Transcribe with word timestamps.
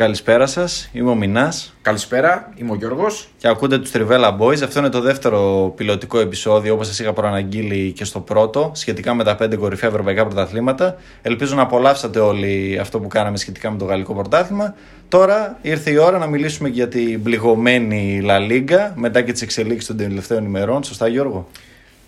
Καλησπέρα 0.00 0.46
σας, 0.46 0.90
είμαι 0.92 1.10
ο 1.10 1.14
Μινάς. 1.14 1.74
Καλησπέρα, 1.82 2.52
είμαι 2.56 2.70
ο 2.70 2.74
Γιώργος. 2.74 3.28
Και 3.36 3.48
ακούτε 3.48 3.78
τους 3.78 3.90
Trivella 3.94 4.38
Boys. 4.38 4.62
Αυτό 4.62 4.78
είναι 4.78 4.88
το 4.88 5.00
δεύτερο 5.00 5.72
πιλωτικό 5.76 6.18
επεισόδιο, 6.18 6.74
όπως 6.74 6.86
σας 6.86 6.98
είχα 6.98 7.12
προαναγγείλει 7.12 7.92
και 7.92 8.04
στο 8.04 8.20
πρώτο, 8.20 8.70
σχετικά 8.74 9.14
με 9.14 9.24
τα 9.24 9.36
πέντε 9.36 9.56
κορυφαία 9.56 9.90
ευρωπαϊκά 9.90 10.26
πρωταθλήματα. 10.26 10.96
Ελπίζω 11.22 11.54
να 11.54 11.62
απολαύσατε 11.62 12.18
όλοι 12.18 12.78
αυτό 12.80 13.00
που 13.00 13.08
κάναμε 13.08 13.36
σχετικά 13.36 13.70
με 13.70 13.78
το 13.78 13.84
γαλλικό 13.84 14.14
πρωτάθλημα. 14.14 14.74
Τώρα 15.08 15.58
ήρθε 15.62 15.90
η 15.90 15.96
ώρα 15.96 16.18
να 16.18 16.26
μιλήσουμε 16.26 16.68
για 16.68 16.88
την 16.88 17.22
πληγωμένη 17.22 18.22
La 18.24 18.50
Liga 18.50 18.92
μετά 18.94 19.22
και 19.22 19.32
τις 19.32 19.42
εξελίξεις 19.42 19.86
των 19.86 19.96
τελευταίων 19.96 20.44
ημερών. 20.44 20.84
Σωστά, 20.84 21.08
Γιώργο; 21.08 21.48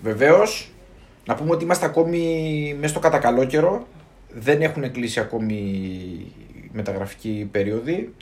Βεβαίως. 0.03 0.71
Να 1.27 1.35
πούμε 1.35 1.51
ότι 1.51 1.65
είμαστε 1.65 1.87
ακόμη 1.87 2.77
μέσα 2.77 2.89
στο 2.89 3.01
κατακαλό 3.01 3.45
καιρό. 3.45 3.87
Δεν 4.35 4.63
έχουν 4.63 4.93
κλείσει 4.93 5.21
ακόμη 5.21 5.61
μεταγραφική 6.73 7.49
περίοδοι 7.51 8.15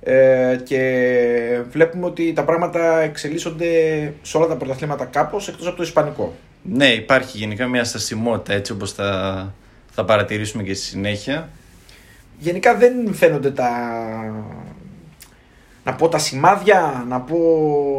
ε, 0.00 0.58
και 0.64 1.60
βλέπουμε 1.70 2.06
ότι 2.06 2.32
τα 2.32 2.44
πράγματα 2.44 3.00
εξελίσσονται 3.00 3.68
σε 4.22 4.36
όλα 4.36 4.46
τα 4.46 4.56
πρωταθλήματα 4.56 5.04
κάπως 5.04 5.48
εκτός 5.48 5.66
από 5.66 5.76
το 5.76 5.82
Ισπανικό. 5.82 6.34
Ναι, 6.62 6.86
υπάρχει 6.86 7.38
γενικά 7.38 7.66
μια 7.66 7.84
στασιμότητα 7.84 8.52
έτσι 8.52 8.72
όπως 8.72 8.92
θα, 8.92 9.52
θα 9.90 10.04
παρατηρήσουμε 10.04 10.62
και 10.62 10.74
στη 10.74 10.84
συνέχεια. 10.84 11.48
Γενικά 12.38 12.76
δεν 12.76 13.14
φαίνονται 13.14 13.50
τα, 13.50 13.70
να 15.84 15.94
πω 15.94 16.08
τα 16.08 16.18
σημάδια, 16.18 17.04
να 17.08 17.20
πω 17.20 17.38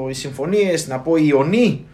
οι 0.09 0.13
συμφωνίες, 0.13 0.87
να 0.87 0.99
πω 0.99 1.15
οι 1.15 1.25
ιονοί. 1.27 1.85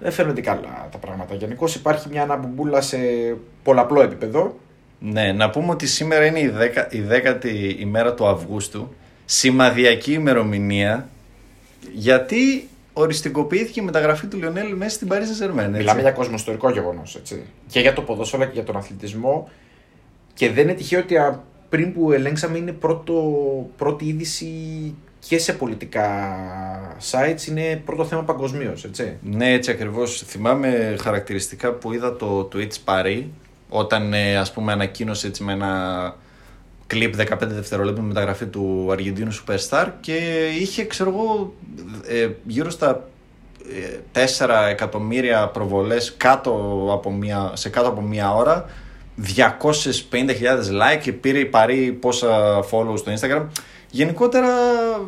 Δεν 0.00 0.12
φαίνονται 0.12 0.40
καλά 0.40 0.88
τα 0.90 0.98
πράγματα. 0.98 1.34
Γενικώς 1.34 1.74
υπάρχει 1.74 2.08
μια 2.08 2.22
αναμπουμπούλα 2.22 2.80
σε 2.80 2.98
πολλαπλό 3.62 4.02
επίπεδο. 4.02 4.56
Ναι, 4.98 5.32
να 5.32 5.50
πούμε 5.50 5.70
ότι 5.70 5.86
σήμερα 5.86 6.24
είναι 6.24 6.40
η, 6.40 6.48
δέκα, 6.48 6.88
η 6.90 7.00
δέκατη 7.00 7.76
ημέρα 7.78 8.14
του 8.14 8.26
Αυγούστου. 8.26 8.94
Σημαδιακή 9.24 10.12
ημερομηνία. 10.12 11.08
Γιατί 11.92 12.68
οριστικοποιήθηκε 12.92 13.80
η 13.80 13.84
μεταγραφή 13.84 14.26
του 14.26 14.36
Λιονέλ 14.36 14.76
μέσα 14.76 14.94
στην 14.94 15.08
Παρίσι 15.08 15.34
Σερμέν. 15.34 15.70
Μιλάμε 15.70 16.00
για 16.00 16.10
κοσμοστορικό 16.10 16.70
γεγονός. 16.70 17.20
Και 17.68 17.80
για 17.80 17.92
το 17.92 18.02
ποδόσφαιρο 18.02 18.44
και 18.44 18.50
για 18.52 18.64
τον 18.64 18.76
αθλητισμό. 18.76 19.50
Και 20.34 20.50
δεν 20.50 20.64
είναι 20.64 20.74
τυχαίο 20.74 21.00
ότι 21.00 21.16
πριν 21.68 21.92
που 21.92 22.12
ελέγξαμε 22.12 22.58
είναι 22.58 22.72
πρώτο, 22.72 23.14
πρώτη 23.76 24.04
είδηση 24.04 24.46
και 25.18 25.38
σε 25.38 25.52
πολιτικά 25.52 26.08
sites 27.10 27.48
είναι 27.48 27.82
πρώτο 27.84 28.04
θέμα 28.04 28.22
παγκοσμίως, 28.22 28.84
έτσι. 28.84 29.16
Ναι, 29.22 29.52
έτσι 29.52 29.70
ακριβώς. 29.70 30.22
Θυμάμαι 30.26 30.96
χαρακτηριστικά 31.00 31.72
που 31.72 31.92
είδα 31.92 32.16
το 32.16 32.48
Twitch 32.52 32.74
Paris 32.84 33.24
όταν 33.68 34.12
ε, 34.12 34.36
ας 34.36 34.52
πούμε 34.52 34.72
ανακοίνωσε 34.72 35.26
έτσι 35.26 35.42
με 35.42 35.52
ένα 35.52 36.14
κλιπ 36.86 37.14
15 37.18 37.36
δευτερολέπτων 37.40 38.04
μεταγραφή 38.04 38.46
του 38.46 38.88
Αργεντίνου 38.92 39.32
Superstar 39.34 39.86
και 40.00 40.46
είχε 40.60 40.84
ξέρω 40.84 41.10
εγώ 41.10 41.54
ε, 42.06 42.28
γύρω 42.46 42.70
στα 42.70 43.08
4 44.12 44.48
ε, 44.48 44.70
εκατομμύρια 44.70 45.48
προβολές 45.48 46.14
κάτω 46.16 46.52
από 46.92 47.12
μια, 47.12 47.50
σε 47.54 47.68
κάτω 47.68 47.88
από 47.88 48.00
μία 48.00 48.34
ώρα 48.34 48.64
250.000 49.36 49.48
like 50.10 51.00
και 51.00 51.12
πήρε 51.12 51.44
παρή 51.44 51.92
πόσα 51.92 52.60
follow 52.70 52.98
στο 52.98 53.12
Instagram 53.12 53.46
Γενικότερα. 53.90 54.48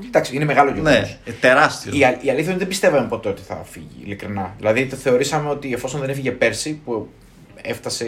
Εντάξει, 0.07 0.35
είναι 0.35 0.45
μεγάλο 0.45 0.71
γεγονός. 0.71 1.19
Ναι, 1.25 1.33
τεράστιο. 1.33 1.93
Η, 1.95 1.99
η 1.99 2.05
αλήθεια 2.05 2.33
είναι 2.33 2.51
ότι 2.51 2.59
δεν 2.59 2.69
πιστεύαμε 2.69 3.09
ποτέ 3.09 3.29
ότι 3.29 3.43
θα 3.43 3.63
φύγει, 3.65 4.03
ειλικρινά. 4.05 4.55
Δηλαδή, 4.57 4.87
το 4.87 4.97
θεωρήσαμε 4.97 5.51
ότι 5.51 5.73
εφόσον 5.73 6.01
δεν 6.01 6.09
έφυγε 6.09 6.31
πέρσι, 6.31 6.81
που 6.85 7.09
έφτασε 7.63 8.05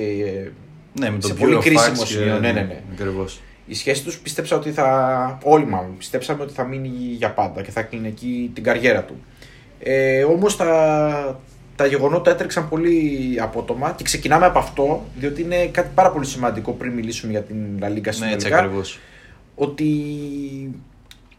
ναι, 0.92 1.10
με 1.10 1.20
σε 1.20 1.34
πολύ 1.34 1.58
κρίσιμο 1.58 2.04
σημείο. 2.04 2.38
Ναι, 2.38 2.52
ναι, 2.52 2.60
ναι. 2.60 2.82
Ακριβώς. 2.92 3.40
Η 3.66 3.74
σχέση 3.74 4.04
τους 4.04 4.18
πίστεψα 4.18 4.56
ότι 4.56 4.70
θα. 4.70 5.38
Όλοι 5.42 5.66
μάλλον 5.66 5.96
πιστέψαμε 5.98 6.42
ότι 6.42 6.52
θα 6.52 6.64
μείνει 6.64 6.88
για 6.92 7.30
πάντα 7.30 7.62
και 7.62 7.70
θα 7.70 7.82
κλείνει 7.82 8.08
εκεί 8.08 8.50
την 8.54 8.62
καριέρα 8.62 9.02
του. 9.02 9.14
Ε, 9.78 10.22
Όμως 10.22 10.56
τα, 10.56 11.40
τα 11.76 11.86
γεγονότα 11.86 12.30
έτρεξαν 12.30 12.68
πολύ 12.68 13.36
απότομα 13.40 13.92
και 13.96 14.04
ξεκινάμε 14.04 14.46
από 14.46 14.58
αυτό, 14.58 15.06
διότι 15.16 15.42
είναι 15.42 15.66
κάτι 15.66 15.90
πάρα 15.94 16.10
πολύ 16.10 16.26
σημαντικό 16.26 16.72
πριν 16.72 16.92
μιλήσουμε 16.92 17.32
για 17.32 17.42
την 17.42 17.56
La 17.80 17.86
Liga 17.86 18.16
ναι, 18.18 18.32
έτσι 18.32 18.50
Ότι 19.54 19.86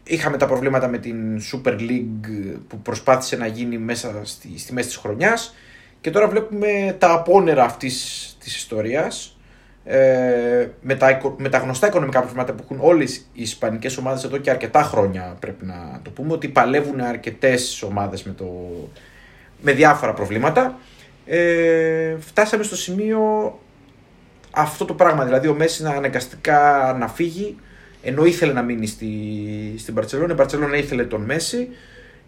είχαμε 0.04 0.36
τα 0.36 0.46
προβλήματα 0.46 0.88
με 0.88 0.98
την 0.98 1.40
Super 1.52 1.78
League 1.80 2.56
που 2.68 2.78
προσπάθησε 2.78 3.36
να 3.36 3.46
γίνει 3.46 3.78
μέσα 3.78 4.20
στη, 4.22 4.58
στη 4.58 4.72
μέση 4.72 4.88
της 4.88 4.96
χρονιάς 4.96 5.54
και 6.02 6.10
τώρα 6.10 6.28
βλέπουμε 6.28 6.96
τα 6.98 7.12
απόνερα 7.12 7.64
αυτής 7.64 8.36
της 8.40 8.56
ιστορίας 8.56 9.36
ε, 9.84 10.68
με, 10.80 10.94
τα, 10.94 11.34
με 11.36 11.48
τα 11.48 11.58
γνωστά 11.58 11.86
οικονομικά 11.86 12.20
προβλήματα 12.20 12.52
που 12.52 12.62
έχουν 12.64 12.78
όλες 12.80 13.16
οι 13.16 13.42
ισπανικές 13.42 13.96
ομάδες 13.96 14.24
εδώ 14.24 14.36
και 14.36 14.50
αρκετά 14.50 14.82
χρόνια 14.82 15.36
πρέπει 15.40 15.64
να 15.64 16.00
το 16.02 16.10
πούμε 16.10 16.32
ότι 16.32 16.48
παλεύουν 16.48 17.00
αρκετές 17.00 17.82
ομάδες 17.82 18.22
με, 18.22 18.32
το, 18.32 18.46
με 19.60 19.72
διάφορα 19.72 20.12
προβλήματα. 20.14 20.78
Ε, 21.26 22.16
φτάσαμε 22.18 22.62
στο 22.62 22.76
σημείο 22.76 23.20
αυτό 24.50 24.84
το 24.84 24.94
πράγμα 24.94 25.24
δηλαδή 25.24 25.48
ο 25.48 25.54
Μέση 25.54 25.82
να 25.82 25.90
αναγκαστικά 25.90 26.96
να 26.98 27.08
φύγει 27.08 27.56
ενώ 28.02 28.24
ήθελε 28.24 28.52
να 28.52 28.62
μείνει 28.62 28.86
στη, 28.86 29.08
στην 29.78 29.94
Παρσελόνα 29.94 30.32
η 30.32 30.36
Παρσελόνα 30.36 30.76
ήθελε 30.76 31.04
τον 31.04 31.22
Μέση. 31.22 31.68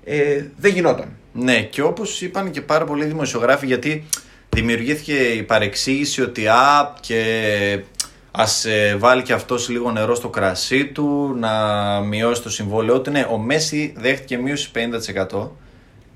Ε, 0.05 0.45
δεν 0.57 0.73
γινόταν. 0.73 1.09
Ναι, 1.37 1.62
και 1.62 1.83
όπως 1.83 2.21
είπαν 2.21 2.50
και 2.50 2.61
πάρα 2.61 2.84
πολλοί 2.84 3.05
δημοσιογράφοι, 3.05 3.67
γιατί 3.67 4.05
δημιουργήθηκε 4.49 5.15
η 5.15 5.43
παρεξήγηση 5.43 6.22
ότι 6.22 6.47
α, 6.47 6.95
και 7.00 7.81
ας 8.31 8.65
ε, 8.65 8.97
βάλει 8.99 9.22
και 9.22 9.33
αυτός 9.33 9.69
λίγο 9.69 9.91
νερό 9.91 10.15
στο 10.15 10.28
κρασί 10.28 10.87
του, 10.87 11.34
να 11.39 11.50
μειώσει 12.00 12.43
το 12.43 12.50
συμβόλαιό 12.50 13.00
του. 13.00 13.11
Ναι, 13.11 13.27
ο 13.31 13.39
Μέση 13.39 13.95
δέχτηκε 13.97 14.37
μείωση 14.37 14.71
50% 15.33 15.49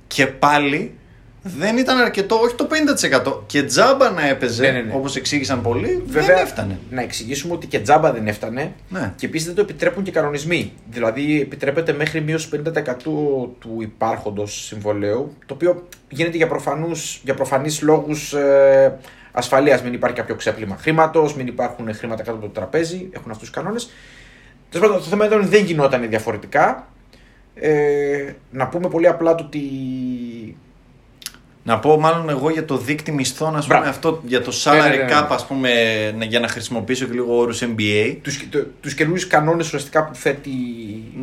και 0.06 0.26
πάλι 0.26 0.98
δεν 1.56 1.76
ήταν 1.76 1.98
αρκετό, 1.98 2.36
όχι 2.36 2.54
το 2.54 2.68
50%. 3.34 3.42
Και 3.46 3.62
τζάμπα 3.62 4.10
να 4.10 4.26
έπαιζε, 4.26 4.62
ναι, 4.62 4.70
ναι, 4.70 4.80
ναι. 4.80 4.92
όπως 4.94 5.16
εξήγησαν 5.16 5.62
πολλοί, 5.62 6.02
Βέβαια, 6.06 6.26
δεν 6.26 6.44
έφτανε. 6.44 6.78
Να 6.90 7.02
εξηγήσουμε 7.02 7.54
ότι 7.54 7.66
και 7.66 7.80
τζάμπα 7.80 8.12
δεν 8.12 8.26
έφτανε. 8.26 8.72
Ναι. 8.88 9.12
Και 9.16 9.26
επίσης 9.26 9.46
δεν 9.46 9.54
το 9.54 9.60
επιτρέπουν 9.60 10.02
και 10.02 10.10
κανονισμοί. 10.10 10.72
Δηλαδή, 10.90 11.40
επιτρέπεται 11.40 11.92
μέχρι 11.92 12.20
μείωση 12.20 12.48
50% 12.52 12.94
του 13.58 13.76
υπάρχοντος 13.78 14.64
συμβολέου, 14.64 15.36
το 15.46 15.54
οποίο 15.54 15.88
γίνεται 16.08 16.36
για, 16.36 16.46
προφανούς, 16.46 17.20
για 17.24 17.34
προφανείς 17.34 17.82
λόγους 17.82 18.32
ε, 18.32 18.98
ασφαλείας. 19.32 19.82
Μην 19.82 19.92
υπάρχει 19.92 20.16
κάποιο 20.16 20.34
ξέπλυμα 20.34 20.76
χρήματος, 20.76 21.34
μην 21.34 21.46
υπάρχουν 21.46 21.94
χρήματα 21.94 22.22
κάτω 22.22 22.36
από 22.36 22.46
το 22.46 22.52
τραπέζι, 22.52 23.08
έχουν 23.12 23.30
αυτούς 23.30 23.48
τους 23.48 23.56
κανόνες. 23.56 23.90
Τέλος 24.70 24.86
πάντων, 24.86 25.02
το 25.02 25.08
θέμα 25.08 25.26
ήταν 25.26 25.48
δεν 25.48 25.64
γινόταν 25.64 26.08
διαφορετικά. 26.08 26.88
Ε, 27.54 28.32
να 28.50 28.68
πούμε 28.68 28.88
πολύ 28.88 29.06
απλά 29.06 29.34
το 29.34 29.44
ότι 29.44 29.60
να 31.68 31.78
πω 31.78 31.98
μάλλον 31.98 32.28
εγώ 32.28 32.50
για 32.50 32.64
το 32.64 32.76
δίκτυ 32.76 33.12
μισθών, 33.12 33.56
ας 33.56 33.66
πούμε, 33.66 33.86
αυτό 33.86 34.22
για 34.26 34.42
το 34.42 34.52
salary 34.64 34.72
ναι, 34.74 34.96
ναι, 34.96 34.96
ναι, 34.96 35.06
cap, 35.10 35.26
ας 35.28 35.46
πούμε, 35.46 35.70
για 36.28 36.40
να 36.40 36.48
χρησιμοποιήσω 36.48 37.06
και 37.06 37.12
λίγο 37.12 37.38
όρους 37.38 37.62
NBA. 37.62 38.16
Τους, 38.22 38.48
το, 38.50 38.66
τους 38.80 38.94
καινούριους 38.94 39.26
κανόνες 39.26 39.66
ουσιαστικά 39.66 40.04
που 40.04 40.14
θέτει 40.14 40.50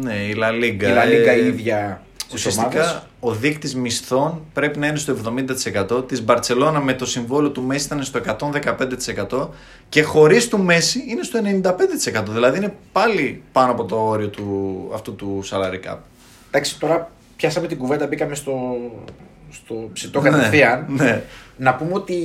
ναι, 0.02 0.14
η 0.14 0.36
La 0.40 0.50
Liga. 0.64 0.84
Η 0.84 0.94
La 0.96 1.06
Liga 1.06 1.44
η 1.44 1.46
ίδια 1.46 2.02
Ουσιαστικά 2.34 3.08
ο 3.20 3.32
δείκτης 3.32 3.76
μισθών 3.76 4.42
πρέπει 4.54 4.80
να 4.80 4.88
είναι 4.88 4.98
στο 4.98 5.16
70%. 5.98 6.08
Της 6.08 6.24
Μπαρτσελώνα 6.24 6.80
με 6.82 6.94
το 6.94 7.06
συμβόλαιο 7.06 7.50
του 7.50 7.62
Μέση 7.62 7.86
ήταν 7.86 8.04
στο 8.04 8.22
115% 9.30 9.48
και 9.90 10.02
χωρίς 10.02 10.48
του 10.48 10.60
Μέση 10.60 11.04
είναι 11.08 11.24
στο 11.24 11.40
95%. 12.22 12.24
Δηλαδή 12.30 12.58
είναι 12.58 12.74
πάλι 12.92 13.44
πάνω 13.52 13.72
από 13.72 13.86
το 13.86 13.96
όριο 13.96 14.28
του, 14.28 14.90
αυτού 14.94 15.16
του 15.16 15.44
salary 15.52 15.90
cap. 15.90 15.98
Εντάξει, 16.48 16.80
τώρα 16.80 17.12
πιάσαμε 17.36 17.68
την 17.68 17.78
κουβέντα, 17.78 18.08
μπήκαμε 18.08 18.36
στο, 18.36 18.76
στο 19.56 19.90
ψητό 19.94 20.22
ναι, 20.22 20.30
κατευθείαν. 20.30 20.86
Ναι. 20.90 21.22
Να 21.58 21.76
πούμε 21.76 21.94
ότι 21.94 22.16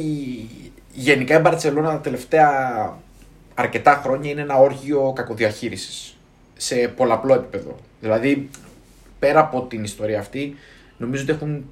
γενικά 0.93 1.37
η 1.37 1.41
Μπαρσελόνα 1.41 1.91
τα 1.91 2.01
τελευταία 2.01 2.51
αρκετά 3.55 4.01
χρόνια 4.03 4.31
είναι 4.31 4.41
ένα 4.41 4.57
όργιο 4.59 5.13
κακοδιαχείρισης 5.15 6.17
σε 6.57 6.75
πολλαπλό 6.75 7.35
επίπεδο. 7.35 7.77
Δηλαδή, 8.01 8.51
πέρα 9.19 9.41
από 9.41 9.63
την 9.63 9.85
ιστορία 9.85 10.19
αυτή, 10.19 10.57
νομίζω 10.97 11.23
ότι 11.23 11.33
έχουν 11.33 11.71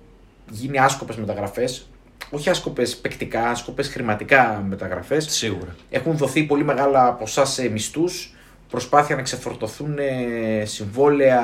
γίνει 0.50 0.78
άσκοπες 0.78 1.16
μεταγραφές. 1.16 1.88
Όχι 2.30 2.50
άσκοπες 2.50 2.96
παικτικά, 2.96 3.48
άσκοπες 3.48 3.88
χρηματικά 3.88 4.64
μεταγραφές. 4.68 5.26
Σίγουρα. 5.30 5.76
Έχουν 5.90 6.16
δοθεί 6.16 6.42
πολύ 6.42 6.64
μεγάλα 6.64 7.12
ποσά 7.12 7.44
σε 7.44 7.68
μισθούς, 7.68 8.34
προσπάθεια 8.70 9.16
να 9.16 9.22
ξεφορτωθούν 9.22 9.98
συμβόλαια 10.62 11.42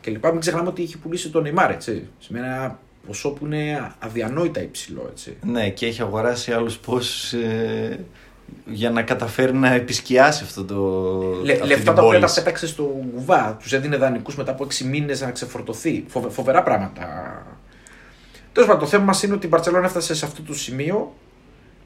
κλπ. 0.00 0.24
Μην 0.24 0.40
ξεχνάμε 0.40 0.68
ότι 0.68 0.82
έχει 0.82 0.98
πουλήσει 0.98 1.30
τον 1.30 1.42
Νεϊμάρ, 1.42 1.70
έτσι. 1.70 2.08
Σημαίνει 2.18 2.46
ένα 2.46 2.78
ποσό 3.08 3.30
που 3.30 3.46
είναι 3.46 3.92
αδιανόητα 3.98 4.62
υψηλό. 4.62 5.08
Έτσι. 5.10 5.36
Ναι, 5.42 5.70
και 5.70 5.86
έχει 5.86 6.02
αγοράσει 6.02 6.52
άλλους 6.52 6.76
πόσους 6.76 7.32
ε, 7.32 8.04
για 8.64 8.90
να 8.90 9.02
καταφέρει 9.02 9.52
να 9.52 9.72
επισκιάσει 9.72 10.44
αυτό 10.44 10.64
το. 10.64 10.76
Λε, 11.42 11.64
λεφτά 11.64 11.92
τα 11.92 12.02
οποία 12.02 12.20
τα 12.20 12.32
πέταξε 12.34 12.66
στο 12.66 12.82
κουβά. 13.14 13.56
Τους 13.60 13.72
έδινε 13.72 13.96
δανεικούς 13.96 14.36
μετά 14.36 14.50
από 14.50 14.66
6 14.66 14.84
μήνες 14.84 15.20
να 15.20 15.30
ξεφορτωθεί. 15.30 16.04
Φοβε, 16.08 16.28
φοβερά 16.28 16.62
πράγματα. 16.62 17.06
Τέλος 18.52 18.68
πάντων, 18.68 18.84
το 18.84 18.90
θέμα 18.90 19.04
μας 19.04 19.22
είναι 19.22 19.34
ότι 19.34 19.46
η 19.46 19.48
Μπαρσελόνα 19.52 19.86
έφτασε 19.86 20.14
σε 20.14 20.24
αυτό 20.24 20.42
το 20.42 20.54
σημείο. 20.54 21.14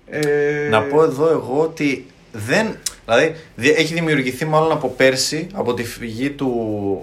Ε... 0.06 0.68
Να 0.70 0.82
πω 0.82 1.02
εδώ 1.02 1.30
εγώ 1.30 1.60
ότι 1.60 2.06
δεν 2.32 2.76
Δηλαδή 3.04 3.34
δι- 3.56 3.78
έχει 3.78 3.94
δημιουργηθεί 3.94 4.44
μάλλον 4.44 4.72
από 4.72 4.88
πέρσι, 4.88 5.46
από 5.52 5.75
τη 5.75 5.84
φυγή 5.84 6.31
του. 6.31 6.50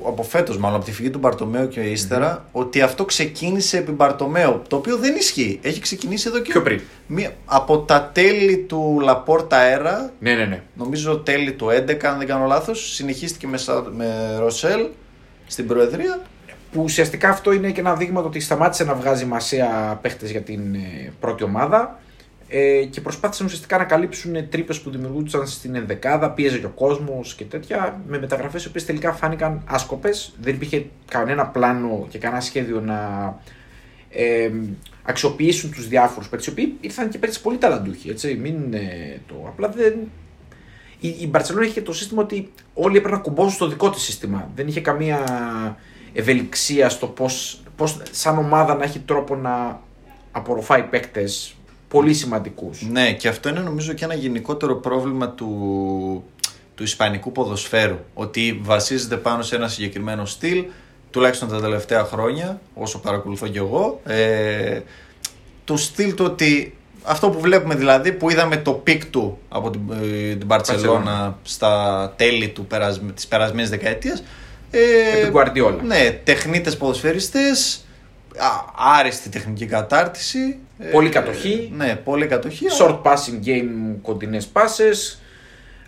από 0.06 0.24
φέτος 0.24 0.57
μάλλον, 0.57 0.75
από 0.78 0.86
τη 0.86 0.92
φυγή 0.92 1.10
του 1.10 1.19
Μπαρτομέου 1.19 1.68
και 1.68 1.80
ύστερα, 1.80 2.46
ότι 2.51 2.81
αυτό 2.81 3.06
ξεκίνησε 3.06 3.78
επί 3.78 3.92
Μπαρτομέου. 3.92 4.62
Το 4.68 4.75
οποίο 4.75 4.98
δεν 4.98 5.16
ισχύει. 5.16 5.60
Έχει 5.63 5.80
ξεκινήσει 5.80 6.28
εδώ 6.28 6.40
και. 6.40 6.51
Πιο 6.51 6.62
πριν. 6.62 6.81
Μία, 7.07 7.31
από 7.46 7.78
τα 7.80 8.10
τέλη 8.13 8.57
του 8.57 9.00
Λαπόρτα 9.04 9.57
Αέρα, 9.57 10.12
Ναι, 10.19 10.34
ναι, 10.36 10.46
ναι. 10.46 10.62
νομίζω 10.75 11.18
τέλη 11.18 11.51
του 11.51 11.68
11, 11.69 12.06
αν 12.06 12.18
δεν 12.18 12.28
κάνω 12.28 12.46
λάθος, 12.46 12.94
συνεχίστηκε 12.94 13.48
με, 13.48 13.57
Σα- 13.57 13.81
με 13.81 14.36
Ροσέλ 14.40 14.86
στην 15.48 15.68
Προεδρία. 15.68 16.22
Που 16.72 16.81
ουσιαστικά 16.84 17.30
αυτό 17.30 17.51
είναι 17.54 17.72
και 17.72 17.80
ένα 17.80 17.96
δείγμα 17.96 18.22
το 18.22 18.28
ότι 18.28 18.40
σταμάτησε 18.40 18.84
να 18.84 18.94
βγάζει 18.94 19.25
μασία 19.25 20.00
παίχτες 20.01 20.31
για 20.31 20.42
την 20.42 20.75
ε, 20.75 21.12
πρώτη 21.19 21.44
ομάδα 21.44 22.00
ε, 22.51 22.84
και 22.84 23.01
προσπάθησαν 23.01 23.46
ουσιαστικά 23.46 23.78
να 23.78 23.84
καλύψουν 23.84 24.50
τρύπες 24.50 24.80
που 24.81 24.90
δημιουργούνταν 24.90 25.48
στην 25.48 25.75
ενδεκάδα, 25.75 26.31
πίεζε 26.31 26.57
και 26.57 26.66
ο 26.66 26.69
κόσμος 26.69 27.36
και 27.36 27.44
τέτοια, 27.44 28.01
με 28.07 28.19
μεταγραφές 28.19 28.63
οι 28.63 28.68
οποίες 28.68 28.86
τελικά 28.86 29.13
φάνηκαν 29.13 29.62
άσκοπες. 29.66 30.34
Δεν 30.42 30.56
υπήρχε 30.56 30.86
κανένα 31.07 31.46
πλάνο 31.46 32.07
και 32.10 32.18
κανένα 32.18 32.42
σχέδιο 32.42 32.81
να 32.81 33.00
ε, 34.10 34.50
αξιοποιήσουν 35.04 35.72
τους 35.72 35.88
διάφορους 35.88 36.30
παίκτες, 36.30 36.48
οι 36.48 36.50
οποίοι 36.50 36.78
ήρθαν 36.81 37.10
και 37.10 37.18
παίκτε 37.18 37.40
πολύ 37.44 37.57
ταλαντούχοι. 37.57 38.10
Έτσι, 38.10 38.36
μην, 38.36 38.74
ε, 38.74 39.22
το, 39.28 39.46
απλά 39.48 39.69
δεν, 39.69 39.94
η, 41.00 41.16
η 41.19 41.28
Μπαρσελόνα 41.28 41.66
είχε 41.66 41.81
το 41.81 41.94
σύστημα 41.94 42.22
ότι 42.22 42.51
όλοι 42.74 42.98
έπρεπε 42.98 43.16
να 43.16 43.22
κουμπώσουν 43.22 43.51
στο 43.51 43.68
δικό 43.68 43.90
της 43.90 44.01
σύστημα. 44.01 44.51
Δεν 44.56 44.68
είχε 44.68 44.81
καμία 44.81 45.19
ευελιξία 46.13 46.90
στο 46.90 47.07
πώς, 47.07 47.63
πώς, 47.75 48.01
σαν 48.12 48.38
ομάδα 48.38 48.75
να 48.75 48.84
έχει 48.84 49.00
τρόπο 49.00 49.36
να 49.36 49.81
απορροφάει 50.31 50.84
παίκτες 50.84 51.54
πολύ 51.89 52.13
σημαντικούς. 52.13 52.81
Ναι, 52.91 53.13
και 53.13 53.27
αυτό 53.27 53.50
είναι 53.50 53.59
νομίζω 53.59 53.94
και 53.94 54.06
ένα 54.06 54.13
γενικότερο 54.13 54.75
πρόβλημα 54.75 55.30
του, 55.30 56.24
του 56.75 56.83
ισπανικού 56.83 57.31
ποδοσφαίρου. 57.31 58.00
Ότι 58.13 58.59
βασίζεται 58.63 59.15
πάνω 59.15 59.41
σε 59.41 59.56
ένα 59.56 59.68
συγκεκριμένο 59.68 60.25
στυλ, 60.25 60.65
τουλάχιστον 61.12 61.50
τα 61.50 61.59
τελευταία 61.59 62.03
χρόνια, 62.03 62.62
όσο 62.74 63.00
παρακολουθώ 63.00 63.47
και 63.47 63.57
εγώ. 63.57 64.01
Ε, 64.06 64.81
το 65.65 65.77
στυλ 65.77 66.13
του 66.13 66.25
ότι 66.25 66.77
αυτό 67.03 67.30
που 67.30 67.39
βλέπουμε 67.39 67.75
δηλαδή, 67.75 68.12
που 68.12 68.30
είδαμε 68.30 68.57
το 68.57 68.71
peak 68.72 69.06
του 69.06 69.38
από 69.50 69.69
την, 69.69 69.81
ε, 69.91 70.36
την 70.36 70.45
Μπαρτσελώνα 70.45 71.38
στα 71.44 72.13
τέλη 72.15 72.50
του, 72.50 72.65
περασ, 72.65 73.01
της 73.15 73.27
περασμένης 73.27 73.69
δεκαετίας. 73.69 74.24
Ε, 74.71 74.80
Επί 75.21 75.31
Guardiola. 75.36 75.80
Ναι, 75.83 76.19
τεχνίτες 76.24 76.77
ποδοσφαιριστές, 76.77 77.86
α, 78.38 78.47
άριστη 78.97 79.30
τεχνική 79.30 79.65
κατάρτιση. 79.65 80.57
Πολύ 80.92 81.08
Ε, 81.08 81.12
κατοχή. 81.12 81.72
Ναι, 81.76 81.96
πολύ 81.96 82.28
κατοχή. 82.28 82.66
Short 82.80 83.02
passing 83.02 83.46
game, 83.46 83.96
κοντινές 84.02 84.48
πάσες. 84.48 85.22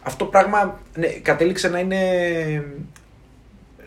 Αυτό 0.04 0.26
πράγμα 0.26 0.80
ναι, 0.96 1.08
κατέληξε 1.08 1.70
να 1.70 1.80
είναι. 1.80 2.00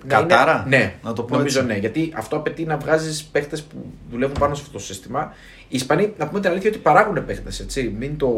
να 0.09 0.15
Κατάρα; 0.19 0.65
είναι- 0.67 0.77
ναι, 0.77 0.95
Να 1.03 1.13
το 1.13 1.23
πω 1.23 1.37
νομίζω 1.37 1.59
έτσι. 1.61 1.73
ναι. 1.73 1.79
Γιατί 1.79 2.13
αυτό 2.17 2.37
απαιτεί 2.37 2.65
να 2.65 2.77
βγάζεις 2.77 3.25
παίχτες 3.25 3.63
που 3.63 3.77
δουλεύουν 4.11 4.37
πάνω 4.39 4.55
σε 4.55 4.61
αυτό 4.63 4.73
το 4.79 4.85
σύστημα. 4.85 5.33
Οι 5.69 5.77
Ισπανοί, 5.77 6.13
να 6.19 6.27
πούμε 6.29 6.41
την 6.41 6.51
αλήθεια, 6.51 6.71
ότι 6.71 6.79
παράγουν 6.79 7.25
παίχτες. 7.25 7.67
Μην, 7.99 8.17
το, 8.17 8.29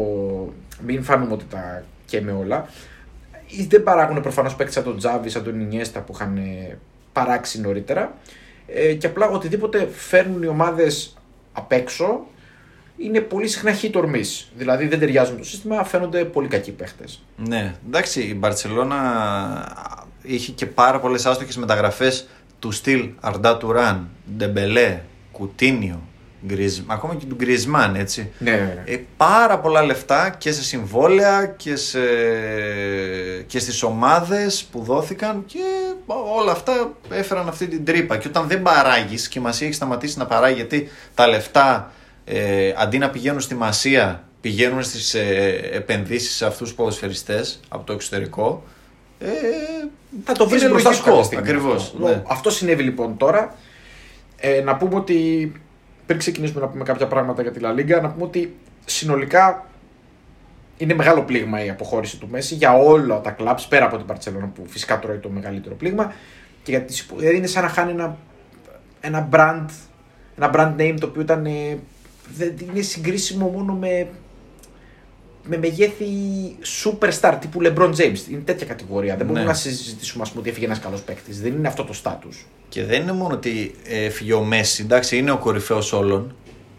μην 0.85 1.03
φάνουμε 1.03 1.33
ότι 1.33 1.45
τα 1.49 1.83
καίμε 2.05 2.31
όλα. 2.31 2.67
Ή 3.47 3.63
Δεν 3.63 3.83
παράγουν 3.83 4.21
προφανώς 4.21 4.55
παίχτε 4.55 4.73
σαν 4.73 4.83
τον 4.83 4.97
Τζάβι, 4.97 5.29
σαν 5.29 5.43
τον 5.43 5.59
Ινιέστα 5.59 5.99
που 6.01 6.11
είχαν 6.15 6.37
ε, 6.37 6.77
παράξει 7.13 7.61
νωρίτερα. 7.61 8.17
Ε, 8.67 8.93
και 8.93 9.07
απλά 9.07 9.29
οτιδήποτε 9.29 9.87
φέρνουν 9.95 10.43
οι 10.43 10.47
ομάδες 10.47 11.17
απ' 11.53 11.71
έξω 11.71 12.25
είναι 12.97 13.19
πολύ 13.19 13.47
συχνά 13.47 13.75
hit 13.81 13.91
or 13.91 14.03
miss. 14.03 14.45
Δηλαδή 14.55 14.87
δεν 14.87 14.99
ταιριάζουν 14.99 15.33
με 15.33 15.39
το 15.39 15.45
σύστημα, 15.45 15.83
φαίνονται 15.83 16.25
πολύ 16.25 16.47
κακοί 16.47 16.71
παίχτες. 16.71 17.23
Ναι, 17.35 17.75
εντάξει, 17.87 18.21
η 18.21 18.35
Μπαρσελόνα 18.37 18.97
είχε 20.21 20.51
και 20.51 20.65
πάρα 20.65 20.99
πολλές 20.99 21.25
άστοχες 21.25 21.57
μεταγραφές 21.57 22.27
του 22.59 22.71
στυλ 22.71 23.09
Αρντά 23.19 23.57
Τουράν, 23.57 24.09
Ντεμπελέ, 24.37 25.01
Κουτίνιο, 25.31 26.01
Γκριζ, 26.45 26.79
ακόμα 26.87 27.15
και 27.15 27.25
του 27.25 27.35
Γκρισμάν, 27.35 27.95
έτσι. 27.95 28.31
Ναι, 28.39 28.51
ναι, 28.51 28.57
ναι. 28.57 28.83
Ε, 28.85 28.99
πάρα 29.17 29.59
πολλά 29.59 29.83
λεφτά 29.83 30.29
και 30.29 30.51
σε 30.51 30.63
συμβόλαια 30.63 31.45
και, 31.45 31.75
σε... 31.75 31.99
και 33.47 33.59
στις 33.59 33.83
ομάδες 33.83 34.63
που 34.71 34.83
δόθηκαν 34.83 35.43
και 35.45 35.59
όλα 36.37 36.51
αυτά 36.51 36.93
έφεραν 37.09 37.47
αυτή 37.47 37.67
την 37.67 37.85
τρύπα. 37.85 38.17
Και 38.17 38.27
όταν 38.27 38.47
δεν 38.47 38.61
παράγεις 38.61 39.27
και 39.27 39.39
η 39.39 39.41
Μασία 39.41 39.67
έχει 39.67 39.75
σταματήσει 39.75 40.17
να 40.17 40.25
παράγει 40.25 40.55
γιατί 40.55 40.89
τα 41.13 41.27
λεφτά 41.27 41.91
ε, 42.29 42.73
αντί 42.77 42.97
να 42.97 43.09
πηγαίνουν 43.09 43.39
στη 43.39 43.55
Μασία 43.55 44.23
πηγαίνουν 44.41 44.83
στις 44.83 45.13
ε, 45.13 45.59
επενδύσεις 45.73 46.35
σε 46.35 46.45
αυτούς 46.45 46.67
τους 46.67 46.77
ποδοσφαιριστές 46.77 47.59
από 47.67 47.83
το 47.85 47.93
εξωτερικό 47.93 48.63
ε, 49.19 49.27
Θα 50.23 50.33
το 50.33 50.47
βρεις 50.47 50.61
είναι 50.61 50.69
μπροστά 50.71 50.91
σου 50.91 50.97
λογικό, 50.97 51.09
κάποια 51.09 51.23
στιγμή. 51.25 51.49
ακριβώς, 51.49 51.83
Αυτό. 51.83 52.07
ναι. 52.07 52.23
αυτό 52.27 52.49
συνέβη 52.49 52.83
λοιπόν 52.83 53.17
τώρα. 53.17 53.55
Ε, 54.37 54.61
να 54.61 54.75
πούμε 54.77 54.95
ότι 54.95 55.51
πριν 56.05 56.19
ξεκινήσουμε 56.19 56.61
να 56.61 56.67
πούμε 56.67 56.83
κάποια 56.83 57.07
πράγματα 57.07 57.41
για 57.41 57.51
τη 57.51 57.59
Λα 57.59 57.71
Λίγκα, 57.71 58.01
να 58.01 58.09
πούμε 58.09 58.25
ότι 58.25 58.55
συνολικά 58.85 59.65
είναι 60.77 60.93
μεγάλο 60.93 61.21
πλήγμα 61.23 61.63
η 61.65 61.69
αποχώρηση 61.69 62.17
του 62.17 62.27
Μέση 62.31 62.55
για 62.55 62.73
όλα 62.73 63.21
τα 63.21 63.31
κλαμπς 63.31 63.67
πέρα 63.67 63.85
από 63.85 63.97
την 63.97 64.05
Παρσελόνα 64.05 64.45
που 64.47 64.63
φυσικά 64.67 64.99
τρώει 64.99 65.17
το 65.17 65.29
μεγαλύτερο 65.29 65.75
πλήγμα 65.75 66.13
και 66.63 66.71
για 66.71 66.81
τις, 66.81 66.99
υπο- 66.99 67.15
δηλαδή 67.17 67.37
είναι 67.37 67.47
σαν 67.47 67.63
να 67.63 67.69
χάνει 67.69 67.91
ένα, 67.91 68.17
ένα 68.99 69.29
brand 69.31 69.65
ένα 70.37 70.51
brand 70.53 70.81
name 70.81 70.95
το 70.99 71.07
οποίο 71.07 71.21
ήταν 71.21 71.45
ε, 71.45 71.49
δεν 71.49 71.79
είναι 72.71 72.81
συγκρίσιμο 72.81 73.47
μόνο 73.47 73.73
με 73.73 74.07
με 75.49 75.57
μεγέθη 75.57 76.05
superstar 76.83 77.37
τύπου 77.39 77.59
LeBron 77.63 77.89
James. 77.95 78.17
Είναι 78.31 78.41
τέτοια 78.45 78.65
κατηγορία. 78.65 79.15
Δεν 79.15 79.25
μπορούμε 79.25 79.43
Ναι. 79.45 79.49
να 79.51 79.53
συζητήσουμε 79.57 80.23
ας 80.23 80.29
πούμε, 80.29 80.41
ότι 80.41 80.49
έφυγε 80.49 80.65
ένας 80.65 80.79
καλός 80.79 81.01
παίκτης. 81.01 81.41
Δεν 81.41 81.53
είναι 81.53 81.67
αυτό 81.67 81.83
το 81.83 81.93
στάτου. 81.93 82.29
Και 82.69 82.83
δεν 82.83 83.01
είναι 83.01 83.11
μόνο 83.11 83.33
ότι 83.33 83.75
ε, 83.87 84.09
φύγει 84.09 84.33
ο 84.33 84.43
Μέση, 84.43 84.81
εντάξει, 84.81 85.17
είναι 85.17 85.31
ο 85.31 85.37
κορυφαίος 85.37 85.93
όλων. 85.93 86.35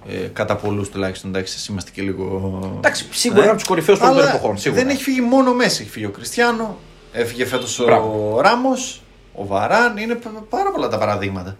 Ε, 0.08 0.26
κατά 0.32 0.56
πολλούς 0.56 0.88
τουλάχιστον, 0.88 1.30
εντάξει, 1.30 1.54
εσείς 1.56 1.66
είμαστε 1.66 1.90
και 1.94 2.02
λίγο. 2.02 2.60
Εντάξει, 2.76 3.06
σίγουρα 3.10 3.40
είναι 3.40 3.48
από 3.48 3.58
τους 3.58 3.68
κορυφαίους 3.68 3.98
των 3.98 4.08
Αλλά 4.08 4.28
εποχών, 4.28 4.58
σίγουρα. 4.58 4.82
Δεν 4.82 4.90
έχει 4.90 5.02
φύγει 5.02 5.20
μόνο 5.20 5.50
ο 5.50 5.54
Μέση. 5.54 5.82
Έχει 5.82 5.90
φύγει 5.90 6.04
ο 6.06 6.10
Κριστιανό, 6.10 6.78
έφυγε 7.12 7.44
φέτος 7.44 7.78
ο 7.78 7.84
Μπράβο. 7.84 8.40
Ράμος, 8.40 9.02
ο 9.34 9.46
Βαράν. 9.46 9.96
Είναι 9.96 10.14
πα- 10.14 10.44
πάρα 10.48 10.70
πολλά 10.70 10.88
τα 10.88 10.98
παραδείγματα. 10.98 11.56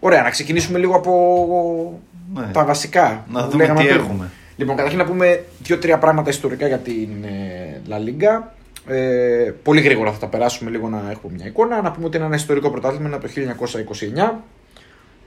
Ωραία, 0.00 0.22
να 0.22 0.30
ξεκινήσουμε 0.30 0.78
λίγο 0.78 0.94
από 0.96 2.00
Ναι. 2.34 2.46
τα 2.52 2.64
βασικά. 2.64 3.26
Να 3.30 3.44
που 3.44 3.50
δούμε 3.50 3.62
λέγαμε 3.62 3.80
τι 3.80 3.86
πριν. 3.86 4.00
έχουμε. 4.00 4.30
Λοιπόν, 4.56 4.76
καταρχήν 4.76 4.98
να 4.98 5.04
πούμε 5.04 5.44
δύο-τρία 5.62 5.98
πράγματα 5.98 6.30
ιστορικά 6.30 6.66
για 6.66 6.78
την 6.78 7.08
ε, 7.24 7.80
La 7.88 7.94
Liga. 7.94 8.42
Ε, 8.86 9.52
πολύ 9.62 9.80
γρήγορα 9.80 10.12
θα 10.12 10.18
τα 10.18 10.26
περάσουμε 10.26 10.70
λίγο 10.70 10.88
να 10.88 11.10
έχουμε 11.10 11.32
μια 11.36 11.46
εικόνα. 11.46 11.82
Να 11.82 11.90
πούμε 11.92 12.06
ότι 12.06 12.16
είναι 12.16 12.26
ένα 12.26 12.34
ιστορικό 12.34 12.70
πρωτάθλημα 12.70 13.06
είναι 13.06 13.16
από 13.16 13.26
το 13.26 13.32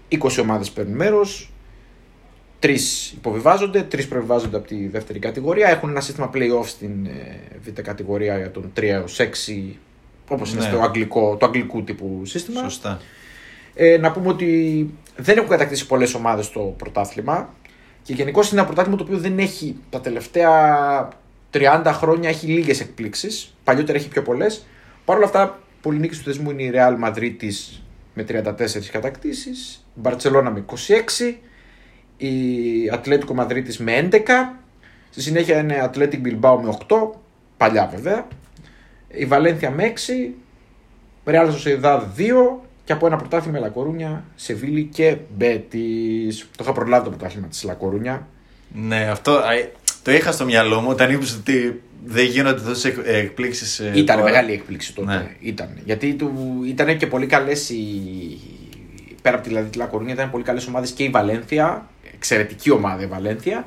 1929. 0.09 0.17
20 0.19 0.29
ομάδες 0.41 0.71
παίρνουν 0.71 0.95
μέρος. 0.95 1.49
Τρεις 2.59 3.11
υποβιβάζονται, 3.11 3.81
τρεις 3.81 4.07
προβιβάζονται 4.07 4.57
από 4.57 4.67
τη 4.67 4.87
δεύτερη 4.87 5.19
κατηγορία. 5.19 5.67
Έχουν 5.69 5.89
ένα 5.89 6.01
σύστημα 6.01 6.29
playoff 6.33 6.65
στην 6.65 7.05
ε, 7.05 7.39
β' 7.65 7.81
κατηγορία 7.81 8.37
για 8.37 8.51
τον 8.51 8.71
3 8.77 8.81
έως 8.83 9.19
6, 9.19 9.25
όπως 10.27 10.51
είναι 10.51 10.61
Ναι. 10.61 10.67
στο 10.67 10.79
αγγλικό, 10.79 11.35
το 11.39 11.45
αγγλικού 11.45 11.83
τύπου 11.83 12.21
σύστημα. 12.25 12.61
Σωστά. 12.61 12.99
Ε, 13.73 13.97
να 13.97 14.11
πούμε 14.11 14.27
ότι 14.27 14.89
δεν 15.15 15.37
έχουν 15.37 15.49
κατακτήσει 15.49 15.87
πολλές 15.87 16.13
ομάδες 16.13 16.51
το 16.51 16.59
πρωτάθλημα 16.59 17.53
και 18.01 18.13
γενικώ 18.13 18.41
είναι 18.41 18.51
ένα 18.51 18.65
πρωτάθλημα 18.65 18.97
το 18.97 19.03
οποίο 19.03 19.17
δεν 19.17 19.39
έχει 19.39 19.75
τα 19.89 20.01
τελευταία 20.01 21.09
30 21.51 21.81
χρόνια 21.85 22.29
έχει 22.29 22.47
λίγες 22.47 22.79
εκπλήξεις. 22.79 23.55
Παλιότερα 23.63 23.97
έχει 23.97 24.07
πιο 24.07 24.21
πολλές. 24.21 24.65
Παρ' 25.05 25.17
όλα 25.17 25.25
αυτά, 25.25 25.59
πολυνίκη 25.81 26.15
του 26.17 26.23
θεσμού 26.23 26.51
είναι 26.51 26.63
η 26.63 26.71
Real 26.73 27.07
Madrid 27.07 27.35
με 28.13 28.23
34 28.23 28.89
κατακτήσεις, 28.91 29.85
η 29.95 29.99
Barcelona 30.03 30.51
με 30.53 30.59
26, 30.59 31.37
η 32.17 32.33
Ατλέτικο 32.91 33.33
Μαδρίτης 33.33 33.79
με 33.79 34.09
11, 34.11 34.59
στη 35.09 35.21
συνέχεια 35.21 35.59
είναι 35.59 35.89
Athletic 35.91 36.21
Bilbao 36.25 36.59
με 36.61 36.77
8, 36.87 36.95
παλιά 37.57 37.87
βέβαια, 37.93 38.27
η 39.07 39.25
Βαλένθια 39.25 39.71
με 39.71 39.83
6, 39.83 40.33
Real 41.25 41.49
Sociedad 41.51 42.01
2 42.17 42.64
και 42.85 42.93
από 42.93 43.05
ένα 43.05 43.15
πρωτάθλημα 43.15 43.59
Λακορούνια, 43.59 44.23
Σεβίλη 44.35 44.83
και 44.83 45.17
Μπέτης. 45.37 46.47
Το 46.55 46.63
είχα 46.63 46.71
προλάβει 46.71 47.03
το 47.03 47.09
πρωτάθλημα 47.09 47.47
της 47.47 47.63
Λακορούνια. 47.63 48.27
Ναι, 48.73 49.07
αυτό 49.09 49.31
α, 49.31 49.49
το 50.03 50.11
είχα 50.11 50.31
στο 50.31 50.45
μυαλό 50.45 50.81
μου 50.81 50.89
όταν 50.89 51.11
είπες 51.11 51.35
ότι 51.35 51.81
δεν 52.05 52.25
γίνονται 52.25 52.61
τόσες 52.61 52.97
εκπλήξεις. 53.05 53.81
Ήταν 53.93 54.21
μεγάλη 54.21 54.51
έκπληξη 54.51 54.93
τότε. 54.95 55.15
Ναι. 55.15 55.31
Ήταν. 55.39 55.69
Γιατί 55.85 56.13
του, 56.13 56.59
ήταν 56.65 56.97
και 56.97 57.07
πολύ 57.07 57.25
καλές 57.25 57.69
οι. 57.69 57.83
Πέρα 59.21 59.35
από 59.35 59.43
τη, 59.43 59.49
δηλαδή, 59.49 59.69
τη 59.69 59.77
Λακορούνια 59.77 60.13
ήταν 60.13 60.31
πολύ 60.31 60.43
καλές 60.43 60.67
ομάδες 60.67 60.91
και 60.91 61.03
η 61.03 61.09
Βαλένθια. 61.09 61.89
Εξαιρετική 62.13 62.71
ομάδα 62.71 63.03
η 63.03 63.07
Βαλένθια. 63.07 63.65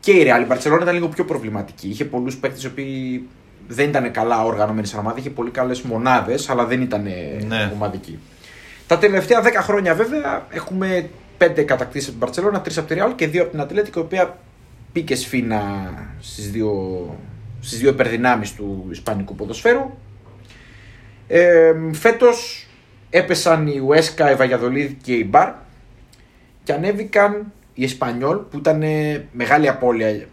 Και 0.00 0.12
η 0.12 0.26
Real. 0.26 0.42
Η 0.42 0.46
Barcelona 0.48 0.78
ήταν 0.82 0.94
λίγο 0.94 1.08
πιο 1.08 1.24
προβληματική. 1.24 1.88
Είχε 1.88 2.04
πολλούς 2.04 2.36
παίκτες 2.36 2.62
οι 2.62 2.66
οποίοι 2.66 3.26
δεν 3.66 3.88
ήταν 3.88 4.10
καλά 4.10 4.44
οργανωμένοι 4.44 4.86
σαν 4.86 5.00
ομάδα. 5.00 5.18
Είχε 5.18 5.30
πολύ 5.30 5.50
καλές 5.50 5.80
μονάδες, 5.82 6.50
αλλά 6.50 6.64
δεν 6.66 6.82
ήταν 6.82 7.02
Ναι. 7.46 7.70
ομαδικοί. 7.74 8.18
Τα 8.86 8.98
τελευταία 8.98 9.42
10 9.42 9.46
χρόνια 9.62 9.94
βέβαια 9.94 10.46
έχουμε 10.50 11.08
5 11.38 11.62
κατακτήσεις 11.64 12.14
από 12.20 12.30
την 12.30 12.44
Barcelona, 12.44 12.60
3 12.62 12.78
από 12.78 12.88
τη 12.88 12.94
Real 12.98 13.12
και 13.16 13.26
2 13.26 13.38
από 13.40 13.50
την 13.50 13.60
Ατλέτικο, 13.60 13.98
η 14.00 14.02
οποία 14.02 14.38
πήκε 14.92 15.16
σφίνα 15.16 15.62
στις 16.20 16.50
δύο, 16.50 16.70
στις 17.60 17.78
δύο 17.78 17.88
υπερδυνάμεις 17.90 18.54
του 18.54 18.88
ισπανικού 18.90 19.34
ποδοσφαίρου. 19.34 19.90
Ε, 21.28 21.72
φέτος 21.92 22.66
έπεσαν 23.10 23.66
η 23.66 23.78
Ουέσκα, 23.78 24.30
η 24.30 24.34
Βαγιαδολίδη 24.34 24.96
και 25.02 25.12
η 25.12 25.26
Μπαρ 25.30 25.52
και 26.62 26.72
ανέβηκαν 26.72 27.52
οι 27.74 27.84
Εσπανιόλ 27.84 28.36
που 28.36 28.56
ήταν 28.58 28.82
ε, 28.82 29.26
μεγάλη 29.32 29.68
απώλεια 29.68 30.26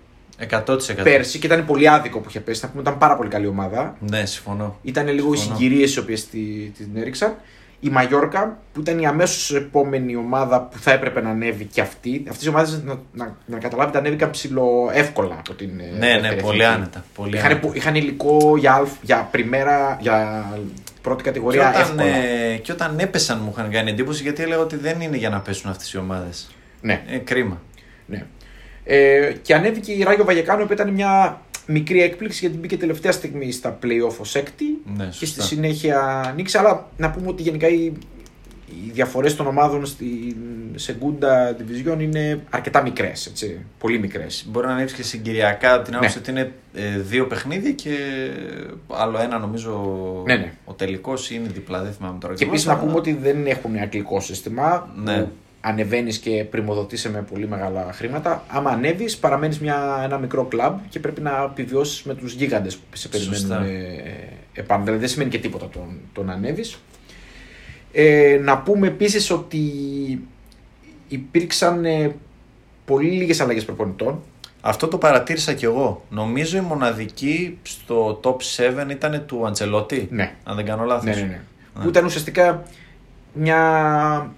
100%. 0.49 0.77
πέρσι 1.03 1.39
και 1.39 1.45
ήταν 1.47 1.65
πολύ 1.65 1.87
άδικο 1.89 2.19
που 2.19 2.25
είχε 2.29 2.39
πέσει. 2.39 2.59
Θα 2.61 2.67
πούμε 2.67 2.81
ήταν 2.81 2.97
πάρα 2.97 3.15
πολύ 3.15 3.29
καλή 3.29 3.47
ομάδα. 3.47 3.95
Ναι, 3.99 4.25
συμφωνώ. 4.25 4.79
Ήταν 4.81 5.07
λίγο 5.07 5.33
οι 5.33 5.37
Συμφωνώ. 5.37 5.57
συγκυρίες 5.59 5.95
οι 5.95 5.99
οποίες 5.99 6.27
την 6.29 6.87
έριξαν. 6.95 7.35
Η 7.83 7.89
Μαγιόρκα 7.89 8.57
που 8.73 8.79
ήταν 8.79 8.99
η 8.99 9.05
αμέσως 9.05 9.53
επόμενη 9.55 10.15
ομάδα 10.15 10.61
που 10.61 10.77
θα 10.79 10.91
έπρεπε 10.91 11.21
να 11.21 11.29
ανέβει 11.29 11.65
και 11.65 11.81
αυτή. 11.81 12.23
Αυτές 12.29 12.45
οι 12.45 12.49
ομάδες, 12.49 12.81
να, 12.85 12.99
να, 13.13 13.35
να 13.45 13.57
καταλάβετε, 13.57 13.97
ανέβηκαν 13.97 14.29
ψηλό 14.29 14.89
εύκολα 14.93 15.35
από 15.37 15.53
την. 15.53 15.69
ε, 15.79 15.83
Ναι, 15.83 16.07
ναι, 16.07 16.19
δεύτερη 16.19 16.41
πολύ 16.41 16.61
εθνική. 16.61 16.77
άνετα. 16.79 17.05
Πολύ 17.15 17.35
Είχαν, 17.35 17.51
άνετα. 17.51 17.67
που- 17.67 17.71
είχαν 17.75 17.95
υλικό 17.95 18.57
για, 18.57 18.73
αλφ- 18.73 19.03
για 19.03 19.27
πριμέρα, 19.31 19.97
για 20.01 20.45
πρώτη 21.01 21.23
Και 21.23 21.29
κατηγορία 21.29 21.69
όταν, 21.69 21.81
εύκολα. 21.81 22.03
ε, 22.05 22.55
και 22.57 22.71
όταν 22.71 22.99
έπεσαν 22.99 23.39
μου 23.43 23.53
είχαν 23.57 23.69
κάνει 23.71 23.89
εντύπωση 23.89 24.23
γιατί 24.23 24.43
έλεγα 24.43 24.59
ότι 24.61 24.75
δεν 24.75 25.01
είναι 25.01 25.17
για 25.17 25.29
να 25.29 25.39
πέσουν 25.39 25.69
αυτές 25.69 25.93
οι 25.93 25.97
ομάδες. 25.97 26.51
Ναι, 26.81 27.01
Ε, 27.09 27.17
κρίμα. 27.17 27.61
ναι. 28.05 28.25
Ε, 28.83 29.33
και 29.41 29.55
ανέβηκε 29.55 29.91
η 29.91 30.03
Ράγιο 30.03 30.23
Βαγεκάνο 30.25 30.65
που 30.65 30.73
ήταν 30.73 30.89
μια 30.89 31.41
μικρή 31.65 32.01
έκπληξη 32.01 32.39
γιατί 32.45 32.57
μπήκε 32.59 32.77
τελευταία 32.77 33.11
στιγμή 33.11 33.51
στα 33.51 33.79
play-off 33.83 34.15
ως 34.19 34.35
έκτη 34.35 34.65
Ναι, 34.97 35.05
και 35.05 35.11
στη 35.11 35.25
σωστά. 35.25 35.41
συνέχεια 35.43 36.01
ανοίξει. 36.25 36.57
Αλλά 36.57 36.89
να 36.97 37.11
πούμε 37.11 37.27
ότι 37.27 37.41
γενικά 37.41 37.67
οι, 37.67 37.83
οι 38.67 38.89
διαφορές 38.93 39.35
των 39.35 39.47
ομάδων 39.47 39.85
στη 39.85 40.35
Segunda 40.87 41.55
Division 41.61 41.99
είναι 42.01 42.39
αρκετά 42.49 42.81
μικρές. 42.81 43.31
Πολύ 43.79 43.99
μικρές. 43.99 44.45
Μπορεί 44.49 44.67
να 44.67 44.73
ανοίξει 44.73 44.95
και 44.95 45.03
συγκυριακά 45.03 45.73
από 45.73 45.85
την 45.85 45.95
άποψη 45.95 46.15
Ναι. 46.15 46.21
ότι 46.21 46.31
είναι 46.31 46.51
ε, 46.95 46.99
δύο 46.99 47.27
παιχνίδια 47.27 47.71
και 47.71 47.89
άλλο 48.87 49.19
ένα 49.21 49.37
νομίζω 49.39 49.81
Ναι, 50.25 50.35
ναι. 50.35 50.53
ο 50.65 50.73
τελικός 50.73 51.31
είναι 51.31 51.47
διπλά. 51.53 51.81
Δεν 51.83 51.91
θυμάμαι 51.93 52.17
τώρα 52.19 52.33
Και 52.33 52.43
ακριβώς, 52.45 52.47
επίσης 52.53 52.65
να 52.65 52.73
αλλά- 52.73 52.81
πούμε 52.83 52.95
ότι 52.97 53.13
δεν 53.13 53.47
έχουν 53.47 53.75
αγγλικό 53.77 54.19
σύστημα. 54.19 54.89
Ναι. 55.03 55.17
Που 55.17 55.29
ανεβαίνεις 55.61 56.17
και 56.17 56.43
πρημοδοτείσαι 56.43 57.09
με 57.09 57.21
πολύ 57.21 57.47
μεγάλα 57.47 57.93
χρήματα. 57.93 58.43
Άμα 58.47 58.69
ανέβεις, 58.69 59.17
παραμένεις 59.17 59.61
ένα 60.03 60.17
μικρό 60.17 60.45
κλαμπ 60.45 60.79
και 60.89 60.99
πρέπει 60.99 61.21
να 61.21 61.49
επιβιώσεις 61.51 62.03
με 62.03 62.13
τους 62.15 62.33
γίγαντες 62.33 62.75
που 62.75 62.97
σε 62.97 63.07
περιμένουν 63.07 63.37
Σωστά. 63.39 63.63
ε, 63.63 64.03
επάνω. 64.53 64.83
Δηλαδή 64.83 65.01
δεν 65.01 65.09
σημαίνει 65.09 65.29
και 65.29 65.39
τίποτα 65.39 65.69
το, 65.69 65.87
το 66.13 66.23
να 66.23 66.33
ανέβεις. 66.33 66.79
Ε, 67.91 68.39
να 68.43 68.57
πούμε 68.57 68.87
επίσης 68.87 69.31
ότι 69.31 69.61
υπήρξαν 71.07 71.85
ε, 71.85 72.15
πολύ 72.85 73.09
λίγες 73.09 73.39
αλλαγές 73.39 73.65
προπονητών. 73.65 74.21
Αυτό 74.61 74.87
το 74.87 74.97
παρατήρησα 74.97 75.53
κι 75.53 75.65
εγώ. 75.65 76.05
Νομίζω 76.09 76.57
η 76.57 76.61
μοναδική 76.61 77.57
στο 77.63 78.19
top 78.23 78.35
7 78.85 78.89
ήταν 78.89 79.23
του 79.25 79.45
Αντσελότη. 79.45 80.07
Ναι. 80.11 80.35
Αν 80.43 80.55
δεν 80.55 80.65
κάνω 80.65 80.83
λάθος. 80.83 81.15
Ναι, 81.15 81.21
ναι, 81.21 81.27
ναι. 81.27 81.41
Που 81.81 81.89
ήταν 81.89 82.05
ουσιαστικά 82.05 82.63
μια 83.33 84.33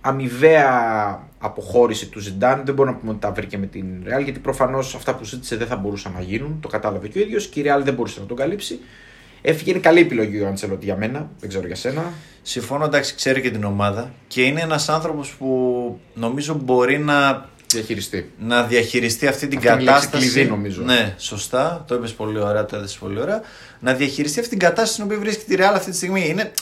αμοιβαία 0.00 1.28
αποχώρηση 1.38 2.06
του 2.06 2.20
Ζιντάν. 2.20 2.62
Δεν 2.64 2.74
μπορούμε 2.74 2.94
να 2.94 3.00
πούμε 3.00 3.12
ότι 3.12 3.20
τα 3.20 3.30
βρήκε 3.32 3.58
με 3.58 3.66
την 3.66 3.84
Ρεάλ, 4.04 4.22
γιατί 4.22 4.38
προφανώς 4.38 4.94
αυτά 4.94 5.14
που 5.14 5.24
ζήτησε 5.24 5.56
δεν 5.56 5.66
θα 5.66 5.76
μπορούσαν 5.76 6.12
να 6.12 6.20
γίνουν. 6.20 6.58
Το 6.60 6.68
κατάλαβε 6.68 7.08
και 7.08 7.18
ο 7.18 7.22
ίδιος 7.22 7.46
και 7.46 7.60
η 7.60 7.62
Ρεάλ 7.62 7.84
δεν 7.84 7.94
μπορούσε 7.94 8.20
να 8.20 8.26
τον 8.26 8.36
καλύψει. 8.36 8.78
Έφυγε, 9.42 9.70
είναι 9.70 9.80
καλή 9.80 10.00
επιλογή 10.00 10.40
ο 10.40 10.46
Αντσελότη 10.46 10.84
για 10.84 10.96
μένα, 10.96 11.30
δεν 11.40 11.48
ξέρω 11.48 11.66
για 11.66 11.76
σένα. 11.76 12.12
Συμφώνω, 12.42 12.84
εντάξει, 12.84 13.14
ξέρει 13.14 13.40
και 13.40 13.50
την 13.50 13.64
ομάδα 13.64 14.10
και 14.28 14.42
είναι 14.42 14.60
ένας 14.60 14.88
άνθρωπος 14.88 15.34
που 15.38 16.00
νομίζω 16.14 16.54
μπορεί 16.54 16.98
να, 16.98 17.48
Διαχειριστεί. 17.72 18.32
να 18.38 18.62
διαχειριστεί 18.62 19.26
αυτή 19.26 19.48
την 19.48 19.58
Αυτή 19.58 19.70
είναι 19.72 19.82
η 19.82 19.84
λέξη 19.84 20.00
κατάσταση. 20.00 20.30
κλειδί, 20.30 20.48
νομίζω. 20.48 20.82
Ναι, 20.82 21.14
σωστά. 21.18 21.84
Το 21.88 21.94
είπες 21.94 22.12
πολύ 22.12 22.38
ωραία, 22.38 22.64
το 22.64 22.76
έδεσες 22.76 22.96
πολύ 22.98 23.20
ωραία. 23.20 23.42
Να 23.80 23.94
διαχειριστεί 23.94 24.38
αυτή 24.38 24.50
την 24.50 24.58
κατάσταση 24.58 24.92
στην 24.92 25.04
οποία 25.04 25.18
βρίσκεται 25.18 25.52
η 25.52 25.56
Ρεάλ 25.56 25.74
αυτή 25.74 25.90
τη 25.90 25.96
στιγμή. 25.96 26.28
Είναι, 26.28 26.52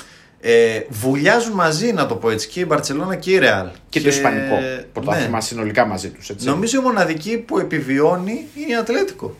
ε, 0.40 0.80
βουλιάζουν 0.88 1.52
μαζί, 1.52 1.92
να 1.92 2.07
το 2.07 2.14
πω 2.14 2.30
έτσι, 2.30 2.49
και 2.49 2.61
η 2.61 2.64
Μπαρσελόνα 2.68 3.16
και 3.16 3.30
η 3.30 3.38
Ρεάλ. 3.38 3.68
Και, 3.88 4.00
το 4.00 4.09
Ισπανικό 4.09 4.61
ναι. 4.61 4.85
πρωτάθλημα 4.92 5.40
συνολικά 5.40 5.87
μαζί 5.87 6.11
τους. 6.11 6.45
Νομίζω 6.45 6.80
η 6.80 6.83
μοναδική 6.83 7.38
που 7.38 7.59
επιβιώνει 7.59 8.47
είναι 8.54 8.73
η 8.73 8.75
Ατλέτικο. 8.75 9.35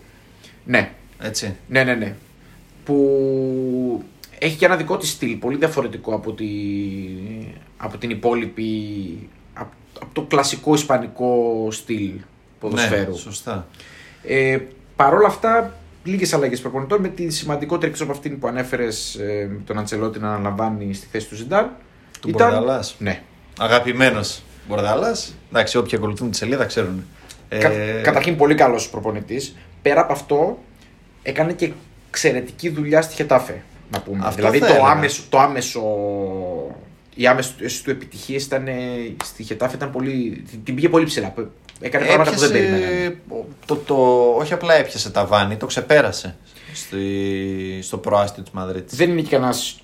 Ναι, 0.65 0.93
Έτσι. 1.23 1.57
ναι, 1.69 1.85
ναι, 1.85 1.95
ναι. 1.95 2.15
Που 2.85 4.05
έχει 4.39 4.57
και 4.57 4.65
ένα 4.65 4.77
δικό 4.77 4.97
της 4.97 5.11
στυλ, 5.11 5.37
πολύ 5.37 5.57
διαφορετικό 5.57 6.15
από, 6.15 6.33
τη, 6.33 6.47
από 7.77 7.99
την 7.99 8.11
υπόλοιπη, 8.11 8.71
από, 9.55 9.71
από 10.01 10.11
το 10.13 10.23
κλασικό 10.23 10.75
ισπανικό 10.75 11.69
στυλ 11.71 12.11
ποδοσφαίρου. 12.61 13.11
Ναι, 13.11 13.17
σωστά. 13.17 13.67
Ε, 14.23 14.59
Παρ' 14.97 15.15
όλα 15.15 15.27
αυτά, 15.27 15.77
λίγες 16.09 16.33
αλλαγές 16.33 16.61
προπονητών 16.61 17.01
με 17.01 17.09
τη 17.09 17.31
σημαντικότερη 17.31 17.93
εκτό 17.93 18.03
από 18.05 18.13
αυτήν 18.13 18.39
που 18.39 18.47
ανέφερες 18.47 19.15
ε, 19.15 19.51
τον 19.67 19.79
Αντσελότη 19.79 20.19
να 20.19 20.29
αναλαμβάνει 20.29 20.95
στη 20.95 21.07
θέση 21.11 21.27
του 21.29 21.35
Ζιντάν. 21.35 21.71
Του 22.21 22.29
Μπορδαλάς. 22.31 22.95
Ναι. 22.99 23.23
Αγαπημένος 23.59 24.43
Μπορδάλα. 24.69 25.17
Εντάξει, 25.53 25.77
όποιοι 25.77 25.95
ακολουθούν 25.97 26.31
τη 26.31 26.37
σελίδα 26.37 26.65
ξέρουν. 26.65 27.05
Κα, 27.49 27.57
Ε, 27.71 28.01
καταρχήν 28.03 28.37
πολύ 28.37 28.55
καλός 28.55 28.89
προπονητής. 28.91 29.57
Πέρα 29.83 30.01
από 30.01 30.13
αυτό, 30.13 30.59
έκανε 31.23 31.53
και 31.53 31.73
εξαιρετική 32.09 32.69
δουλειά 32.69 33.03
στη 33.03 33.15
Χετάφε. 33.15 33.63
Να 33.91 34.01
πούμε. 34.01 34.19
Αυτό 34.23 34.35
δηλαδή 34.37 34.59
θα 34.59 34.67
το 34.67 34.73
έλεγα. 34.73 34.89
άμεσο, 34.91 35.23
το 35.29 35.39
άμεσο. 35.39 35.83
Οι 37.15 37.27
άμεσε 37.27 37.55
του 37.85 37.91
επιτυχίε 37.91 38.37
ήταν 38.39 38.67
ε, 38.69 38.75
στη 39.25 39.43
Χετάφε 39.43 39.77
ήταν 39.77 39.91
πολύ. 39.91 40.43
την- 40.51 40.65
Την 40.65 40.75
πήγε 40.75 40.89
πολύ 40.89 41.05
ψηλά. 41.05 41.35
Έκανε 41.81 42.07
πράγματα 42.07 42.31
που 42.31 42.39
δεν 42.39 42.55
έπιασε 42.55 42.79
περίμεναν. 42.81 43.19
Το, 43.67 43.77
το, 43.77 43.95
όχι 44.39 44.53
απλά 44.53 44.75
έπιασε 44.75 45.11
τα 45.11 45.27
βάνη, 45.27 45.57
το 45.57 45.67
ξεπέρασε 45.67 46.37
στη, 46.75 47.03
στο 47.83 47.99
προάστιο 47.99 48.43
της 48.43 48.53
Μαδρίτης. 48.53 48.97
Δεν 48.97 49.11
είναι 49.11 49.21
και 49.21 49.29
κανένας 49.29 49.81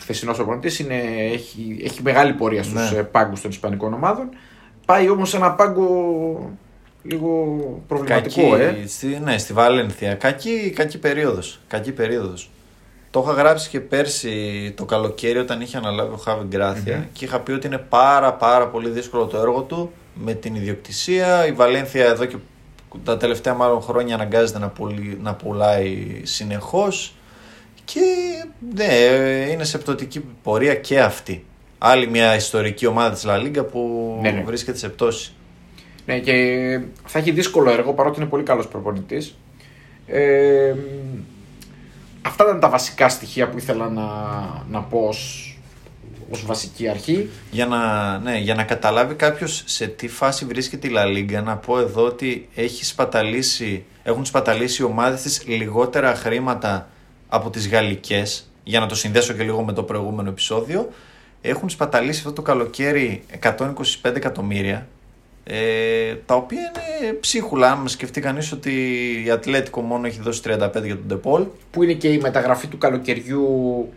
χθεσινός 0.00 0.36
προπονητή. 0.36 0.86
Έχει, 1.32 1.80
έχει 1.84 2.02
μεγάλη 2.02 2.32
πορεία 2.32 2.62
στους 2.62 2.90
Ναι. 2.90 2.96
ναι. 2.96 3.02
πάγκους 3.02 3.40
των 3.40 3.50
Ισπανικών 3.50 3.94
ομάδων. 3.94 4.28
Πάει 4.86 5.08
όμως 5.08 5.28
σε 5.28 5.36
ένα 5.36 5.52
πάγκο 5.52 5.86
λίγο 7.02 7.56
προβληματικό, 7.88 8.50
Κακή, 8.50 8.62
ε. 8.62 8.86
στη, 8.86 9.06
ναι, 9.06 9.38
στη 9.38 9.52
Βαλένθια. 9.52 10.14
Κακή, 10.14 10.72
κακή 10.76 10.98
περίοδος. 10.98 11.60
Κακή 11.68 11.92
περίοδος. 11.92 12.50
Το 13.10 13.22
είχα 13.24 13.32
γράψει 13.32 13.68
και 13.68 13.80
πέρσι 13.80 14.72
το 14.76 14.84
καλοκαίρι 14.84 15.38
όταν 15.38 15.60
είχε 15.60 15.76
αναλάβει 15.76 16.14
ο 16.14 16.16
Χάβι 16.16 16.46
Γκράθια 16.46 17.08
και 17.12 17.24
είχα 17.24 17.40
πει 17.40 17.52
ότι 17.52 17.66
είναι 17.66 17.78
πάρα 17.78 18.32
πάρα 18.34 18.68
πολύ 18.68 18.88
δύσκολο 18.88 19.26
το 19.26 19.38
έργο 19.38 19.60
του 19.60 19.92
με 20.14 20.34
την 20.34 20.54
ιδιοκτησία. 20.54 21.46
Η 21.46 21.52
Βαλένθια 21.52 22.04
εδώ 22.04 22.24
και 22.24 22.36
τα 23.04 23.16
τελευταία 23.16 23.54
μάλλον 23.54 23.82
χρόνια 23.82 24.14
αναγκάζεται 24.14 24.58
να, 24.58 24.68
πουλεί, 24.68 25.18
να 25.22 25.34
πουλάει 25.34 26.20
συνεχώς 26.22 27.14
και 27.84 28.00
ναι, 28.74 28.94
είναι 29.50 29.64
σε 29.64 29.78
πτωτική 29.78 30.24
πορεία 30.42 30.74
και 30.74 31.00
αυτή. 31.00 31.44
Άλλη 31.78 32.08
μια 32.08 32.34
ιστορική 32.34 32.86
ομάδα 32.86 33.14
της 33.14 33.24
Λα 33.24 33.36
Λίγκα 33.36 33.64
που 33.64 34.18
Ναι, 34.22 34.30
ναι. 34.30 34.42
βρίσκεται 34.42 34.78
σε 34.78 34.88
πτώση. 34.88 35.32
Ναι, 36.06 36.18
και 36.18 36.32
θα 37.04 37.18
έχει 37.18 37.30
δύσκολο 37.30 37.70
έργο 37.70 37.92
παρότι 37.92 38.20
είναι 38.20 38.28
πολύ 38.28 38.42
καλός 38.42 38.68
προπονητής. 38.68 39.36
Ε, 40.06 40.74
αυτά 42.22 42.44
ήταν 42.44 42.60
τα 42.60 42.68
βασικά 42.68 43.08
στοιχεία 43.08 43.48
που 43.48 43.58
ήθελα 43.58 43.88
να, 43.88 44.04
να 44.70 44.80
πω 44.80 44.98
ως, 44.98 45.51
ως 46.32 46.44
βασική 46.46 46.88
αρχή. 46.88 47.28
Για 47.50 47.66
να, 47.66 48.18
ναι, 48.18 48.38
για 48.38 48.54
να 48.54 48.64
καταλάβει 48.64 49.14
κάποιος 49.14 49.62
σε 49.66 49.86
τι 49.86 50.08
φάση 50.08 50.44
βρίσκεται 50.44 50.86
η 50.86 50.90
Λα 50.90 51.04
Λίγκα, 51.04 51.42
να 51.42 51.56
πω 51.56 51.78
εδώ 51.78 52.04
ότι 52.04 52.48
έχει 52.54 52.84
σπαταλήσει, 52.84 53.84
έχουν 54.02 54.24
σπαταλήσει 54.24 54.82
οι 54.82 54.84
ομάδες 54.84 55.22
της 55.22 55.46
λιγότερα 55.46 56.14
χρήματα 56.14 56.88
από 57.28 57.50
τις 57.50 57.68
γαλλικές. 57.68 58.46
Για 58.64 58.80
να 58.80 58.86
το 58.86 58.94
συνδέσω 58.94 59.32
και 59.32 59.42
λίγο 59.42 59.64
με 59.64 59.72
το 59.72 59.82
προηγούμενο 59.82 60.28
επεισόδιο. 60.28 60.88
Έχουν 61.40 61.70
σπαταλήσει 61.70 62.18
αυτό 62.18 62.32
το 62.32 62.42
καλοκαίρι 62.42 63.24
125 63.42 64.14
εκατομμύρια. 64.14 64.86
Ε, 65.44 66.14
τα 66.26 66.34
οποία 66.34 66.60
είναι 66.60 67.12
ψίχουλα. 67.12 67.70
Αν 67.70 67.88
σκεφτεί 67.88 68.20
κανείς 68.20 68.52
ότι 68.52 68.72
η 69.26 69.30
Ατλέτικο 69.30 69.80
μόνο 69.80 70.06
έχει 70.06 70.20
δώσει 70.20 70.40
35 70.44 70.84
για 70.84 70.96
τον 70.96 71.04
Ντεπόλ. 71.06 71.46
Που 71.70 71.82
είναι 71.82 71.92
και 71.92 72.08
η 72.08 72.18
μεταγραφή 72.18 72.66
του 72.66 72.78
καλοκαιριού 72.78 73.88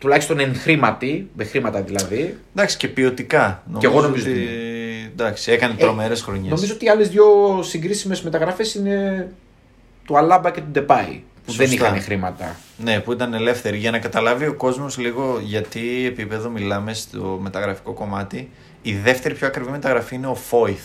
τουλάχιστον 0.00 0.40
εν 0.40 0.54
χρήματι, 0.56 1.30
με 1.36 1.44
χρήματα 1.44 1.82
δηλαδή. 1.82 2.38
Εντάξει 2.54 2.76
και 2.76 2.88
ποιοτικά. 2.88 3.62
Και 3.78 3.86
εγώ 3.86 4.00
νομίζω 4.00 4.30
ότι. 4.30 4.40
ότι 4.40 4.48
Εντάξει, 5.12 5.52
έκανε 5.52 5.74
Ε, 5.78 5.80
τρομερές 5.80 6.22
χρονιές. 6.22 6.50
Νομίζω 6.50 6.74
ότι 6.74 6.84
οι 6.84 6.88
άλλες 6.88 7.08
δύο 7.08 7.26
συγκρίσιμες 7.62 8.22
μεταγραφές 8.22 8.74
είναι 8.74 9.28
του 10.04 10.18
Αλάμπα 10.18 10.50
και 10.50 10.60
του 10.60 10.70
Ντεπάη. 10.70 11.22
Που 11.46 11.52
δεν 11.52 11.68
Σωστά. 11.68 11.86
είχαν 11.86 12.00
χρήματα. 12.02 12.56
Ναι, 12.76 13.00
που 13.00 13.12
ήταν 13.12 13.34
ελεύθεροι. 13.34 13.78
Για 13.78 13.90
να 13.90 13.98
καταλάβει 13.98 14.46
ο 14.46 14.54
κόσμος 14.54 14.98
λίγο 14.98 15.40
γιατί 15.42 16.06
επίπεδο 16.06 16.48
μιλάμε 16.48 16.94
στο 16.94 17.38
μεταγραφικό 17.42 17.92
κομμάτι. 17.92 18.50
Η 18.82 18.94
δεύτερη 18.94 19.34
πιο 19.34 19.46
ακριβή 19.46 19.70
μεταγραφή 19.70 20.14
είναι 20.14 20.26
ο 20.26 20.34
Φόιθ. 20.34 20.82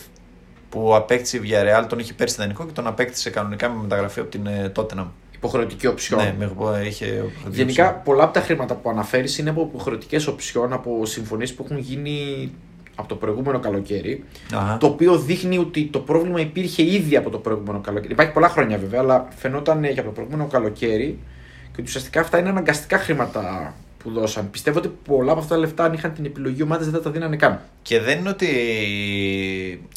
Που 0.68 0.94
απέκτησε 0.94 1.36
η 1.36 1.40
Villarreal, 1.44 1.84
τον 1.88 1.98
είχε 1.98 2.12
πέρσι 2.12 2.36
δανεικό 2.36 2.66
και 2.66 2.72
τον 2.72 2.86
απέκτησε 2.86 3.30
κανονικά 3.30 3.68
με 3.68 3.82
μεταγραφή 3.82 4.20
από 4.20 4.28
την 4.30 4.46
ε, 4.46 4.72
Tottenham. 4.76 5.06
Υποχρεωτική 5.36 5.86
οψιόν. 5.86 6.22
Ναι, 6.22 6.34
με, 6.38 6.86
είχε 6.86 7.24
Γενικά, 7.50 7.92
πολλά 7.94 8.24
από 8.24 8.32
τα 8.32 8.40
χρήματα 8.40 8.74
που 8.74 8.90
αναφέρεις 8.90 9.38
είναι 9.38 9.50
από 9.50 9.68
υποχρεωτικές 9.68 10.26
οψιόν, 10.26 10.72
από 10.72 11.06
συμφωνίες 11.06 11.54
που 11.54 11.62
έχουν 11.64 11.78
γίνει 11.78 12.50
από 12.94 13.08
το 13.08 13.14
προηγούμενο 13.14 13.58
καλοκαίρι. 13.58 14.24
Αχα. 14.54 14.76
Το 14.76 14.86
οποίο 14.86 15.18
δείχνει 15.18 15.58
ότι 15.58 15.84
το 15.84 15.98
πρόβλημα 15.98 16.40
υπήρχε 16.40 16.82
ήδη 16.82 17.16
από 17.16 17.30
το 17.30 17.38
προηγούμενο 17.38 17.80
καλοκαίρι. 17.80 18.12
Υπάρχει 18.12 18.32
πολλά 18.32 18.48
χρόνια 18.48 18.78
βέβαια, 18.78 19.00
αλλά 19.00 19.28
φαινόταν 19.36 19.84
ε, 19.84 19.90
για 19.90 20.04
το 20.04 20.10
προηγούμενο 20.10 20.46
καλοκαίρι 20.46 21.18
και 21.62 21.72
ότι 21.72 21.82
ουσιαστικά 21.82 22.20
αυτά 22.20 22.38
είναι 22.38 22.48
αναγκαστικά 22.48 22.98
χρήματα 22.98 23.74
που 24.06 24.20
δώσαν. 24.20 24.50
Πιστεύω 24.50 24.78
ότι 24.78 24.90
πολλά 25.04 25.30
από 25.32 25.40
αυτά 25.40 25.54
τα 25.54 25.60
λεφτά, 25.60 25.84
αν 25.84 25.92
είχαν 25.92 26.12
την 26.14 26.24
επιλογή, 26.24 26.56
οι 26.58 26.62
ομάδες 26.62 26.84
δεν 26.86 26.94
θα 26.94 27.00
τα 27.00 27.10
δίνανε 27.10 27.36
καν. 27.36 27.60
Και 27.82 28.00
δεν 28.00 28.18
είναι 28.18 28.28
ότι 28.28 28.48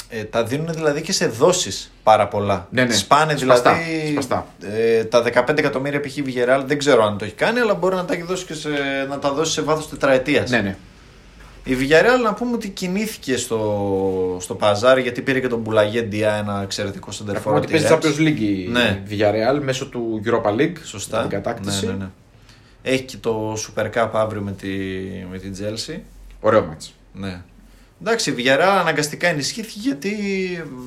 ε, 0.09 0.23
τα 0.23 0.43
δίνουν 0.43 0.67
δηλαδή 0.73 1.01
και 1.01 1.11
σε 1.11 1.27
δόσεις 1.27 1.91
πάρα 2.03 2.27
πολλά. 2.27 2.67
Ναι, 2.71 2.83
ναι. 2.83 2.93
Σπάνε 2.93 3.37
Σπαστά, 3.37 3.73
δηλαδή 3.73 4.11
σπαστά. 4.11 4.47
Ε, 4.61 5.03
τα 5.03 5.23
15 5.49 5.57
εκατομμύρια 5.57 5.99
π.χ. 5.99 6.17
η 6.17 6.23
Villarreal 6.27 6.63
δεν 6.65 6.77
ξέρω 6.77 7.03
αν 7.03 7.17
το 7.17 7.25
έχει 7.25 7.33
κάνει, 7.33 7.59
αλλά 7.59 7.73
μπορεί 7.73 7.95
να 7.95 8.05
τα, 8.05 8.13
έχει 8.13 8.23
δώσει 8.23 8.45
και 8.45 8.53
σε, 8.53 8.69
να 9.09 9.19
τα 9.19 9.33
δώσει 9.33 9.51
σε 9.51 9.61
βάθος 9.61 9.89
τετραετίας. 9.89 10.49
Ναι, 10.49 10.61
ναι. 10.61 10.75
Η 11.63 11.75
Villarreal 11.79 12.23
να 12.23 12.33
πούμε 12.33 12.51
ότι 12.53 12.69
κινήθηκε 12.69 13.37
στο, 13.37 14.37
στο 14.41 14.55
παζάρι 14.55 15.01
γιατί 15.01 15.21
πήρε 15.21 15.39
και 15.39 15.47
τον 15.47 15.59
Μπουλαγέ 15.59 16.01
Ντιά, 16.01 16.33
ένα 16.33 16.61
εξαιρετικό 16.63 17.07
Να 17.07 17.13
σεντερφόρ. 17.13 17.43
πούμε 17.43 17.55
ότι 17.65 17.85
από 17.87 18.01
τη 18.01 18.07
παίζει 18.07 18.17
Real. 18.17 18.25
Champions 18.25 18.27
League 18.27 18.39
η 18.41 18.67
Ναι. 18.71 19.03
Villarreal 19.09 19.59
μέσω 19.63 19.85
του 19.85 20.21
Europa 20.25 20.49
League. 20.59 20.75
Σωστά. 20.83 21.19
Την 21.21 21.29
κατάκτηση. 21.29 21.85
Ναι, 21.85 21.91
ναι, 21.91 21.97
ναι. 21.97 22.09
Έχει 22.81 23.03
και 23.03 23.17
το 23.17 23.53
Super 23.53 23.91
Cup 23.93 24.09
αύριο 24.13 24.41
με, 24.41 24.51
τη, 24.51 24.67
με 25.29 25.37
την 25.37 25.55
Chelsea. 25.59 25.99
Ωραίο 26.39 26.65
μάτς. 26.65 26.93
Ναι. 27.13 27.41
Εντάξει, 28.01 28.31
η 28.31 28.35
Villarreal 28.37 28.77
αναγκαστικά 28.79 29.27
ενισχύθηκε 29.27 29.79
γιατί 29.79 30.13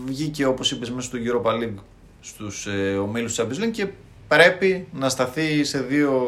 βγήκε 0.06 0.46
όπως 0.46 0.70
είπες 0.70 0.90
μέσα 0.90 1.06
στο 1.06 1.18
Europa 1.25 1.50
League 1.50 1.82
στους 2.20 2.66
ε, 2.66 2.96
ομίλους 2.96 3.34
της 3.34 3.44
Champions 3.44 3.64
League 3.64 3.70
και 3.72 3.87
πρέπει 4.28 4.87
να 4.92 5.08
σταθεί 5.08 5.64
σε 5.64 5.80
δύο 5.80 6.22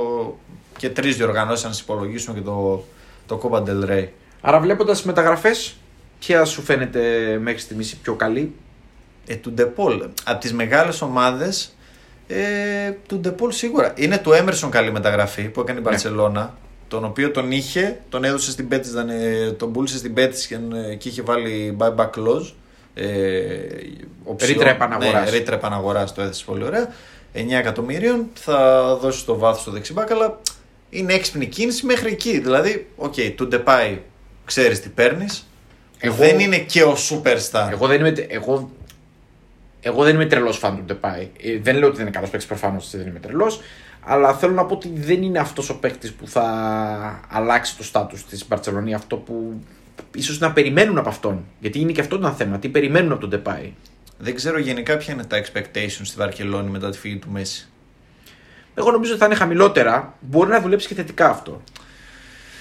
και 0.76 0.90
τρεις 0.90 1.16
διοργανώσεις 1.16 1.64
αν 1.64 1.72
υπολογίσουμε 1.80 2.38
και 2.38 2.44
το, 2.44 2.84
το 3.26 3.40
Copa 3.42 3.62
del 3.62 3.90
Rey. 3.90 4.08
Άρα 4.40 4.60
βλέποντας 4.60 4.96
τις 4.96 5.06
μεταγραφές, 5.06 5.76
ποια 6.18 6.44
σου 6.44 6.62
φαίνεται 6.62 7.00
μέχρι 7.42 7.60
στιγμής 7.60 7.92
η 7.92 7.96
πιο 7.96 8.14
καλή; 8.14 8.54
Ε, 9.26 9.36
του 9.36 9.52
Ντεπόλ. 9.52 10.08
Από 10.24 10.40
τις 10.40 10.52
μεγάλες 10.52 11.02
ομάδες 11.02 11.74
ε, 12.26 12.90
του 13.08 13.18
Ντεπόλ 13.18 13.50
σίγουρα. 13.52 13.92
Είναι 13.96 14.18
του 14.18 14.30
Emerson 14.30 14.68
καλή 14.70 14.92
μεταγραφή 14.92 15.42
που 15.42 15.60
έκανε 15.60 15.78
η 15.78 15.82
Ναι. 15.82 15.88
Μπαρσελόνα. 15.88 16.54
Τον 16.88 17.04
οποίο 17.04 17.30
τον 17.30 17.50
είχε, 17.52 18.00
τον 18.08 18.24
έδωσε 18.24 18.50
στην 18.50 18.68
Πέτης, 18.68 18.92
τον 19.56 19.72
πούλησε 19.72 19.96
στην 19.98 20.14
Πέτης 20.14 20.46
και, 20.46 20.58
ε, 20.90 20.94
και 20.94 21.08
είχε 21.08 21.22
βάλει 21.22 21.76
buyback 21.80 22.10
clause. 22.10 22.52
Ε, 22.94 23.06
οψιόν. 24.24 24.52
Ρήτρα 24.52 24.70
επαναγοράς. 24.70 25.30
Ναι, 25.30 25.36
ρήτρα 25.38 25.54
επαναγοράς 25.54 26.14
το 26.14 26.22
έθεσε 26.22 26.44
πολύ 26.44 26.64
ωραία. 26.64 26.92
9 27.32 27.56
εκατομμύριων 27.58 28.26
θα 28.34 28.84
δώσει 29.00 29.24
το 29.24 29.38
βάθος 29.38 29.60
στο 29.60 29.70
δεξιμπάκ, 29.70 30.10
αλλά 30.10 30.40
είναι 30.90 31.12
έξυπνη 31.12 31.46
κίνηση 31.46 31.86
μέχρι 31.86 32.10
εκεί. 32.10 32.38
Δηλαδή, 32.38 32.90
οκ, 32.96 33.14
του 33.36 33.46
Ντεπάι 33.48 33.98
ξέρεις 34.44 34.80
τι 34.80 34.88
παίρνεις. 34.88 35.48
Εγώ- 35.98 36.14
Δεν 36.16 36.38
είναι 36.38 36.58
και 36.58 36.82
ο 36.82 36.96
superstar. 37.10 37.68
Εγώ 37.70 37.86
δεν 37.86 38.00
είμαι, 38.00 38.14
εγώ, 38.28 38.70
εγώ 39.84 40.04
δεν 40.04 40.14
είμαι 40.14 40.26
τρελός 40.26 40.58
φαν 40.58 40.76
του 40.76 40.82
Ντεπάη. 40.82 41.30
Ε, 41.42 41.58
δεν 41.58 41.76
λέω 41.76 41.86
ότι 41.86 41.96
δεν 41.96 42.06
είναι 42.06 42.14
καλός 42.14 42.30
παίκτης, 42.30 42.48
προφανώς 42.48 42.90
δεν 42.90 43.06
είμαι 43.06 43.18
τρελός. 43.18 43.60
Αλλά 44.00 44.34
θέλω 44.34 44.52
να 44.52 44.64
πω 44.64 44.74
ότι 44.74 44.92
δεν 44.94 45.22
είναι 45.22 45.38
αυτός 45.38 45.70
ο 45.70 45.78
παίκτης 45.78 46.12
που 46.12 46.28
θα 46.28 46.44
αλλάξει 47.28 47.76
το 47.76 47.84
στάτου 47.84 48.16
της 48.28 48.48
Μπαρσελονή. 48.48 48.94
Αυτό 48.94 49.16
που 49.16 49.60
ίσως 50.14 50.38
να 50.38 50.52
περιμένουν 50.52 50.98
από 50.98 51.08
αυτόν. 51.08 51.44
Γιατί 51.58 51.80
είναι 51.80 51.92
και 51.92 52.00
αυτό 52.00 52.16
ένα 52.16 52.30
θέμα. 52.30 52.58
Τι 52.58 52.68
περιμένουν 52.68 53.12
από 53.12 53.20
τον 53.20 53.30
Ντεπάη. 53.30 53.72
Δεν 54.18 54.34
ξέρω 54.34 54.58
γενικά 54.58 54.96
ποια 54.96 55.14
είναι 55.14 55.24
τα 55.24 55.42
expectations 55.42 56.02
στη 56.02 56.16
Βαρκελόνη 56.16 56.70
μετά 56.70 56.90
τη 56.90 56.98
φύγη 56.98 57.16
του 57.16 57.30
Μέση. 57.30 57.68
Εγώ 58.74 58.90
νομίζω 58.90 59.10
ότι 59.10 59.20
θα 59.20 59.26
είναι 59.26 59.34
χαμηλότερα. 59.34 60.14
Μπορεί 60.20 60.50
να 60.50 60.60
δουλέψει 60.60 60.88
και 60.88 60.94
θετικά 60.94 61.30
αυτό. 61.30 61.62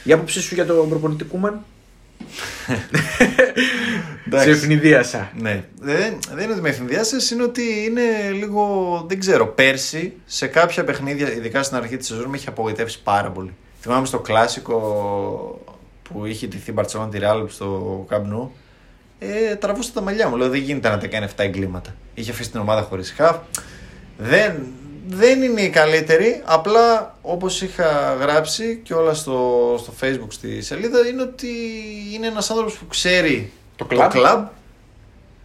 Η 0.03 0.11
άποψή 0.11 0.41
σου 0.41 0.55
για 0.55 0.65
τον 0.65 0.89
προπονητή 0.89 1.23
Κούμαν. 1.23 1.65
Σε 4.35 4.49
ευνηδίασα. 4.49 5.31
Ναι. 5.39 5.63
Δεν, 5.79 6.17
δεν 6.33 6.43
είναι 6.43 6.51
ότι 6.51 6.61
με 6.61 6.69
εφημδιάσει, 6.69 7.33
είναι 7.33 7.43
ότι 7.43 7.61
είναι 7.83 8.31
λίγο. 8.33 9.05
Δεν 9.07 9.19
ξέρω. 9.19 9.47
Πέρσι 9.47 10.13
σε 10.25 10.47
κάποια 10.47 10.83
παιχνίδια, 10.83 11.33
ειδικά 11.33 11.63
στην 11.63 11.77
αρχή 11.77 11.97
της 11.97 12.07
σεζόν, 12.07 12.29
με 12.29 12.37
έχει 12.37 12.47
απογοητεύσει 12.47 13.01
πάρα 13.03 13.31
πολύ. 13.31 13.53
Θυμάμαι 13.81 14.05
στο 14.05 14.19
κλασικό 14.19 14.79
που 16.03 16.25
είχε 16.25 16.47
τηθεί 16.47 16.69
η 16.69 16.73
Μπαρσελόνα 16.75 17.09
τη 17.09 17.19
Ρεάλ 17.19 17.49
στο 17.49 18.05
Καμπνού. 18.09 18.51
Ε, 19.19 19.55
τραβούσα 19.55 19.91
τα 19.93 20.01
μαλλιά 20.01 20.29
μου. 20.29 20.35
Λέω 20.35 20.49
δεν 20.49 20.59
γίνεται 20.59 20.89
να 20.89 20.97
τα 20.97 21.07
κάνει 21.07 21.27
7 21.29 21.33
εγκλήματα. 21.35 21.95
Είχε 22.13 22.31
αφήσει 22.31 22.51
την 22.51 22.59
ομάδα 22.59 22.81
χωρίς 22.81 23.13
χαφ. 23.17 23.37
Δεν, 24.17 24.63
δεν 25.07 25.41
είναι 25.41 25.61
η 25.61 25.69
καλύτερη. 25.69 26.41
Απλά 26.45 27.17
όπως 27.21 27.61
είχα 27.61 28.17
γράψει 28.19 28.79
και 28.83 28.93
όλα 28.93 29.13
στο, 29.13 29.75
στο 29.79 29.93
facebook 30.01 30.27
στη 30.29 30.61
σελίδα, 30.61 31.07
είναι 31.07 31.21
ότι 31.21 31.47
είναι 32.13 32.27
ένας 32.27 32.49
άνθρωπος 32.49 32.73
που 32.77 32.87
ξέρει 32.87 33.51
Το 33.75 33.85
κλαμπ; 33.85 34.11
κλαμπ. 34.11 34.45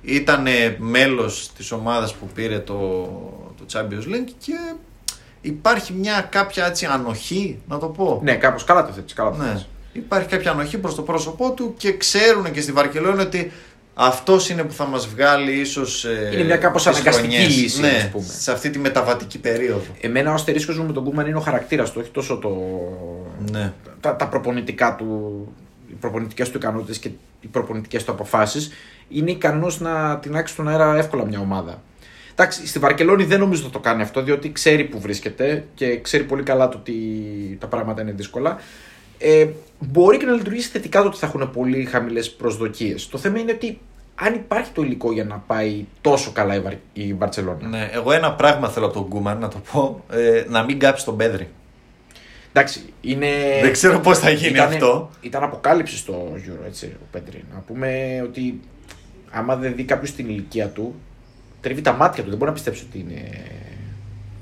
Ήταν 0.02 0.46
μέλος 0.78 1.50
της 1.56 1.72
ομάδας 1.72 2.14
που 2.14 2.26
πήρε 2.34 2.58
το, 2.58 3.02
το 3.58 3.64
Champions 3.72 4.14
League 4.14 4.30
και 4.38 4.74
υπάρχει 5.40 5.92
μια 5.92 6.20
κάποια 6.30 6.66
έτσι 6.66 6.86
ανοχή, 6.86 7.58
να 7.68 7.78
το 7.78 7.86
πω. 7.86 8.20
Ναι, 8.22 8.34
κάπως 8.34 8.64
καλά 8.64 8.86
το 8.86 8.92
θέτεις. 8.92 9.12
Καλά 9.12 9.30
το 9.30 9.36
Ναι. 9.36 9.46
θέτεις. 9.48 9.68
Υπάρχει 9.92 10.28
κάποια 10.28 10.50
ανοχή 10.50 10.78
προς 10.78 10.94
το 10.94 11.02
πρόσωπό 11.02 11.52
του 11.52 11.74
και 11.76 11.96
ξέρουν 11.96 12.52
και 12.52 12.60
στη 12.60 12.72
Βαρκελόνη 12.72 13.20
ότι 13.20 13.52
αυτός 14.00 14.48
είναι 14.48 14.62
που 14.62 14.72
θα 14.72 14.86
μας 14.86 15.08
βγάλει 15.08 15.52
ίσως 15.52 16.04
ε, 16.04 16.30
Είναι 16.32 16.44
μια 16.44 16.56
κάπως 16.56 16.82
τις 16.82 16.92
αναγκαστική 16.92 17.34
χρονιές. 17.34 17.56
λύση, 17.56 17.80
ναι, 17.80 17.88
ας 17.88 18.08
πούμε. 18.08 18.24
σε 18.38 18.52
αυτή 18.52 18.70
τη 18.70 18.78
μεταβατική 18.78 19.38
περίοδο. 19.38 19.84
Εμένα 20.00 20.30
ο 20.30 20.34
αστερίσκος 20.34 20.78
μου 20.78 20.86
με 20.86 20.92
τον 20.92 21.04
Κούμαν 21.04 21.26
είναι 21.26 21.36
ο 21.36 21.40
χαρακτήρας 21.40 21.92
του, 21.92 21.98
όχι 22.02 22.10
τόσο 22.10 22.36
το. 22.38 22.50
Ναι. 23.50 23.72
τα, 24.00 24.16
τα 24.16 24.28
προπονητικά 24.28 24.94
του, 24.96 25.48
οι 25.90 25.94
προπονητικές 26.00 26.50
του 26.50 26.56
ικανότητες 26.56 26.98
και 26.98 27.10
οι 27.40 27.46
προπονητικές 27.46 28.04
του 28.04 28.12
αποφάσεις. 28.12 28.70
Είναι 29.08 29.30
ικανός 29.30 29.80
να 29.80 30.18
τεινάξει 30.18 30.52
στον 30.52 30.68
αέρα 30.68 30.96
εύκολα 30.96 31.26
μια 31.26 31.40
ομάδα. 31.40 31.82
Εντάξει, 32.32 32.66
στη 32.66 32.78
Βαρκελόνη 32.78 33.24
δεν 33.24 33.38
νομίζω 33.40 33.62
θα 33.62 33.70
το 33.70 33.78
κάνει 33.78 34.02
αυτό, 34.02 34.22
διότι 34.22 34.52
ξέρει 34.52 34.84
που 34.84 35.00
βρίσκεται 35.00 35.64
και 35.74 36.00
ξέρει 36.00 36.24
πολύ 36.24 36.42
καλά 36.42 36.68
το 36.68 36.78
ότι 36.78 36.94
τα 37.60 37.66
πράγματα 37.66 38.02
είναι 38.02 38.12
δύσκολα. 38.12 38.58
Ε, 39.18 39.46
μπορεί 39.78 40.16
και 40.16 40.26
να 40.26 40.32
λειτουργήσει 40.32 40.68
θετικά 40.68 41.00
το 41.02 41.06
ότι 41.06 41.16
θα 41.16 41.26
έχουν 41.26 41.50
πολύ 41.50 41.84
χαμηλές 41.84 42.30
προσδοκίες. 42.30 43.08
Το 43.08 43.18
θέμα 43.18 43.38
είναι 43.38 43.52
ότι 43.52 43.78
αν 44.20 44.34
υπάρχει 44.34 44.70
το 44.70 44.82
υλικό 44.82 45.12
για 45.12 45.24
να 45.24 45.36
πάει 45.36 45.84
τόσο 46.00 46.32
καλά 46.32 46.54
η, 46.54 46.60
Βαρ... 46.60 46.72
η 46.92 47.14
Μπαρσελόνα. 47.14 47.68
ναι. 47.68 47.88
Εγώ 47.92 48.12
ένα 48.12 48.32
πράγμα 48.32 48.68
θέλω 48.68 48.86
από 48.86 48.94
τον 48.94 49.08
Κούμαν 49.08 49.38
να 49.38 49.48
το 49.48 49.58
πω, 49.72 50.04
ε, 50.10 50.44
να 50.48 50.62
μην 50.64 50.78
κάψει 50.78 51.04
τον 51.04 51.16
Πέδρη. 51.16 51.48
Εντάξει, 52.52 52.80
είναι. 53.00 53.26
Δεν 53.62 53.72
ξέρω 53.72 53.98
πώς 54.00 54.18
θα 54.18 54.30
γίνει 54.30 54.54
Ήτανε- 54.54 54.72
αυτό. 54.74 55.10
Ήταν 55.20 55.42
αποκάλυψη 55.42 55.96
στο 55.96 56.32
Euro, 56.34 56.66
έτσι, 56.66 56.86
ο 57.00 57.04
Πέντρη. 57.10 57.44
Να 57.54 57.58
πούμε 57.58 58.20
ότι 58.24 58.60
άμα 59.30 59.56
δεν 59.56 59.74
δει 59.74 59.84
κάποιος 59.84 60.12
την 60.12 60.28
ηλικία 60.28 60.68
του, 60.68 60.94
τρίβει 61.60 61.80
τα 61.80 61.92
μάτια 61.92 62.22
του. 62.22 62.28
Δεν 62.28 62.38
μπορεί 62.38 62.50
να 62.50 62.56
πιστέψει 62.56 62.86
ότι 62.88 62.98
είναι. 62.98 63.28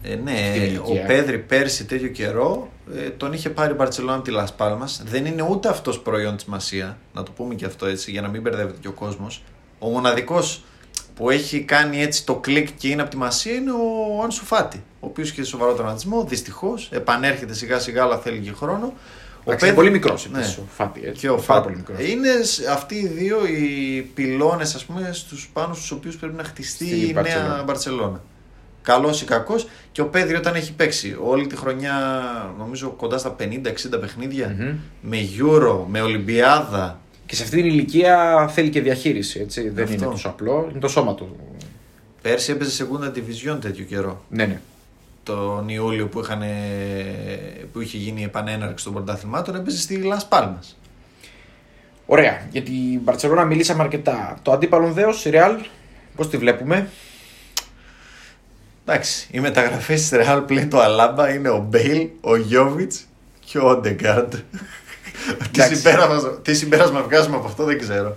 Ε, 0.03 0.15
ναι, 0.15 0.37
Στην 0.51 0.63
ο 0.63 0.65
ηλικία. 0.65 1.03
Πέδρη 1.07 1.39
πέρσι 1.39 1.85
τέτοιο 1.85 2.09
καιρό 2.09 2.69
ε, 2.97 3.11
τον 3.11 3.33
είχε 3.33 3.51
πάρει 3.51 3.73
η 3.73 3.75
Μπαρσελόνα 3.79 4.23
τη 4.23 4.31
Λας 4.31 4.55
Πάλμας. 4.55 5.03
Δεν 5.07 5.27
είναι 5.27 5.47
ούτε 5.51 5.69
αυτός 5.69 6.01
προϊόν 6.01 6.37
της 6.37 6.45
Μασία, 6.45 6.97
να 7.15 7.23
το 7.23 7.31
πούμε 7.37 7.55
και 7.55 7.65
αυτό 7.65 7.87
έτσι, 7.87 8.11
για 8.11 8.21
να 8.21 8.29
μην 8.29 8.41
μπερδεύεται 8.43 8.79
και 8.81 8.89
ο 8.89 8.93
κόσμος. 8.93 9.43
Ο 9.87 9.91
μοναδικός 9.91 10.65
που 11.15 11.31
έχει 11.31 11.61
κάνει 11.61 12.03
έτσι 12.03 12.25
το 12.27 12.35
κλικ 12.35 12.69
και 12.79 12.89
είναι 12.89 13.03
από 13.03 13.11
τη 13.11 13.17
Μασία 13.17 13.53
είναι 13.53 13.71
ο 13.73 14.23
Άνσου 14.23 14.45
Φάτι, 14.45 14.85
ο 15.01 15.07
οποίος 15.07 15.31
είχε 15.31 15.45
σοβαρό 15.45 15.73
τραυματισμό. 15.73 16.25
Δυστυχώς 16.25 16.89
επανέρχεται 16.93 17.55
σιγά 17.55 17.79
σιγά, 17.79 18.03
αλλά 18.03 18.19
θέλει 18.19 18.39
και 18.39 18.53
χρόνο. 18.53 18.93
Ο 19.39 19.43
Εντάξει, 19.49 19.67
είναι 19.67 19.75
πολύ 19.75 19.91
μικρός 19.91 20.29
Ναι. 20.33 20.39
ο 20.41 20.63
Φάτι. 20.77 21.01
Έτσι, 21.05 21.21
και 21.21 21.29
ο 21.29 21.35
πάρα 21.35 21.43
Φάτι. 21.43 21.63
πολύ 21.63 21.77
μικρός. 21.77 22.09
Είναι 22.09 22.43
σ- 22.43 22.69
αυτοί 22.69 22.95
οι 22.95 23.07
δύο 23.07 23.47
οι 23.47 24.01
πυλώνες, 24.15 24.75
ας 24.75 24.85
πούμε, 24.85 25.11
στους 25.13 25.51
πάνω 25.53 25.75
στους 25.75 25.91
οποίους 25.91 26.17
πρέπει 26.17 26.35
να 26.37 26.45
χτιστεί 26.45 26.87
Στη 26.87 26.97
η 26.97 27.13
νέα 27.13 27.13
Μπαρτσελόνα. 27.23 27.63
Μπαρσελόνα. 27.63 28.21
Καλός 28.83 29.23
ή 29.23 29.25
κακός. 29.25 29.67
Και 29.93 30.01
ο 30.01 30.07
Πέδρη 30.09 30.37
όταν 30.37 30.55
έχει 30.55 30.73
παίξει 30.73 31.17
όλη 31.25 31.47
τη 31.47 31.57
χρονιά, 31.57 31.95
νομίζω 32.59 32.89
κοντά 32.89 33.19
στα 33.19 33.31
50-60 33.31 33.99
παιχνίδια, 34.01 34.57
Μμμ. 34.59 34.75
με 35.01 35.17
Euro, 35.39 35.79
με 35.87 36.01
Ολυμπιάδα. 36.01 37.01
Και 37.27 37.35
σε 37.35 37.43
αυτή 37.43 37.57
την 37.57 37.67
ηλικία 37.67 38.49
θέλει 38.53 38.71
και 38.71 38.81
διαχείριση. 38.81 39.41
Έτσι. 39.41 39.69
Δεν 39.69 39.85
Αυτό. 39.85 39.95
είναι 39.95 40.05
τόσο 40.05 40.29
απλό. 40.29 40.67
Είναι 40.71 40.79
το 40.79 40.89
σώμα 40.89 41.15
του. 41.15 41.37
Πέρσι 42.23 42.53
έπαιζε 42.53 42.71
σε 42.71 42.87
Segunda 42.87 43.07
Division 43.07 43.61
τέτοιο 43.61 43.85
καιρό. 43.85 44.25
Ναι, 44.29 44.47
ναι. 44.47 44.61
Τον 45.23 45.69
Ιούλιο 45.69 46.07
που, 46.07 46.21
είχαν, 46.21 46.43
που 47.73 47.81
είχε 47.81 47.97
γίνει 47.97 48.21
η 48.21 48.25
επανέναρξη 48.25 48.85
των 48.85 48.93
πρωταθλημάτων 48.93 49.55
έπαιζε 49.55 49.81
στη 49.81 50.01
Las 50.05 50.39
Palmas. 50.39 50.75
Ωραία. 52.07 52.47
Για 52.51 52.63
την 52.63 53.01
Μπαρσελόνα 53.03 53.45
μιλήσαμε 53.45 53.83
αρκετά. 53.83 54.39
Το 54.43 54.53
αντίπαλο 54.53 54.93
δέος, 54.93 55.25
η 55.25 55.31
Real, 55.33 55.59
πώς 56.17 56.29
τη 56.29 56.37
βλέπουμε; 56.37 56.89
Εντάξει, 58.89 59.29
οι 59.31 59.41
μεταγραφές 59.41 60.09
της 60.09 60.19
Real 60.23 60.43
πλην 60.47 60.71
το 60.71 60.81
Αλάμπα 60.81 61.35
είναι 61.35 61.49
ο 61.49 61.67
Μπέιλ, 61.69 62.09
ο 62.21 62.37
Γιώβιτ 62.37 62.93
και 63.41 63.59
ο 63.59 63.69
Όντεγκάρντ. 63.69 64.35
Τι, 65.39 65.61
Εντάξει. 65.61 65.75
συμπέρασμα, 65.77 66.31
τι 66.43 66.55
συμπέρασμα 66.55 67.03
βγάζουμε 67.03 67.37
από 67.37 67.47
αυτό 67.47 67.65
δεν 67.65 67.79
ξέρω. 67.79 68.17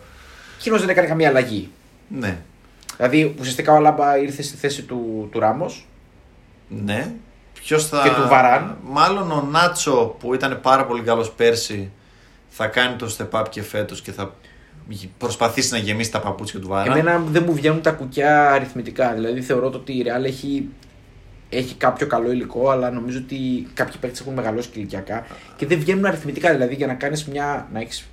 Εκείνος 0.60 0.80
δεν 0.80 0.90
έκανε 0.90 1.08
καμία 1.08 1.28
αλλαγή. 1.30 1.70
Ναι, 2.08 2.38
Δηλαδή 2.98 3.36
ουσιαστικά 3.40 3.74
ο 3.74 3.80
Λάμπα 3.80 4.18
ήρθε 4.18 4.42
στη 4.42 4.58
θέση 4.58 4.82
του, 4.82 5.28
του 5.32 5.40
Ράμος. 5.40 5.88
ναι. 6.68 7.12
Ποιος 7.54 7.88
θα. 7.88 8.02
Και 8.04 8.10
του 8.10 8.28
Βαράν. 8.30 8.78
Μάλλον 8.84 9.32
ο 9.32 9.48
Νάτσο 9.52 10.16
που 10.20 10.34
ήταν 10.34 10.60
πάρα 10.62 10.86
πολύ 10.86 11.02
καλός 11.02 11.32
πέρσι 11.32 11.92
θα 12.50 12.68
κάνει 12.68 12.96
το 12.96 13.16
step 13.18 13.40
up 13.40 13.44
και 13.50 13.62
φέτος 13.62 14.02
και 14.02 14.12
θα 14.12 14.34
προσπαθήσει 15.18 15.72
να 15.72 15.78
γεμίσει 15.78 16.12
τα 16.12 16.20
παπούτσια 16.20 16.60
του 16.60 16.68
Βάρα. 16.68 16.92
Εμένα 16.92 17.24
δεν 17.28 17.44
μου 17.46 17.54
βγαίνουν 17.54 17.82
τα 17.82 17.92
κουκιά 17.92 18.52
αριθμητικά. 18.52 19.14
Δηλαδή 19.14 19.42
θεωρώ 19.42 19.72
ότι 19.74 19.92
η 19.94 20.06
Real 20.08 20.24
έχει, 20.26 20.70
έχει 21.50 21.76
κάποιο 21.76 22.08
καλό 22.08 22.32
υλικό, 22.32 22.70
αλλά 22.70 22.92
νομίζω 22.92 23.20
ότι 23.20 23.68
κάποιοι 23.74 23.96
παίκτες 24.02 24.20
έχουν 24.20 24.34
μεγαλώσει 24.34 24.70
ηλικιακά 24.74 25.26
και 25.56 25.66
δεν 25.66 25.80
βγαίνουν 25.80 26.06
αριθμητικά. 26.06 26.52
Δηλαδή 26.52 26.76
για 26.76 26.88
να 26.88 26.94
κάνεις 26.94 27.26
μια. 27.26 27.68
Να 27.74 27.80
έχεις 27.80 28.06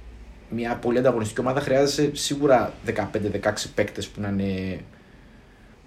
μια 0.50 0.74
πολύ 0.76 0.98
ανταγωνιστική 0.98 1.40
ομάδα 1.40 1.60
χρειάζεσαι 1.60 2.10
σίγουρα 2.12 2.72
15-16 2.86 2.92
παίκτες 3.74 4.08
που 4.08 4.20
να 4.20 4.28
είναι 4.28 4.80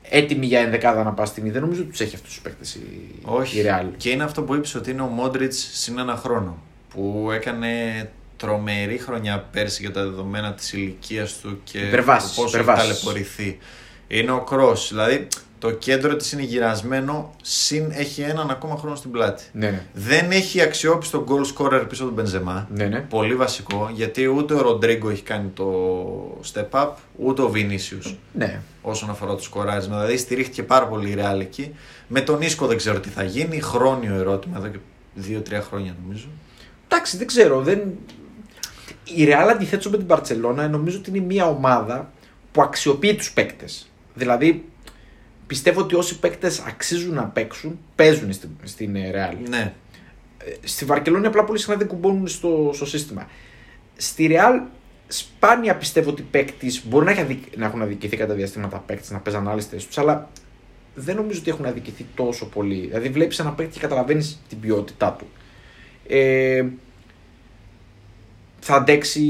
έτοιμοι 0.02 0.46
για 0.46 0.60
ενδεκάδα 0.60 1.04
να 1.04 1.12
πας 1.14 1.30
στην 1.30 1.52
Δεν 1.52 1.62
νομίζω 1.62 1.82
ότι 1.82 1.90
τους 1.90 2.00
έχει 2.00 2.16
αυτούς 2.16 2.30
τους 2.30 2.42
παίκτες 2.42 2.76
η, 2.76 3.20
Όχι. 3.22 3.60
η 3.60 3.64
Real. 3.66 3.86
Και 3.98 4.10
είναι 4.10 4.24
αυτό 4.24 4.42
που 4.42 4.56
είπες 4.56 4.76
ότι 4.76 4.92
είναι 4.92 5.02
ο 5.02 5.06
Μόντριτς 5.06 5.70
συν 5.74 6.00
ένα 6.00 6.16
χρόνο. 6.16 6.58
Που 6.90 7.30
έκανε 7.34 7.70
τρομερή 8.38 8.98
χρονιά 8.98 9.40
πέρσι 9.52 9.82
για 9.82 9.92
τα 9.92 10.04
δεδομένα 10.04 10.54
της 10.54 10.74
ηλικίας 10.74 11.38
του 11.38 11.60
και 11.64 11.80
Υπερβάσεις, 11.80 12.36
πόσο 12.36 12.58
έχει 12.58 12.64
υπερβάσεις. 12.64 12.88
ταλαιπωρηθεί. 12.88 13.58
Είναι 14.08 14.32
ο 14.32 14.42
Κρό. 14.42 14.76
Δηλαδή 14.90 15.28
το 15.60 15.72
κέντρο 15.72 16.16
της 16.16 16.32
είναι 16.32 16.42
γυρασμένο, 16.42 17.36
συν 17.42 17.92
έχει 17.92 18.22
έναν 18.22 18.50
ακόμα 18.50 18.76
χρόνο 18.78 18.96
στην 18.96 19.12
πλάτη. 19.12 19.44
Ναι, 19.52 19.70
ναι. 19.70 19.86
Δεν 19.94 20.32
έχει 20.32 20.62
αξιόπιστο 20.62 21.26
goal 21.28 21.58
scorer 21.58 21.86
πίσω 21.90 22.06
του 22.06 22.12
Μπενζεμά. 22.12 22.68
ναι, 22.74 22.86
ναι. 22.86 23.00
Πολύ 23.00 23.36
βασικό, 23.36 23.90
γιατί 23.94 24.28
ούτε 24.28 24.54
ο 24.54 24.62
Ροντρίγκο 24.62 25.10
έχει 25.10 25.24
κάνει 25.24 25.50
το 25.50 25.72
step 26.54 26.70
up, 26.72 26.90
ούτε 27.16 27.42
ο 27.42 27.52
Vinicius 27.54 28.16
ναι. 28.34 28.62
όσον 28.82 29.10
αφορά 29.10 29.36
το 29.36 29.42
σκοράρισμα. 29.44 29.96
Δηλαδή 29.96 30.18
στηρίχθηκε 30.18 30.64
πάρα 30.64 30.88
πολύ 30.88 31.10
η 31.10 31.16
Real 31.18 31.40
εκεί. 31.40 31.76
Με 32.08 32.22
τον 32.22 32.42
Ίσκο 32.42 32.68
δεν 32.68 32.78
ξέρω 32.78 33.00
τι 33.00 33.10
θα 33.10 33.24
γίνει. 33.24 33.62
Χρόνιο 33.62 34.16
ερώτημα 34.16 34.58
εδώ 34.58 34.68
και 34.68 34.80
2-3 35.58 35.62
χρόνια 35.62 35.96
νομίζω. 36.04 36.28
Εντάξει, 36.88 37.18
δεν 37.18 37.28
ξέρω. 37.28 37.62
Δεν... 37.62 37.82
Η 39.04 39.26
Real 39.28 39.50
αντιθέτως 39.52 39.92
με 39.92 39.98
την 39.98 40.06
Barcelona 40.10 40.70
νομίζω 40.70 40.98
ότι 40.98 41.10
είναι 41.10 41.26
μια 41.26 41.48
ομάδα 41.48 42.12
που 42.52 42.62
αξιοποιεί 42.62 43.16
τους 43.16 43.32
παίκτες. 43.32 43.90
Δηλαδή 44.14 44.70
πιστεύω 45.50 45.82
ότι 45.82 45.96
όσοι 45.96 46.20
παίκτες 46.20 46.60
αξίζουν 46.60 47.14
να 47.14 47.24
παίξουν, 47.24 47.80
παίζουν 47.96 48.34
στην, 48.34 48.50
στην 48.64 48.96
ε, 48.96 49.12
Real. 49.14 49.38
Ναι. 49.50 49.74
Ε, 50.44 50.68
Στη 50.68 50.86
Βαρκελόνη 50.86 51.26
απλά 51.26 51.44
πολύ 51.44 51.60
συχνά 51.60 51.76
δεν 51.76 51.88
κουμπώνουν 51.88 52.28
στο, 52.28 52.72
στο 52.74 52.86
σύστημα. 52.86 53.28
Στη 53.98 54.30
Real 54.32 54.62
σπάνια 55.08 55.76
πιστεύω 55.76 56.10
ότι 56.10 56.22
παίκτη 56.22 56.82
μπορεί 56.84 57.06
να, 57.06 57.12
έχει 57.12 57.22
αδικ- 57.22 57.58
να 57.58 57.66
έχουν 57.66 57.82
αδικηθεί 57.82 58.18
κατά 58.18 58.34
διαστήματα 58.34 58.78
παίκτες 58.78 59.12
να 59.12 59.20
παίζαν 59.20 59.48
άλλες 59.48 59.66
θέσεις 59.66 59.88
τους, 59.88 59.98
αλλά 59.98 60.30
δεν 60.96 61.16
νομίζω 61.16 61.40
ότι 61.40 61.50
έχουν 61.50 61.66
αδικηθεί 61.66 62.06
τόσο 62.16 62.46
πολύ. 62.46 62.80
Δηλαδή 62.88 63.10
βλέπεις 63.10 63.40
ένα 63.40 63.52
παίκτη 63.52 63.74
και 63.74 63.80
καταλαβαίνεις 63.80 64.40
την 64.50 64.60
ποιότητά 64.60 65.16
του. 65.20 65.28
Ε, 66.08 66.66
θα 68.60 68.76
αντέξει 68.76 69.22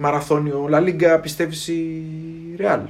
μαραθώνιο 0.00 0.68
La 0.72 0.78
Liga, 0.84 1.18
πιστεύεις 1.22 1.68
η 1.68 2.02
Real; 2.58 2.84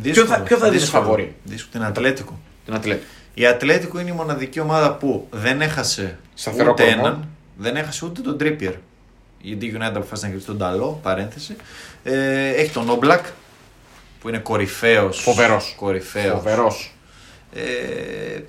Δύσκολο, 0.00 0.26
θα- 0.26 0.40
ποιο 0.40 0.56
θα 0.56 0.70
δεις 0.70 0.80
δύσκολο. 0.80 1.02
φαβορί; 1.02 1.34
Δύσκολο. 1.44 1.72
Την 1.72 1.84
Ατλέτικο. 1.84 2.38
Την 2.64 2.74
Ατλέτικο. 2.74 3.06
Η 3.34 3.46
Ατλέτικο 3.46 4.00
είναι 4.00 4.10
η 4.10 4.14
μοναδική 4.14 4.60
ομάδα 4.60 4.94
που 4.94 5.26
δεν 5.30 5.60
έχασε 5.60 6.18
Σταθερό 6.34 6.70
ούτε 6.70 6.82
κορμό. 6.84 6.98
έναν, 7.00 7.28
δεν 7.56 7.76
έχασε 7.76 8.04
ούτε 8.04 8.20
τον 8.20 8.38
Τρίπιερ. 8.38 8.72
Γιατί 9.40 9.66
η 9.66 9.74
United 9.78 9.92
αποφάσισε 9.94 10.24
να 10.26 10.30
κρυφτεί 10.32 10.46
τον 10.48 10.58
Ταλό, 10.58 10.98
παρένθεση. 11.02 11.56
Ε, 12.04 12.48
έχει 12.48 12.70
τον 12.70 12.88
Όμπλακ 12.90 13.26
που 14.20 14.28
είναι 14.28 14.38
κορυφαίος. 14.38 15.20
Φοβερός. 15.20 15.74
Κορυφαίος. 15.76 16.32
Φοβερός. 16.34 16.94
Ε, 17.54 17.60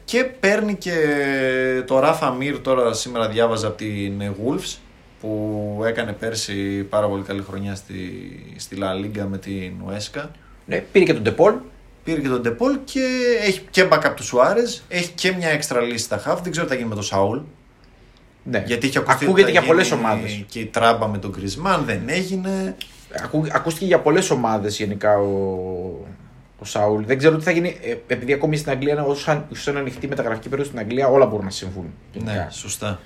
και 0.06 0.24
παίρνει 0.24 0.76
και 0.76 0.94
το 1.88 2.00
Ράφα 2.00 2.32
Μύρ 2.32 2.60
τώρα 2.60 2.94
σήμερα 2.94 3.28
διάβαζα 3.28 3.68
από 3.68 3.78
την 3.78 4.22
Wolves 4.22 4.76
που 5.22 5.82
έκανε 5.86 6.12
πέρσι 6.14 6.84
πάρα 6.90 7.08
πολύ 7.08 7.24
καλή 7.24 7.44
χρονιά 7.48 7.76
στη, 7.76 7.96
στη 8.58 8.78
La 8.80 9.06
Liga 9.06 9.26
με 9.30 9.38
την 9.38 9.72
Ουέσκα. 9.86 10.32
Ναι, 10.66 10.78
πήρε 10.92 11.06
και 11.06 11.14
τον 11.14 11.24
Ντεπόλ. 11.24 11.54
Πήρε 12.04 12.22
και 12.22 12.28
τον 12.28 12.42
Ντεπόλ 12.42 12.78
και 12.84 13.02
έχει 13.42 13.62
και 13.70 13.88
backup 13.92 14.14
του 14.16 14.24
Σουάρες. 14.24 14.84
Έχει 14.88 15.10
και 15.10 15.32
μια 15.32 15.50
έξτρα 15.50 15.82
λύση 15.82 16.04
στα 16.04 16.24
half. 16.26 16.38
Δεν 16.44 16.52
ξέρω 16.52 16.66
τι 16.66 16.72
θα 16.72 16.78
γίνει 16.78 16.90
με 16.90 16.96
τον 16.96 17.04
Σαούλ. 17.04 17.40
Ναι. 18.44 18.64
Γιατί 18.66 18.88
έχει 18.88 18.98
ακουστεί 18.98 19.26
Ακούγεται 19.26 19.48
ότι 19.48 19.52
θα 19.52 19.60
για 19.60 19.68
πολλές 19.68 19.88
γίνει 19.90 20.00
ομάδες. 20.00 20.44
Και 20.48 20.60
η 20.60 20.66
τράμπα 20.66 21.08
με 21.08 21.18
τον 21.18 21.32
Κρισμάν 21.32 21.84
δεν 21.86 22.02
έγινε. 22.06 22.76
Ακού, 23.24 23.46
ακούστηκε 23.52 23.86
για 23.86 24.00
πολλές 24.00 24.30
ομάδες 24.30 24.78
γενικά 24.78 25.18
ο, 25.18 25.28
ο 26.60 26.66
Σάουλ. 26.66 27.04
Δεν 27.06 27.18
ξέρω 27.18 27.38
τι 27.38 27.44
θα 27.44 27.52
γίνει. 27.52 27.78
ε, 27.82 27.96
επειδή 28.08 28.34
ακόμη 28.34 28.58
στην 28.58 28.72
Αγγλία, 28.72 29.04
όσο, 29.04 29.46
όσο 29.52 29.72
είναι 29.72 29.80
ανοιχτή 29.80 30.06
η 30.06 30.10
μεταγραφική 30.10 30.50
περίοδος 30.50 30.74
στην 30.74 30.80
Αγγλία, 30.80 31.08
όλα 31.08 31.26
μπορούν 31.26 31.46
να 31.46 31.52
συμβούν. 31.52 31.94
γενικά. 32.14 32.34
Ναι, 32.34 32.48
σωστά. 32.52 33.00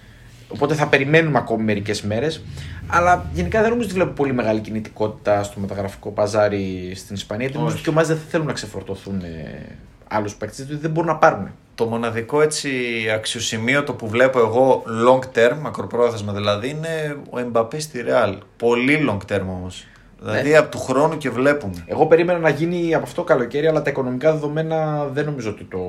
Οπότε 0.50 0.74
θα 0.74 0.88
περιμένουμε 0.88 1.38
ακόμη 1.38 1.64
μερικές 1.64 2.02
μέρες. 2.02 2.42
Αλλά 2.88 3.26
γενικά 3.34 3.60
δεν 3.62 3.70
νομίζω 3.70 3.88
ότι 3.88 3.98
βλέπω 3.98 4.12
πολύ 4.14 4.34
μεγάλη 4.34 4.60
κινητικότητα 4.60 5.44
στο 5.44 5.60
μεταγραφικό 5.60 6.10
παζάρι 6.10 6.92
στην 6.96 7.16
Ισπανία. 7.16 7.44
Γιατί 7.46 7.58
νομίζω 7.58 7.76
Όχι. 7.78 7.88
ότι 7.88 7.90
οι 7.90 8.00
ομάδες 8.00 8.16
δεν 8.16 8.26
θα 8.26 8.32
θέλουν 8.32 8.46
να 8.48 8.54
ξεφορτωθούν 8.54 9.20
ε, 9.20 9.66
άλλους 10.08 10.36
παίκτες, 10.36 10.66
διότι 10.66 10.82
δεν 10.82 10.92
μπορούν 10.92 11.10
να 11.10 11.16
πάρουν. 11.16 11.50
Το 11.76 11.86
μοναδικό 11.86 12.42
έτσι 12.42 12.70
αξιοσημείωτο 13.16 13.94
που 13.94 14.08
βλέπω 14.08 14.40
εγώ 14.40 14.84
long 15.08 15.20
term, 15.38 15.58
μακροπρόθεσμα 15.62 16.34
δηλαδή, 16.34 16.70
είναι 16.70 17.18
ο 17.30 17.40
Εμπαπέ 17.40 17.80
στη 17.80 18.04
Real. 18.08 18.38
Πολύ 18.58 19.08
long 19.10 19.34
term 19.34 19.42
όμως. 19.42 19.86
Δηλαδή 20.22 20.50
Ναι. 20.50 20.58
από 20.58 20.72
του 20.72 20.80
χρόνου 20.80 21.18
και 21.18 21.30
βλέπουμε. 21.30 21.84
Εγώ 21.86 22.06
περίμενα 22.06 22.40
να 22.40 22.50
γίνει 22.50 22.94
από 22.94 23.04
αυτό 23.04 23.22
το 23.22 23.28
καλοκαίρι, 23.28 23.68
αλλά 23.68 23.82
τα 23.82 23.90
οικονομικά 23.90 24.32
δεδομένα 24.32 25.06
δεν 25.14 25.26
νομίζω 25.26 25.50
ότι 25.50 25.64
το, 25.64 25.80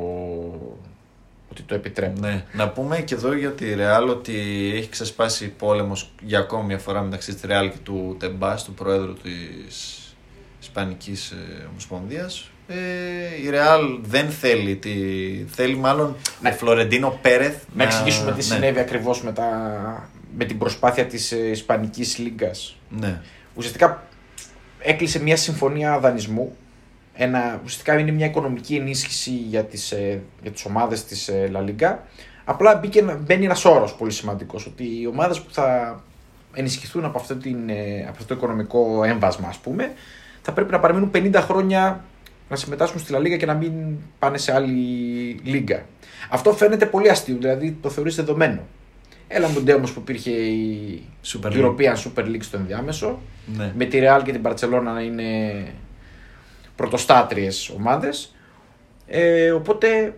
ότι 1.51 1.63
το 1.63 1.75
επιτρέπουν. 1.75 2.21
Ναι. 2.21 2.45
Να 2.53 2.69
πούμε 2.69 3.01
και 3.01 3.15
εδώ 3.15 3.33
για 3.35 3.51
τη 3.53 3.67
Real 3.79 4.09
ότι 4.09 4.35
έχει 4.77 4.89
ξεσπάσει 4.89 5.49
πόλεμος 5.49 6.11
για 6.23 6.39
ακόμη 6.39 6.65
μια 6.67 6.79
φορά 6.79 7.03
μεταξύ 7.03 7.35
της 7.35 7.43
Real 7.45 7.69
και 7.71 7.79
του 7.83 8.17
Τεμπάς, 8.19 8.65
του 8.65 8.75
πρόεδρου 8.75 9.13
της 9.15 9.99
Ισπανικής 10.61 11.35
Ομοσπονδίας. 11.71 12.51
Ε, 12.69 12.77
η 13.43 13.51
Real 13.53 13.99
δεν 14.03 14.31
θέλει. 14.31 14.77
Τη... 14.77 14.91
Θέλει 15.49 15.77
μάλλον 15.77 16.17
Ναι. 16.41 16.49
ο 16.49 16.53
Φλωρεντίνο 16.53 17.19
Πέρεθ. 17.23 17.63
Να 17.75 17.83
εξηγήσουμε 17.85 18.31
τι 18.31 18.37
ναι. 18.37 18.43
συνέβη 18.43 18.79
ακριβώς 18.79 19.23
με, 19.23 19.33
τα- 19.33 20.09
με 20.37 20.45
την 20.45 20.59
προσπάθεια 20.59 21.07
της 21.07 21.31
Ισπανικής 21.31 22.19
Λίγκας. 22.19 22.77
Ναι. 22.89 23.21
Ουσιαστικά 23.55 24.03
έκλεισε 24.79 25.23
μια 25.23 25.37
συμφωνία 25.37 25.99
δανεισμού. 25.99 26.57
Ένα, 27.21 27.61
ουσιαστικά 27.65 27.99
είναι 27.99 28.11
μια 28.11 28.27
οικονομική 28.27 28.75
ενίσχυση 28.75 29.31
για 29.31 29.65
τις, 29.65 29.93
ε, 29.93 30.21
για 30.43 30.51
τις 30.51 30.65
ομάδες 30.65 31.05
της 31.05 31.29
ε, 31.29 31.51
La 31.55 31.59
Liga. 31.69 31.97
Απλά 32.45 32.75
μπήκε, 32.75 32.99
ένα- 32.99 33.15
μπαίνει 33.15 33.45
ένας 33.45 33.65
όρος 33.65 33.95
πολύ 33.95 34.11
σημαντικός, 34.11 34.67
ότι 34.67 34.85
οι 35.01 35.07
ομάδες 35.07 35.41
που 35.41 35.53
θα 35.53 36.01
ενισχυθούν 36.55 37.05
από 37.05 37.19
αυτό, 37.19 37.35
την, 37.37 37.69
ε, 37.69 38.01
από 38.01 38.11
αυτό 38.11 38.25
το 38.25 38.35
οικονομικό 38.35 39.05
έμβασμα, 39.05 39.49
ας 39.49 39.57
πούμε, 39.59 39.93
θα 40.43 40.53
πρέπει 40.53 40.71
να 40.71 40.79
παραμείνουν 40.81 41.11
50 41.11 41.41
χρόνια 41.41 42.05
να 42.49 42.57
συμμετάσχουν 42.57 43.01
στη 43.01 43.13
La 43.17 43.19
Liga 43.21 43.37
και 43.39 43.47
να 43.47 43.55
μην 43.55 43.73
πάνε 44.19 44.39
σε 44.39 44.55
άλλη 44.55 44.73
λίγα. 45.43 45.83
Αυτό 46.31 46.53
φαίνεται 46.53 46.87
πολύ 46.87 47.11
αστείο, 47.11 47.37
δηλαδή 47.41 47.77
το 47.83 47.91
θεωρείς 47.91 48.15
δεδομένο. 48.15 48.61
Έλα 49.29 49.49
μου 49.49 49.63
όμως 49.77 49.93
που 49.93 50.01
υπήρχε 50.01 50.31
η 50.31 51.03
Super 51.25 51.47
League. 51.47 51.65
European 51.65 51.95
Super 51.95 52.25
League 52.25 52.41
στο 52.43 52.57
ενδιάμεσο, 52.57 53.19
Ναι. 53.57 53.73
με 53.77 53.85
τη 53.85 53.99
Real 54.03 54.21
και 54.25 54.33
την 54.33 54.43
Barcelona 54.45 54.81
να 54.85 55.01
είναι 55.01 55.65
πρωτοστάτριες 56.79 57.69
ομάδες. 57.77 58.35
Ε, 59.07 59.51
οπότε 59.51 60.17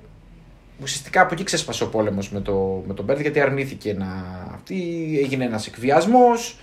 ουσιαστικά 0.82 1.20
από 1.20 1.34
εκεί 1.34 1.44
ξέσπασε 1.44 1.84
ο 1.84 1.88
πόλεμος 1.88 2.30
με, 2.30 2.40
το, 2.40 2.84
με 2.86 2.94
τον 2.94 3.04
Μπέρντ 3.04 3.20
γιατί 3.20 3.40
αρνήθηκε 3.40 3.92
να 3.94 4.06
αυτή, 4.54 4.76
έγινε 5.24 5.44
ένας 5.44 5.66
εκβιασμός 5.66 6.58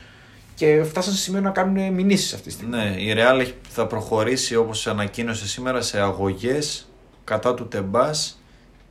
και 0.55 0.83
φτάσαν 0.83 1.13
σε 1.13 1.19
σημείο 1.19 1.41
να 1.41 1.49
κάνουν 1.49 1.93
μηνύσεις 1.93 2.33
αυτή 2.33 2.45
τη 2.47 2.51
στιγμή. 2.53 2.75
Ναι, 2.75 2.95
η 2.97 3.13
Real 3.17 3.39
έχει- 3.39 3.53
θα 3.69 3.87
προχωρήσει 3.87 4.55
όπως 4.55 4.87
ανακοίνωσε 4.87 5.47
σήμερα 5.47 5.81
σε 5.81 5.99
αγωγές 6.01 6.89
κατά 7.23 7.53
του 7.53 7.67
Τεμπάς 7.67 8.41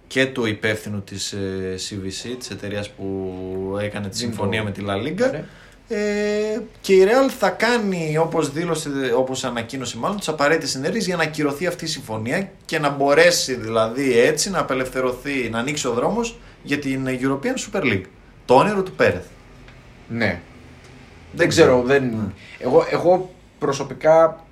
και 0.07 0.27
του 0.27 0.47
υπεύθυνου 0.47 1.03
της 1.03 1.33
ε, 1.33 1.75
CVC, 1.90 2.35
της 2.38 2.51
εταιρείας 2.51 2.90
που 2.90 3.33
έκανε 3.81 4.09
τη 4.09 4.16
Ζήμπο. 4.16 4.31
συμφωνία 4.33 4.62
με 4.62 4.71
τη 4.71 4.85
La 4.87 4.95
Liga. 5.07 5.40
Ναι. 5.88 5.96
Ε, 5.96 6.61
και 6.81 6.92
η 6.92 7.05
Real 7.05 7.31
θα 7.38 7.51
κάνει, 7.51 8.18
όπως 8.18 8.53
δήλωσε, 8.53 8.90
όπως 9.16 9.44
ανακοίνωσε 9.44 9.99
μάλλον, 9.99 10.16
τις 10.18 10.29
απαραίτητες 10.29 10.75
ενέργειες 10.75 11.07
για 11.07 11.16
να 11.16 11.22
ακυρωθεί 11.22 11.66
αυτή 11.66 11.85
η 11.85 11.88
συμφωνία 11.88 12.51
και 12.64 12.79
να 12.79 12.90
μπορέσει 12.90 13.55
δηλαδή 13.55 14.18
έτσι 14.18 14.51
να 14.51 14.59
απελευθερωθεί, 14.59 15.49
να 15.51 15.59
ανοίξει 15.59 15.88
ο 15.88 15.92
δρόμος 15.92 16.38
για 16.62 16.79
την 16.79 17.07
European 17.07 17.72
Super 17.72 17.83
League. 17.83 18.05
Το 18.44 18.55
όνειρο 18.55 18.83
του 18.83 18.92
Πέρεθ. 18.92 19.27
Ναι. 20.09 20.40
Δεν 21.33 21.49
ξέρω. 21.49 21.83
Δεν... 21.83 22.35
Εγώ, 22.59 22.87
εγώ 22.90 23.31
προσωπικά, 23.59 24.44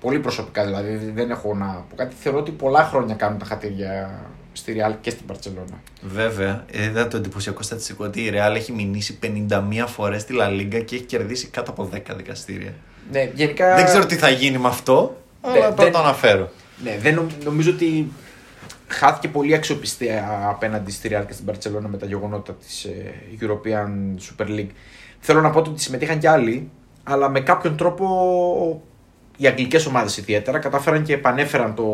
πολύ 0.00 0.18
προσωπικά 0.18 0.64
δηλαδή, 0.64 1.10
δεν 1.14 1.30
έχω 1.30 1.54
να 1.54 1.66
πω 1.66 1.96
κάτι. 1.96 2.14
Θεωρώ 2.20 2.38
ότι 2.38 2.50
πολλά 2.50 2.84
χρόνια 2.84 3.14
κάνουν 3.14 3.38
τα 3.38 3.44
χατήρια 3.44 4.20
στη 4.56 4.76
Real 4.78 4.94
και 5.00 5.10
στην 5.10 5.26
Barcelona. 5.32 5.74
Βέβαια, 6.02 6.64
είδα 6.72 7.08
το 7.08 7.16
εντυπωσιακό 7.16 7.62
στατιστικό 7.62 8.04
ότι 8.04 8.20
η 8.20 8.30
Real 8.34 8.54
έχει 8.54 8.72
μηνύσει 8.72 9.18
51 9.22 9.84
φορές 9.86 10.22
στη 10.22 10.34
La 10.40 10.48
Liga 10.48 10.84
και 10.84 10.94
έχει 10.94 11.04
κερδίσει 11.04 11.46
κάτω 11.46 11.70
από 11.70 11.88
10 11.94 11.98
δικαστήρια. 12.16 12.74
Ναι, 13.12 13.30
γενικά... 13.34 13.74
Δεν 13.74 13.84
ξέρω 13.84 14.06
τι 14.06 14.16
θα 14.16 14.28
γίνει 14.30 14.58
με 14.58 14.68
αυτό, 14.68 15.16
αλλά 15.40 15.52
Δεν- 15.52 15.62
πρέπει 15.62 15.76
να 15.78 15.84
δεν- 15.84 15.92
το 15.92 15.98
αναφέρω. 15.98 16.50
Ναι, 16.84 16.96
δεν 17.00 17.14
νομ- 17.14 17.44
νομίζω 17.44 17.70
ότι 17.70 18.12
χάθηκε 18.86 19.28
πολύ 19.28 19.54
αξιοπιστία 19.54 20.46
απέναντι 20.48 20.90
στη 20.90 21.08
Real 21.12 21.24
και 21.26 21.32
στην 21.32 21.46
Barcelona 21.50 21.86
με 21.88 21.96
τα 21.96 22.06
γεγονότα 22.06 22.52
της 22.52 22.84
ε, 22.84 23.14
European 23.40 24.20
Super 24.20 24.46
League. 24.48 24.70
Θέλω 25.20 25.40
να 25.40 25.50
πω 25.50 25.58
ότι 25.58 25.80
συμμετείχαν 25.80 26.18
κι 26.18 26.26
άλλοι, 26.26 26.70
αλλά 27.04 27.28
με 27.28 27.40
κάποιον 27.40 27.76
τρόπο 27.76 28.82
οι 29.36 29.46
αγγλικές 29.46 29.86
ομάδες 29.86 30.16
ιδιαίτερα 30.16 30.58
κατάφεραν 30.58 31.02
και 31.02 31.12
επανέφεραν 31.12 31.74
το, 31.74 31.84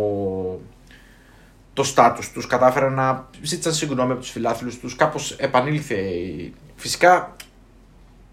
το 1.74 1.82
στάτους 1.84 2.30
τους, 2.32 2.46
κατάφεραν 2.46 2.94
να 2.94 3.28
ζήτησαν 3.42 3.72
συγγνώμη 3.74 4.12
από 4.12 4.20
τους 4.20 4.30
φιλάθλους 4.30 4.78
τους, 4.78 4.96
κάπως 4.96 5.32
επανήλθε. 5.32 5.94
η- 5.94 6.54
Φυσικά 6.76 7.36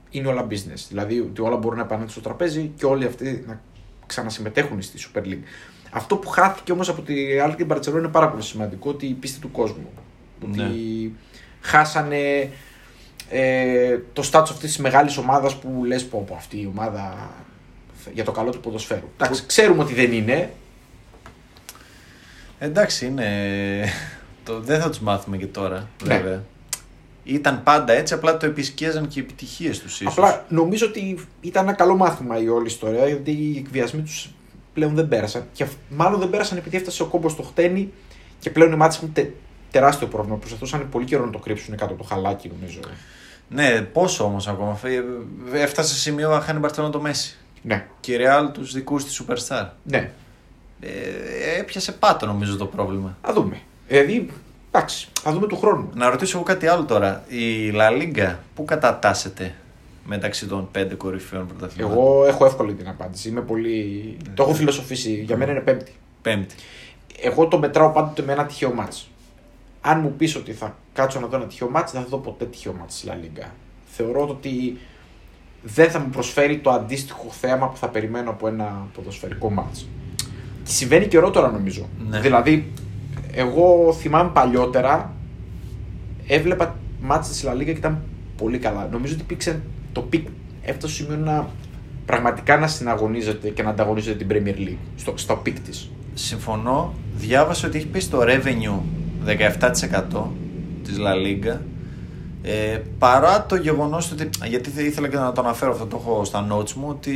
είναι 0.10 0.28
όλα 0.28 0.48
business, 0.50 0.86
δηλαδή 0.90 1.20
ότι 1.20 1.42
όλα 1.42 1.56
μπορούν 1.58 1.78
να 1.78 1.84
επανέλθουν 1.84 2.12
στο 2.12 2.22
τραπέζι 2.22 2.72
και 2.78 2.86
όλοι 2.86 3.06
αυτοί 3.06 3.44
να 3.48 3.62
ξανασυμμετέχουν 4.06 4.82
στη 4.82 5.10
Super 5.14 5.20
League. 5.22 5.44
Αυτό 5.92 6.16
που 6.16 6.28
χάθηκε 6.30 6.72
όμως 6.72 6.90
από 6.90 7.02
τη 7.02 7.14
Real 7.16 7.54
και 7.58 7.64
την 7.64 7.76
Barcelona 7.78 7.98
είναι 7.98 8.08
πάρα 8.08 8.30
πολύ 8.30 8.44
σημαντικό, 8.44 8.90
ότι 8.90 9.06
η 9.06 9.14
πίστη 9.14 9.40
του 9.40 9.52
κόσμου. 9.52 9.90
Ότι 10.44 10.60
Ναι. 10.60 11.10
χάσανε 11.62 12.50
ε, 13.30 13.98
το 14.14 14.22
στάτους 14.22 14.50
αυτής 14.52 14.70
της 14.70 14.78
μεγάλης 14.80 15.18
ομάδας 15.18 15.56
που 15.60 15.84
λες 15.86 16.06
πω, 16.06 16.24
πω 16.28 16.36
αυτή 16.36 16.58
η 16.62 16.66
ομάδα 16.76 17.30
για 18.14 18.24
το 18.24 18.32
καλό 18.32 18.52
του 18.52 18.60
ποδοσφαίρου. 18.60 19.08
Εντάξει, 19.18 19.44
ξέρουμε 19.46 19.84
ότι 19.84 19.94
δεν 19.94 20.12
είναι, 20.12 20.54
Εντάξει, 22.60 23.06
είναι. 23.06 23.26
Το, 24.46 24.60
δεν 24.60 24.82
θα 24.82 24.90
τους 24.90 25.00
μάθουμε 25.00 25.38
και 25.38 25.46
τώρα, 25.48 25.90
Ναι. 26.04 26.18
βέβαια. 26.18 26.44
Ήταν 27.24 27.64
πάντα 27.64 27.94
έτσι, 27.94 28.14
απλά 28.14 28.38
το 28.38 28.46
επισκίαζαν 28.46 29.08
και 29.08 29.20
οι 29.20 29.24
επιτυχίες 29.24 29.80
τους 29.80 30.02
ίσως. 30.02 30.14
Απλά 30.18 30.46
νομίζω 30.50 30.86
ότι 30.86 31.26
ήταν 31.42 31.64
ένα 31.64 31.74
καλό 31.74 31.96
μάθημα 31.96 32.42
η 32.42 32.48
όλη 32.48 32.66
ιστορία, 32.68 33.08
γιατί 33.08 33.32
οι 33.32 33.58
εκβιασμοί 33.58 34.02
τους 34.02 34.30
πλέον 34.74 34.96
δεν 34.96 35.08
πέρασαν. 35.08 35.44
Και 35.54 35.64
αυ- 35.64 35.74
μάλλον 35.90 36.20
δεν 36.20 36.30
πέρασαν 36.30 36.58
επειδή 36.58 36.78
έφτασε 36.78 37.04
ο 37.04 37.06
κόμπος 37.06 37.32
στο 37.32 37.44
χτένι 37.44 37.92
και 38.40 38.50
πλέον 38.50 38.72
οι 38.72 38.76
μάτσε 38.76 38.98
έχουν 39.02 39.14
τε- 39.14 39.30
τεράστιο 39.72 40.08
πρόβλημα. 40.08 40.38
Προσπαθούσαν 40.38 40.90
πολύ 40.90 41.06
καιρό 41.06 41.26
να 41.26 41.32
το 41.32 41.38
κρύψουν 41.40 41.76
κάτω 41.78 41.94
από 41.94 42.04
το 42.04 42.08
χαλάκι, 42.10 42.52
νομίζω. 42.60 42.80
Ναι, 43.50 43.82
πόσο 43.82 44.24
όμως 44.24 44.48
ακόμα. 44.48 44.76
Φε- 44.76 45.04
Έφτασε 45.54 45.94
σε 45.94 46.00
σημείο 46.00 46.30
να 46.30 46.40
χάνει 46.42 46.58
η 46.58 46.62
Μπαρσελόνα 46.62 46.92
το 46.92 47.02
Μέση. 47.02 47.38
Ναι, 47.62 47.86
Και 48.00 48.14
η 48.14 48.18
Real 48.22 48.50
τους 48.54 48.74
δικούς 48.74 49.06
της 49.06 49.22
Superstar. 49.28 49.68
ναι. 49.84 50.12
Ε, 50.82 51.60
έπιασε 51.60 51.92
πάτο 51.92 52.26
νομίζω 52.26 52.58
το 52.58 52.66
πρόβλημα. 52.66 53.18
Α 53.22 53.34
δούμε. 53.34 53.60
Δηλαδή, 53.88 54.30
εντάξει, 54.72 55.08
θα 55.22 55.32
δούμε 55.32 55.48
του 55.48 55.58
χρόνου. 55.58 55.90
Να 55.94 56.10
ρωτήσω 56.10 56.38
εγώ 56.38 56.46
κάτι 56.46 56.68
άλλο 56.68 56.84
τώρα. 56.84 57.24
Η 57.28 57.74
La 57.74 58.02
Liga 58.02 58.36
πού 58.56 58.66
κατατάσσεται 58.66 59.56
μεταξύ 60.06 60.48
των 60.48 60.68
πέντε 60.72 60.96
κορυφαίων 60.96 61.48
πρωταθλημάτων; 61.48 61.98
Εγώ 61.98 62.26
έχω 62.26 62.46
εύκολη 62.46 62.74
την 62.74 62.88
απάντηση. 62.88 63.30
Είμαι 63.30 63.42
πολύ... 63.42 64.18
Το 64.34 64.44
έχω 64.44 64.54
φιλοσοφήσει. 64.54 65.24
Για 65.26 65.38
μένα 65.38 65.52
είναι 65.52 65.60
πέμπτη. 65.60 65.92
Πέμπτη. 66.22 66.56
Εγώ 67.22 67.48
το 67.48 67.58
μετράω 67.60 67.92
πάντοτε 67.92 68.22
με 68.22 68.32
ένα 68.32 68.46
τυχαίο 68.46 68.74
μάτς. 68.74 69.10
Αν 69.82 70.00
μου 70.00 70.14
πεις 70.18 70.36
ότι 70.36 70.54
θα 70.54 70.76
κάτσω 70.94 71.20
να 71.20 71.28
δω 71.28 71.36
ένα 71.36 71.46
τυχαίο 71.46 71.70
μάτς, 71.70 71.92
δεν 71.92 72.02
θα 72.02 72.08
δω 72.08 72.18
ποτέ 72.18 72.46
τυχαίο 72.46 72.74
μάτς 72.74 72.98
στη 72.98 73.08
La 73.12 73.14
Liga. 73.14 73.48
Θεωρώ 73.86 74.28
ότι 74.28 74.78
δεν 75.62 75.92
θα 75.92 76.00
μου 76.00 76.10
προσφέρει 76.10 76.58
το 76.58 76.70
αντίστοιχο 76.70 77.30
θέαμα 77.30 77.70
που 77.70 77.78
θα 77.78 77.90
περιμένω 77.90 78.30
από 78.30 78.48
ένα 78.48 78.88
ποδοσφαιρικό 78.94 79.50
μάτς. 79.50 79.88
Και 80.70 80.76
συμβαίνει 80.76 81.08
καιρό 81.08 81.30
τώρα 81.30 81.52
νομίζω. 81.52 81.90
Ναι. 82.10 82.20
Δηλαδή, 82.20 82.72
εγώ 83.32 83.94
θυμάμαι 84.00 84.30
παλιότερα, 84.34 85.14
έβλεπα 86.28 86.76
ματς 87.02 87.28
της 87.28 87.46
La 87.48 87.54
Liga 87.54 87.66
και 87.66 87.72
ήταν 87.72 88.02
πολύ 88.38 88.58
καλά. 88.58 88.88
Νομίζω 88.92 89.14
ότι 89.14 89.22
υπήρξε 89.22 89.62
το 89.92 90.02
peak, 90.02 90.28
έφτασε 90.62 90.94
στο 90.94 91.04
σημείο 91.04 91.18
να 91.18 91.50
πραγματικά 92.06 92.58
να 92.58 92.68
συναγωνίζεται 92.68 93.50
και 93.50 93.64
να 93.64 93.70
ανταγωνίζεται 93.70 94.26
την 94.26 94.28
Premier 94.30 94.60
League 94.60 94.78
στο, 94.96 95.14
στο 95.16 95.36
peak 95.36 95.60
της. 95.60 95.92
Συμφωνώ. 96.14 96.94
Διάβασα 97.16 97.68
ότι 97.68 97.78
έχει 97.78 97.88
πέσει 97.88 98.10
το 98.10 98.20
revenue 98.22 98.80
17% 99.26 100.24
της 100.84 100.98
La 101.00 101.14
Liga. 101.14 101.58
Ε, 102.44 102.80
παρά 103.00 103.46
το 103.46 103.56
γεγονός 103.56 104.12
ότι, 104.12 104.30
γιατί 104.48 104.70
θε- 104.70 104.86
ήθελα 104.86 105.08
και 105.08 105.16
να 105.18 105.32
το 105.32 105.42
αναφέρω 105.42 105.72
αυτό, 105.72 105.86
το 105.86 105.98
έχω 106.02 106.26
στα 106.26 106.48
notes 106.52 106.72
μου, 106.74 106.86
ότι 106.90 107.12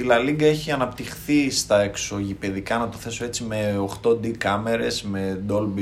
η 0.00 0.04
La 0.10 0.28
Liga 0.28 0.42
έχει 0.42 0.70
αναπτυχθεί 0.72 1.50
στα 1.50 1.82
εξωγηπεδικά, 1.82 2.78
να 2.78 2.88
το 2.88 2.96
θέσω 2.98 3.24
έτσι, 3.24 3.44
με 3.44 3.88
8D 4.02 4.26
κάμερες, 4.38 5.02
με 5.02 5.40
Dolby 5.50 5.80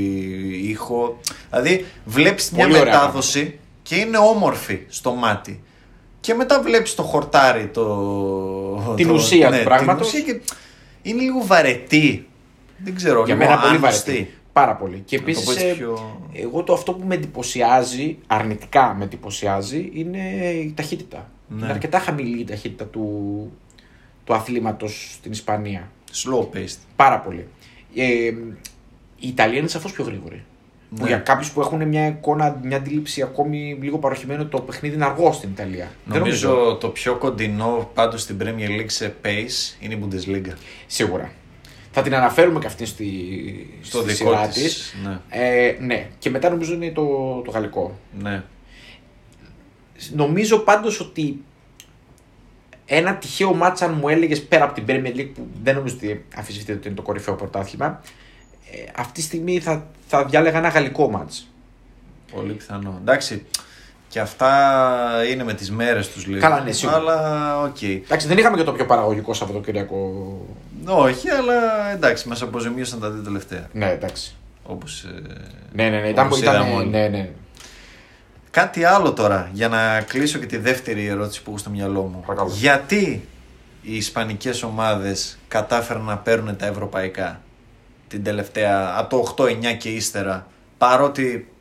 ήχο. 0.62 1.18
Δηλαδή 1.51 1.85
βλέπεις 2.05 2.51
μια 2.51 2.66
Πολύ 2.66 2.79
ωραία 2.79 2.92
μετάδοση 2.94 3.59
και 3.83 3.94
είναι 3.94 4.18
όμορφη 4.18 4.79
στο 4.88 5.12
μάτι. 5.12 5.62
Και 6.20 6.35
μετά 6.35 6.62
βλέπεις 6.62 6.94
το 6.94 7.03
χορτάρι, 7.03 7.66
το... 7.66 8.92
Την 8.96 9.07
το- 9.09 9.14
ουσία 9.14 9.51
του 9.51 9.55
την 9.57 9.64
πράγματος. 9.64 10.07
ουσία 10.07 10.20
και 10.20 10.40
είναι 11.03 11.22
λίγο 11.22 11.42
βαρετή. 11.46 12.27
Δεν 12.85 12.94
ξέρω, 12.94 13.22
Για 13.24 13.35
λίγο 13.35 13.46
μένα 13.48 13.61
πολύ 13.61 13.74
άγνωστη. 13.74 14.11
βαρετή. 14.11 14.35
Πάρα 14.59 14.75
πολύ. 14.77 15.03
Και 15.05 15.16
Να 15.18 15.25
το 15.25 15.33
πω 15.33 15.40
επίση, 15.51 15.64
έτσι 15.66 15.77
πιο- 15.79 16.21
εγώ 16.33 16.62
το 16.62 16.73
αυτό 16.73 16.92
που 16.92 17.07
με 17.07 17.14
εντυπωσιάζει, 17.14 18.16
αρνητικά 18.27 18.94
με 18.99 19.05
εντυπωσιάζει, 19.05 19.90
είναι 19.94 20.18
η 20.51 20.73
ταχύτητα. 20.77 21.31
Ναι. 21.49 21.62
Είναι 21.62 21.73
αρκετά 21.73 21.99
χαμηλή 21.99 22.40
η 22.40 22.44
ταχύτητα 22.44 22.85
του, 22.85 23.07
του 24.25 24.35
αθλήματος 24.35 25.11
στην 25.12 25.33
Ισπανία. 25.33 25.90
Slow 26.12 26.57
paced. 26.57 26.77
Πάρα 26.97 27.18
πολύ. 27.21 27.47
Ε, 27.94 28.05
η 29.21 29.29
Ιταλία 29.29 29.59
είναι 29.59 29.68
σαφώς 29.68 29.92
πιο 29.92 30.05
γρήγορη. 30.05 30.44
Που 30.97 31.03
Ναι. 31.03 31.09
για 31.09 31.18
κάποιους 31.18 31.51
που 31.51 31.61
έχουν 31.61 31.88
μια 31.88 32.07
εικόνα, 32.07 32.61
μια 32.62 32.77
αντίληψη 32.77 33.23
ακόμη 33.23 33.79
λίγο 33.81 33.99
παροχημένη 33.99 34.40
ότι 34.40 34.51
το 34.51 34.61
παιχνίδι 34.61 34.94
είναι 34.94 35.05
αργό 35.05 35.33
στην 35.33 35.51
Ιταλία. 35.51 35.90
Δεν 36.05 36.18
Νομίζω 36.18 36.77
το 36.81 36.88
πιο 36.88 37.16
κοντινό 37.16 37.90
πάντως 37.94 38.23
στην 38.23 38.37
Premier 38.42 38.68
League 38.81 38.87
σε 38.90 39.14
pace 39.25 39.77
είναι 39.81 39.94
η 39.94 39.99
Bundesliga. 40.05 40.53
Σίγουρα. 40.87 41.31
Θα 41.90 42.03
την 42.03 42.14
αναφέρουμε 42.14 42.59
και 42.59 42.66
αυτή 42.66 42.87
στη, 42.87 43.11
Στο 43.83 44.01
στη 44.01 44.12
δικό 44.12 44.31
σειρά 44.31 44.48
της, 44.48 44.62
της. 44.62 44.94
ναι. 45.05 45.18
Ε, 45.29 45.77
ναι. 45.81 46.09
Και 46.18 46.31
μετά 46.31 46.51
νομίζω 46.51 46.72
είναι 46.74 46.90
το, 46.90 47.07
το 47.44 47.51
γαλλικό. 47.51 47.98
Ναι. 48.20 48.42
Νομίζω 50.14 50.59
πάντως 50.59 51.01
ότι 51.01 51.40
ένα 52.85 53.16
τυχαίο 53.16 53.55
μάτσα 53.55 53.85
αν 53.85 53.92
μου 54.01 54.09
έλεγες 54.09 54.42
πέρα 54.42 54.64
από 54.64 54.74
την 54.74 54.85
Premier 54.88 55.16
League 55.16 55.31
που 55.35 55.46
δεν 55.62 55.74
νομίζω 55.74 55.94
ότι 55.96 56.24
αμφισβητείται 56.35 56.72
ότι 56.72 56.87
είναι 56.87 56.96
το 56.96 57.03
κορυφαίο 57.03 57.35
πρωτάθλημα 57.35 58.01
ε, 58.72 58.90
αυτή 58.96 59.12
τη 59.12 59.20
στιγμή 59.22 59.59
θα, 59.59 59.87
θα 60.07 60.24
διάλεγα 60.24 60.59
ένα 60.59 60.68
γαλλικό 60.68 61.11
ματς. 61.11 61.47
Πολύ 62.35 62.53
πιθανό. 62.53 62.98
Εντάξει. 63.01 63.44
Και 64.09 64.20
αυτά 64.20 64.51
είναι 65.31 65.44
με 65.44 65.55
τις 65.55 65.70
μέρες 65.70 66.09
τους 66.09 66.27
λίγο. 66.27 66.40
Καλά, 66.40 66.61
ναι, 66.61 66.72
σίγουρα. 66.72 66.96
Αλλά 66.96 67.62
οκ. 67.62 67.83
Εντάξει, 67.83 68.27
δεν 68.27 68.38
είχαμε 68.38 68.57
και 68.57 68.62
το 68.62 68.72
πιο 68.72 68.87
παραγωγικό 68.87 69.33
Σαββατοκύριακο. 69.35 69.96
Όχι, 70.88 71.29
αλλά 71.31 71.90
εντάξει, 71.90 72.29
μας 72.29 72.42
αποζημίωσαν 72.42 73.01
τα 73.01 73.11
δύο 73.11 73.22
τελευταία. 73.22 73.68
Ναι, 73.72 73.90
εντάξει. 73.90 74.35
Όπως, 74.62 75.03
ε, 75.05 75.22
Ναι, 75.72 75.88
ναι, 75.88 76.01
ναι. 76.01 76.09
Ήταν, 76.09 76.27
όπως 76.27 76.40
ήταν, 76.40 76.55
είδαμε 76.55 76.74
όλοι. 76.74 76.88
ναι, 76.88 77.09
ναι. 77.09 77.31
Κάτι 78.51 78.85
άλλο 78.85 79.12
τώρα, 79.12 79.51
για 79.53 79.68
να 79.68 80.01
κλείσω 80.01 80.38
και 80.38 80.46
τη 80.46 80.57
δεύτερη 80.57 81.07
ερώτηση 81.07 81.42
που 81.42 81.51
έχω 81.51 81.59
στο 81.59 81.70
μυαλό 81.70 82.03
μου. 82.03 82.20
Παρακαλώ. 82.27 82.51
Γιατί 82.55 83.29
οι 83.83 83.96
ισπανικές 83.96 84.62
ομάδες 84.62 85.38
κατάφεραν 85.48 86.03
να 86.03 86.16
παίρνουν 86.18 86.57
τα 86.57 86.66
ευρωπαϊκά 86.66 87.40
την 88.09 88.22
τελευταία, 88.24 88.94
από 88.96 89.35
το 89.35 89.44
8-9 89.44 89.77
και 89.79 89.88
ύστερα, 89.88 90.46
παρότι 90.79 91.53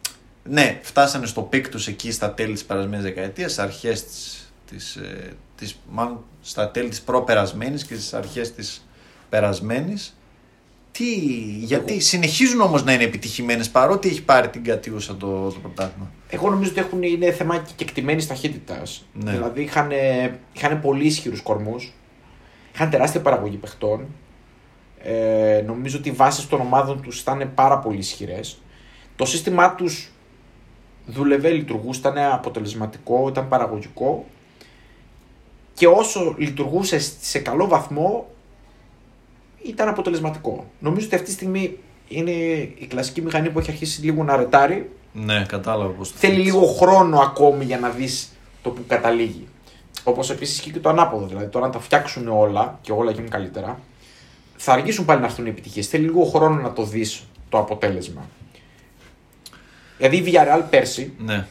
ναι, 0.43 0.79
φτάσανε 0.81 1.25
στο 1.25 1.41
peak 1.41 1.69
τους 1.69 1.87
εκεί 1.87 2.11
στα 2.11 2.33
τέλη 2.33 2.53
της 2.53 2.65
περασμένης 2.65 3.05
δεκαετίας, 3.05 3.59
αρχές 3.59 4.05
της, 4.05 4.51
της, 4.69 4.95
ε, 4.95 5.33
της, 5.55 5.79
μάλλον 5.89 6.23
στα 6.41 6.69
τέλη 6.69 6.89
της 6.89 7.01
προπερασμένης 7.01 7.85
και 7.85 7.93
στις 7.95 8.13
αρχές 8.13 8.53
της 8.53 8.86
περασμένης. 9.29 10.17
Τι, 10.91 11.15
γιατί 11.59 11.99
συνεχίζουν 11.99 12.61
όμως 12.61 12.83
να 12.83 12.93
είναι 12.93 13.03
επιτυχημένες 13.03 13.69
παρότι 13.69 14.07
έχει 14.09 14.23
πάρει 14.23 14.49
την 14.49 14.63
κατιούσα 14.63 15.15
το, 15.15 15.49
το 15.49 15.59
πρωτάθλημα. 15.61 16.11
Εγώ 16.29 16.49
νομίζω 16.49 16.69
ότι 16.71 16.79
έχουν, 16.79 17.03
είναι 17.03 17.31
θέμα 17.31 17.57
και 17.57 17.71
κεκτημένης 17.75 18.27
ταχύτητας. 18.27 19.05
Ναι. 19.13 19.31
Δηλαδή 19.31 19.61
είχαν, 19.61 19.89
είχαν 20.53 20.81
πολύ 20.81 21.05
ισχυρούς 21.05 21.41
κορμούς. 21.41 21.93
Είχαν 22.73 22.89
τεράστια 22.89 23.21
παραγωγή 23.21 23.57
παιχτών. 23.57 24.05
Ε, 25.01 25.63
νομίζω 25.65 25.97
ότι 25.97 26.09
οι 26.09 26.11
βάσεις 26.11 26.47
των 26.47 26.59
ομάδων 26.59 27.01
τους 27.01 27.19
ήταν 27.19 27.51
πάρα 27.55 27.79
πολύ 27.79 27.97
ισχυρές. 27.97 28.61
Το 29.15 29.25
σύστημά 29.25 29.75
τους 29.75 30.11
δούλευε, 31.05 31.49
λειτουργούσε, 31.49 31.99
ήταν 31.99 32.17
αποτελεσματικό, 32.17 33.27
ήταν 33.27 33.47
παραγωγικό. 33.47 34.25
Και 35.73 35.87
όσο 35.87 36.35
λειτουργούσε 36.37 36.99
σε 37.21 37.39
καλό 37.39 37.67
βαθμό, 37.67 38.27
ήταν 39.69 39.87
αποτελεσματικό. 39.87 40.65
Νομίζω 40.79 41.05
ότι 41.05 41.15
αυτή 41.15 41.27
τη 41.27 41.33
στιγμή 41.33 41.77
είναι 42.07 42.31
η 42.77 42.85
κλασική 42.89 43.21
μηχανή 43.21 43.49
που 43.49 43.59
έχει 43.59 43.71
αρχίσει 43.71 44.01
λίγο 44.01 44.23
να 44.23 44.35
ρετάρει 44.35 44.89
Ναι, 45.13 45.45
κατάλαβα 45.47 45.91
πώς 45.91 46.11
το 46.11 46.17
θέλει 46.17 46.33
θέτεις. 46.33 46.45
λίγο 46.51 46.65
χρόνο 46.65 47.19
ακόμη 47.19 47.63
για 47.65 47.79
να 47.79 47.89
δεις 47.89 48.29
το 48.61 48.69
που 48.69 48.81
καταλήγει. 48.87 49.47
Όπως 50.03 50.29
επίσης 50.29 50.59
και 50.59 50.79
το 50.79 50.89
ανάποδο. 50.89 51.25
Δηλαδή, 51.25 51.47
τώρα 51.47 51.65
αν 51.65 51.71
τα 51.71 51.79
φτιάξουν 51.79 52.27
όλα 52.27 52.79
και 52.81 52.91
όλα 52.91 53.11
γίνουν 53.11 53.29
καλύτερα, 53.29 53.79
θα 54.55 54.73
αργήσουν 54.73 55.05
πάλι 55.05 55.19
να 55.19 55.25
έρθουν 55.25 55.45
οι 55.45 55.49
επιτυχίες. 55.49 55.87
Θέλει 55.87 56.03
λίγο 56.03 56.23
χρόνο 56.23 56.61
να 56.61 56.73
το 56.73 56.83
δεις 56.83 57.23
το 57.49 57.57
αποτέλεσμα. 57.57 58.29
Δηλαδή, 59.97 60.17
η 60.17 60.23
Villarreal 60.25 60.61
πέρσι, 60.69 61.13
Ναι. 61.17 61.45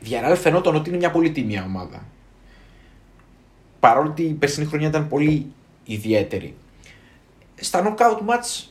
η 0.00 0.06
Villarreal 0.10 0.36
φαινόταν 0.36 0.74
ότι 0.74 0.88
είναι 0.88 0.98
μια 0.98 1.10
πολύ 1.10 1.30
τίμια 1.30 1.64
ομάδα. 1.68 2.04
Παρόλο 3.80 4.08
ότι 4.10 4.22
η 4.22 4.32
περσινή 4.32 4.66
χρονιά 4.66 4.88
ήταν 4.88 5.08
πολύ 5.08 5.46
ιδιαίτερη. 5.84 6.54
Στα 7.60 7.82
knockout 7.82 8.18
match, 8.30 8.64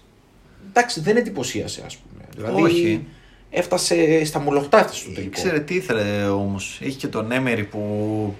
εντάξει, 0.70 1.00
δεν 1.02 1.18
εντυπωσίασε, 1.18 1.84
ας 1.86 1.98
πούμε. 1.98 2.24
Δηλαδή, 2.36 2.62
Όχι. 2.62 3.06
έφτασε 3.50 4.26
στα 4.26 4.40
μολοχτά 4.40 4.80
έφτασε 4.80 5.00
στο 5.00 5.12
τελικό. 5.12 5.32
Ξέρετε 5.34 5.60
τι 5.60 5.76
ήθελε 5.76 6.24
όμως. 6.28 6.80
Έχει 6.82 6.96
και 6.98 7.08
τον 7.08 7.32
Έμερι 7.32 7.64
που 7.64 8.36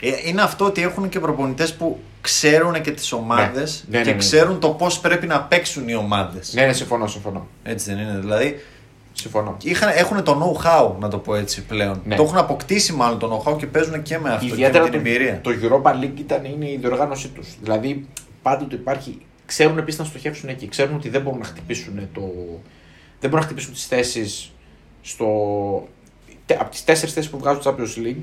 Ε, 0.00 0.10
Είναι 0.26 0.42
αυτό 0.42 0.64
ότι 0.64 0.82
έχουν 0.82 1.08
και 1.08 1.20
προπονητές 1.20 1.74
που 1.74 1.98
ξέρουν 2.20 2.80
και 2.80 2.90
τις 2.90 3.12
ομάδες 3.12 3.84
Ναι, 3.88 3.98
ναι, 3.98 4.04
και 4.04 4.10
ναι. 4.10 4.16
ξέρουν 4.16 4.60
το 4.60 4.68
πώς 4.68 5.00
πρέπει 5.00 5.26
να 5.26 5.42
παίξουν 5.42 5.88
οι 5.88 5.94
ομάδες. 5.94 6.54
Ναι, 6.54 6.66
ναι, 6.66 6.72
συμφωνώ, 6.72 7.06
συμφωνώ. 7.06 7.46
Έτσι 7.62 7.94
δεν 7.94 8.02
είναι. 8.02 8.18
Δηλαδή 8.18 8.64
συμφωνώ. 9.12 9.56
είχαν, 9.62 9.90
έχουν 9.94 10.22
το 10.22 10.32
know-how, 10.62 10.92
να 11.00 11.08
το 11.08 11.18
πω 11.18 11.34
έτσι 11.34 11.62
πλέον. 11.64 12.00
Ναι. 12.04 12.16
Το 12.16 12.22
έχουν 12.22 12.36
αποκτήσει 12.36 12.92
μάλλον 12.92 13.18
το 13.18 13.44
know-how 13.46 13.56
και 13.58 13.66
παίζουν 13.66 14.02
και 14.02 14.18
με 14.18 14.30
αυτό 14.32 14.46
Ιδιαίτερα 14.46 14.84
και 14.84 14.90
με 14.90 15.02
την 15.02 15.06
εμπειρία. 15.06 15.40
το, 15.42 15.50
το 15.50 15.82
Europa 15.84 15.90
League 16.04 16.18
ήταν, 16.18 16.44
είναι 16.44 16.70
η 16.70 16.76
διοργάνωσή 16.80 17.28
τους. 17.28 17.48
Δηλαδή 17.62 18.06
πάντοτε 18.42 18.74
υπάρχει. 18.74 19.18
Ξέρουν 19.48 19.78
επίσης 19.78 19.98
να 20.00 20.04
στοχεύσουν 20.04 20.48
εκεί. 20.48 20.68
Ξέρουν 20.68 20.94
ότι 20.96 21.08
δεν 21.08 21.22
μπορούν 21.22 21.38
να 21.38 21.44
χτυπήσουν 21.44 22.08
το. 22.12 22.20
Δεν 23.20 23.30
μπορούν 23.30 23.38
να 23.38 23.42
χτυπήσουν 23.42 23.72
τις 23.72 23.86
θέσεις 23.86 24.52
στο. 25.02 25.26
τε- 26.46 26.60
Από 26.60 26.70
τις 26.70 26.84
τέσσερις 26.84 27.14
θέσεις 27.14 27.30
που 27.30 27.38
βγάζουν 27.38 27.62
το 27.62 27.70
Champions 27.76 28.06
League, 28.06 28.22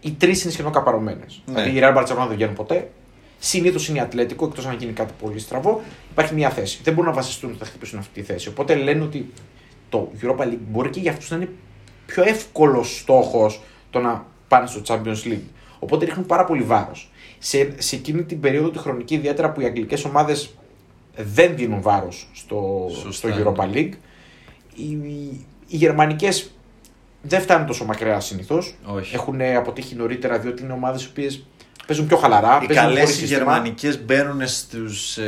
οι 0.00 0.10
τρεις 0.12 0.42
είναι 0.42 0.52
σχεδόν 0.52 0.72
καπαρωμένες. 0.72 1.42
Ναι. 1.46 1.62
Δηλαδή 1.62 1.78
η 1.78 1.80
Real 1.82 1.96
Barcelona 1.96 2.26
δεν 2.28 2.36
βγαίνουν 2.36 2.54
ποτέ. 2.54 2.90
Συνήθως 3.38 3.88
είναι 3.88 3.98
η 3.98 4.00
Ατλέτικο, 4.00 4.46
εκτός 4.46 4.66
αν 4.66 4.76
γίνει 4.76 4.92
κάτι 4.92 5.12
πολύ 5.20 5.38
στραβό. 5.38 5.82
Υπάρχει 6.10 6.34
μια 6.34 6.50
θέση. 6.50 6.80
Δεν 6.82 6.94
μπορούν 6.94 7.10
να 7.10 7.16
βασιστούν 7.16 7.50
ότι 7.50 7.58
θα 7.58 7.64
χτυπήσουν 7.64 7.98
αυτή 7.98 8.20
τη 8.20 8.26
θέση. 8.26 8.48
Οπότε 8.48 8.74
λένε 8.74 9.02
ότι 9.04 9.32
το 9.88 10.10
Europa 10.22 10.42
League 10.42 10.58
μπορεί 10.70 10.90
και 10.90 11.00
για 11.00 11.10
αυτούς 11.10 11.30
να 11.30 11.36
είναι 11.36 11.48
πιο 12.06 12.22
εύκολος 12.22 12.98
στόχος 12.98 13.62
το 13.90 14.00
να 14.00 14.26
πάνε 14.48 14.66
στο 14.66 14.80
Champions 14.86 15.24
League. 15.24 15.48
Οπότε 15.78 16.04
ρίχνουν 16.04 16.26
πάρα 16.26 16.44
πολύ 16.44 16.62
βάρος. 16.62 17.10
Σε, 17.46 17.72
σε 17.78 17.96
εκείνη 17.96 18.22
την 18.22 18.40
περίοδο 18.40 18.70
τη 18.70 18.78
χρονική, 18.78 19.14
ιδιαίτερα 19.14 19.52
που 19.52 19.60
οι 19.60 19.64
αγγλικές 19.64 20.04
ομάδες 20.04 20.54
δεν 21.16 21.56
δίνουν 21.56 21.82
βάρος 21.82 22.28
στο, 22.34 22.86
στο 22.90 23.00
Σωστά. 23.00 23.42
Europa 23.44 23.74
League, 23.74 23.92
οι, 24.74 24.90
οι 25.68 25.76
γερμανικές 25.76 26.50
δεν 27.22 27.40
φτάνουν 27.40 27.66
τόσο 27.66 27.84
μακριά 27.84 28.20
συνήθως. 28.20 28.74
Όχι. 28.84 29.14
Έχουν 29.14 29.40
αποτύχει 29.56 29.94
νωρίτερα 29.94 30.38
διότι 30.38 30.62
είναι 30.62 30.72
ομάδες 30.72 31.04
οι 31.04 31.08
οποίες 31.10 31.46
παίζουν 31.86 32.06
πιο 32.06 32.16
χαλαρά. 32.16 32.60
Οι 32.62 32.66
παίζουν 32.66 32.84
καλές 32.84 33.00
χωρίς 33.00 33.16
οι 33.16 33.18
σύστημα. 33.18 33.38
γερμανικές 33.38 34.04
μπαίνουν 34.04 34.46
στους 34.46 35.18
16 35.18 35.20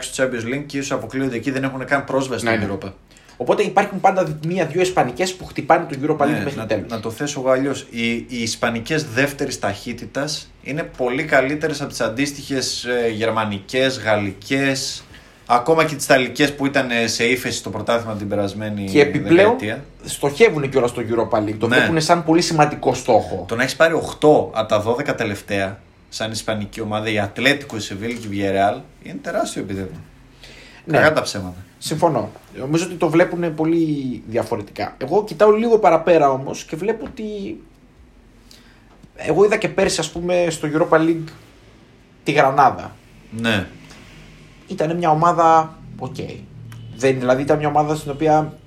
του 0.00 0.22
Champions 0.22 0.54
League 0.54 0.64
και 0.66 0.78
ίσως 0.78 0.92
αποκλείονται 0.92 1.36
εκεί, 1.36 1.50
δεν 1.50 1.64
έχουν 1.64 1.84
καν 1.84 2.04
πρόσβαση 2.04 2.44
Ναι, 2.44 2.50
στην 2.50 2.60
ναι. 2.60 2.66
Ευρώπη. 2.66 2.92
Οπότε 3.42 3.62
υπάρχουν 3.62 4.00
πάντα 4.00 4.38
μία-δύο 4.46 4.80
Ισπανικές 4.80 5.34
που 5.34 5.44
χτυπάνε 5.44 5.86
το 5.90 5.96
Europa 6.02 6.22
League 6.24 6.28
Ναι, 6.28 6.38
μέχρι 6.42 6.58
να, 6.58 6.66
τέλου. 6.66 6.84
να 6.88 7.00
το 7.00 7.10
θέσω 7.10 7.40
εγώ 7.40 7.50
αλλιώς. 7.50 7.86
Οι, 7.90 8.10
οι 8.14 8.26
Ισπανικές 8.42 9.04
δεύτερης 9.04 9.58
ταχύτητας 9.58 10.50
είναι 10.62 10.82
πολύ 10.96 11.24
καλύτερες 11.24 11.80
από 11.80 11.90
τις 11.90 12.00
αντίστοιχες 12.00 12.84
ε, 12.84 13.08
γερμανικές, 13.08 13.98
γαλλικές, 14.00 15.02
ακόμα 15.46 15.84
και 15.84 15.94
τις 15.94 16.04
Ιταλικές 16.04 16.54
που 16.54 16.66
ήταν 16.66 16.90
ε, 16.90 17.06
σε 17.06 17.24
ύφεση 17.24 17.58
στο 17.58 17.70
πρωτάθλημα 17.70 18.14
την 18.16 18.28
περασμένη 18.28 18.84
Και 18.84 19.00
επιπλέον 19.00 19.56
δεκαετία. 19.58 19.84
στοχεύουν 20.04 20.68
κιόλας 20.70 20.90
στο 20.90 21.02
Europa 21.08 21.38
League. 21.38 21.56
Το 21.58 21.66
Ναι. 21.66 21.76
βλέπουν 21.76 22.00
σαν 22.00 22.24
πολύ 22.24 22.40
σημαντικό 22.42 22.94
στόχο. 22.94 23.44
Το 23.48 23.56
να 23.56 23.62
έχεις 23.62 23.76
πάρει 23.76 23.94
8 23.94 24.48
από 24.52 24.68
τα 24.68 24.82
12 24.82 25.14
τελευταία, 25.16 25.80
σαν 26.08 26.30
Ισπανική 26.30 26.80
ομάδα, 26.80 27.10
η 27.10 27.18
Ατλέτικο, 27.18 27.76
η 27.76 27.80
Σεβίλη 27.80 28.14
και 28.14 28.26
η 28.26 28.30
Villarreal, 28.32 28.80
είναι 29.02 29.18
τεράστιο 29.22 29.62
επιδεύμα. 29.62 30.00
Ναι. 30.84 30.96
Κακά 30.98 31.12
τα 31.12 31.22
ψέματα. 31.22 31.56
Συμφωνώ. 31.82 32.30
Νομίζω 32.58 32.84
ότι 32.84 32.94
το 32.94 33.08
βλέπουν 33.08 33.54
πολύ 33.54 34.22
διαφορετικά. 34.28 34.94
Εγώ 34.98 35.24
κοιτάω 35.24 35.50
λίγο 35.50 35.78
παραπέρα 35.78 36.30
όμως 36.30 36.64
και 36.64 36.76
βλέπω 36.76 37.04
ότι. 37.04 37.60
Εγώ 39.16 39.44
είδα 39.44 39.56
και 39.56 39.68
πέρσι, 39.68 40.00
ας 40.00 40.10
πούμε, 40.10 40.46
στο 40.50 40.68
Europa 40.72 40.96
League 40.98 41.28
τη 42.24 42.32
Γρανάδα. 42.32 42.96
Ναι. 43.30 43.66
Ήταν 44.66 44.96
μια 44.96 45.10
ομάδα. 45.10 45.78
Οκ. 45.98 46.16
Δεν, 46.96 47.18
δηλαδή 47.18 47.42
ήταν 47.42 47.58
μια 47.58 47.68
ομάδα 47.68 47.94
στην 47.94 48.10
οποία 48.10 48.58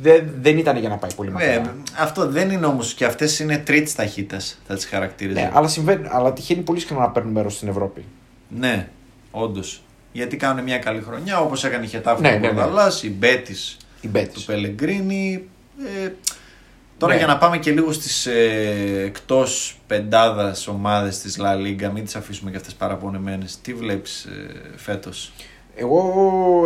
δεν, 0.00 0.30
δεν 0.40 0.58
ήταν 0.58 0.76
για 0.76 0.88
να 0.88 0.96
πάει 0.96 1.14
πολύ 1.14 1.30
μακριά. 1.30 1.60
Ναι, 1.60 1.72
αυτό 1.98 2.28
δεν 2.28 2.50
είναι 2.50 2.66
όμως 2.66 2.94
και 2.94 3.04
αυτές 3.04 3.38
είναι 3.38 3.58
τρίτης 3.58 3.94
ταχύτητας, 3.94 4.60
θα 4.66 4.74
τις 4.74 4.86
χαρακτήριζα. 4.86 5.40
Ναι, 5.40 5.50
αλλά, 5.54 5.68
συμβαίνει, 5.68 6.06
αλλά 6.10 6.32
τυχαίνει 6.32 6.62
πολύ 6.62 6.80
συχνά 6.80 6.98
να 6.98 7.10
παίρνουν 7.10 7.32
μέρος 7.32 7.54
στην 7.54 7.68
Ευρώπη. 7.68 8.04
Ναι, 8.48 8.88
όντως. 9.30 9.83
Γιατί 10.16 10.36
κάνουν 10.36 10.62
μια 10.64 10.78
καλή 10.78 11.00
χρονιά 11.06 11.40
όπως 11.40 11.64
έκανε 11.64 11.84
η 11.84 11.88
Χετάφη 11.88 12.20
Ναι, 12.22 12.34
του 12.34 12.40
ναι, 12.40 12.46
ναι. 12.46 12.52
Μπορδαλά, 12.52 12.92
η 13.02 13.10
Μπέτης 13.10 13.76
Η 14.00 14.06
του 14.06 14.08
Μπέτη. 14.12 14.42
Πελεγκρίνη. 14.46 15.48
Ε, 16.04 16.10
τώρα 16.98 17.12
Ναι. 17.12 17.18
για 17.18 17.26
να 17.28 17.38
πάμε 17.38 17.58
και 17.58 17.70
λίγο 17.70 17.92
στις 17.92 18.26
ε, 18.26 19.02
εκτός 19.04 19.78
πεντάδας 19.86 20.66
ομάδες 20.66 21.18
της 21.18 21.38
La 21.40 21.54
Liga, 21.56 21.90
μην 21.92 22.04
τις 22.04 22.16
αφήσουμε 22.16 22.50
και 22.50 22.56
αυτές 22.56 22.74
παραπονεμένες. 22.74 23.58
Τι 23.60 23.74
βλέπεις 23.74 24.24
ε, 24.24 24.60
φέτος; 24.76 25.32
Εγώ, 25.76 26.00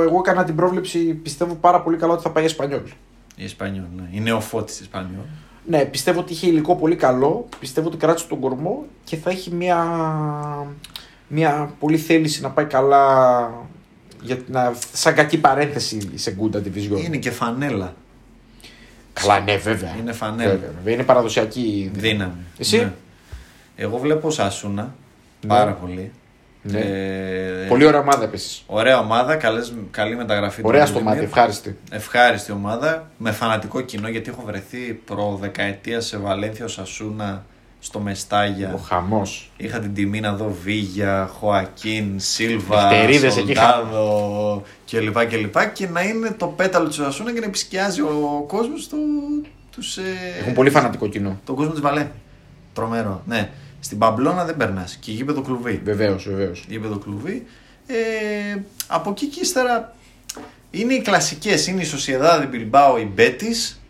εγώ 0.03 0.19
έκανα 0.19 0.45
την 0.45 0.55
πρόβλεψη, 0.57 0.99
πιστεύω 0.99 1.55
πάρα 1.55 1.81
πολύ 1.81 1.97
καλά 1.97 2.13
ότι 2.13 2.23
θα 2.23 2.31
πάει 2.31 2.43
η 2.43 2.47
Εσπανιόλ. 2.47 2.81
η 3.37 3.45
Ισπανιόλ, 3.45 3.85
ναι. 3.97 4.09
η 4.13 4.21
νεοφώτη 4.21 4.65
της 4.65 4.81
Ισπανιόλ. 4.81 5.23
Ναι, 5.67 5.85
πιστεύω 5.85 6.21
ότι 6.21 6.33
είχε 6.33 6.47
υλικό 6.47 6.77
πολύ 6.77 6.97
καλό. 6.97 7.49
Πιστεύω 7.59 7.89
ότι 7.89 7.97
κράτησε 7.97 8.27
τον 8.29 8.41
κορμό 8.41 8.85
και 9.05 9.17
θα 9.17 9.31
έχει 9.31 9.51
μια, 9.55 9.77
μια 11.29 11.71
πολύ 11.79 11.97
θέληση 11.99 12.41
να 12.43 12.51
πάει 12.51 12.65
καλά. 12.65 13.51
Για 14.23 14.39
να, 14.47 14.73
σαν 14.93 15.15
κακή 15.15 15.39
παρένθεση 15.39 16.11
σε 16.15 16.31
Γκούντα 16.31 16.63
Division. 16.65 17.05
Είναι 17.05 17.17
και 17.17 17.31
φανέλα. 17.31 17.95
Καλά, 19.13 19.41
ναι, 19.41 19.57
βέβαια. 19.57 19.97
Είναι 20.01 20.13
φανέλα. 20.13 20.51
Βέβαια, 20.51 20.71
βέβαια. 20.77 20.95
Είναι 20.95 21.03
παραδοσιακή 21.03 21.91
Δύναμη. 21.95 22.33
Εσύ; 22.59 22.77
Ναι. 22.77 22.93
Εγώ 23.77 23.99
βλέπω 23.99 24.31
Σασούνα 24.31 24.95
πάρα 25.47 25.73
πολύ. 25.73 26.11
Ναι. 26.63 26.79
Ε, 26.81 27.67
Πολύ 27.69 27.85
ωραία 27.85 28.01
ομάδα 28.01 28.25
επίσης. 28.25 28.63
Ωραία 28.67 28.99
ομάδα, 28.99 29.37
καλές, 29.37 29.73
καλή 29.91 30.17
μεταγραφή. 30.17 30.63
του 30.63 30.69
Ωραία 30.69 30.87
στο 30.87 30.99
Βολodymyr. 30.99 31.03
μάτι, 31.03 31.25
ευχάριστη. 31.25 31.77
Ευχάριστη 31.91 32.53
ομάδα, 32.53 33.11
με 33.17 33.31
φανατικό 33.33 33.81
κοινό 33.81 34.09
γιατί 34.09 34.31
έχω 34.31 34.43
βρεθεί 34.47 34.79
προ 34.93 35.39
δεκαετία 35.41 36.01
σε 36.01 36.17
Βαλένθια, 36.19 36.65
ο 36.65 36.69
Σασούνα, 36.69 37.45
στο 37.81 37.99
Μεστάγια. 37.99 38.73
Ο 38.75 38.77
χαμός. 38.77 39.51
Είχα 39.57 39.79
την 39.79 39.95
τιμή 39.95 40.21
να 40.21 40.33
δω 40.33 40.57
Βίγια, 40.63 41.31
Χωακίν, 41.39 42.21
Σίλβα, 42.21 42.83
Νυχτερίδες 42.91 43.37
εκεί 43.37 43.47
Σολτάδο 43.47 44.63
κλπ. 44.91 45.27
Και, 45.29 45.37
λοιπά 45.37 45.67
και 45.67 45.89
να 45.89 46.03
είναι 46.03 46.31
το 46.31 46.47
πέταλο 46.47 46.87
του 46.89 46.95
Σασούνα 46.95 47.33
και 47.33 47.41
να 47.41 47.47
επισκιάζει 47.47 48.01
ο 48.01 48.45
κόσμος 48.47 48.89
το, 48.89 48.97
τους, 49.71 49.97
ε, 49.97 50.03
Έχουν 50.41 50.53
πολύ 50.53 50.71
φανατικό 50.71 51.09
κοινό. 51.09 51.41
τον 51.45 51.55
κόσμο 51.55 51.73
της 51.73 51.81
Βαλένθια. 51.81 52.15
Τρομερό. 52.73 53.23
Ναι. 53.27 53.51
Στην 53.81 53.99
Παμπλώνα 53.99 54.45
δεν 54.45 54.57
περνάς. 54.57 54.97
Και 55.01 55.13
γήπεδο 55.13 55.43
κλουβί. 55.43 55.81
Βεβαίως, 55.85 56.29
βεβαίως. 56.29 56.65
γήπεδο 56.69 56.99
κλουβί. 56.99 57.47
Ε, 57.87 57.97
από 58.87 59.11
εκεί 59.11 59.27
και 59.27 59.41
ύστερα 59.41 59.95
είναι 60.71 60.95
οι 60.95 61.01
κλασικές, 61.01 61.67
είναι 61.67 61.81
η 61.81 61.85
Σοσιαδάδη 61.85 62.47
Μπιλμπάο, 62.47 62.99
η 62.99 63.11
Μπέτης 63.15 63.81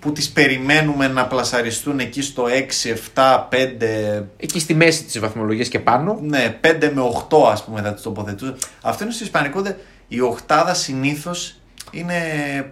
που 0.00 0.12
τις 0.12 0.30
περιμένουμε 0.30 1.08
να 1.08 1.26
πλασαριστούν 1.26 1.98
εκεί 1.98 2.22
στο 2.22 2.44
6, 2.48 2.88
7, 3.14 3.48
5, 3.50 4.24
Εκεί 4.36 4.60
στη 4.60 4.74
μέση 4.74 5.04
της 5.04 5.18
βαθμολογίας 5.18 5.68
και 5.68 5.78
πάνω. 5.78 6.18
ναι, 6.22 6.58
5 6.60 6.90
με 6.94 7.00
8 7.00 7.50
ας 7.50 7.64
πούμε 7.64 7.80
θα 7.82 7.92
τις 7.94 8.02
τοποθετούν. 8.02 8.56
Αυτό 8.82 9.04
είναι 9.04 9.12
στο 9.12 9.24
Ισπανικό, 9.24 9.60
δε, 9.62 9.72
η 10.08 10.20
οχτάδα 10.20 10.74
συνήθως 10.74 11.54
είναι 11.90 12.14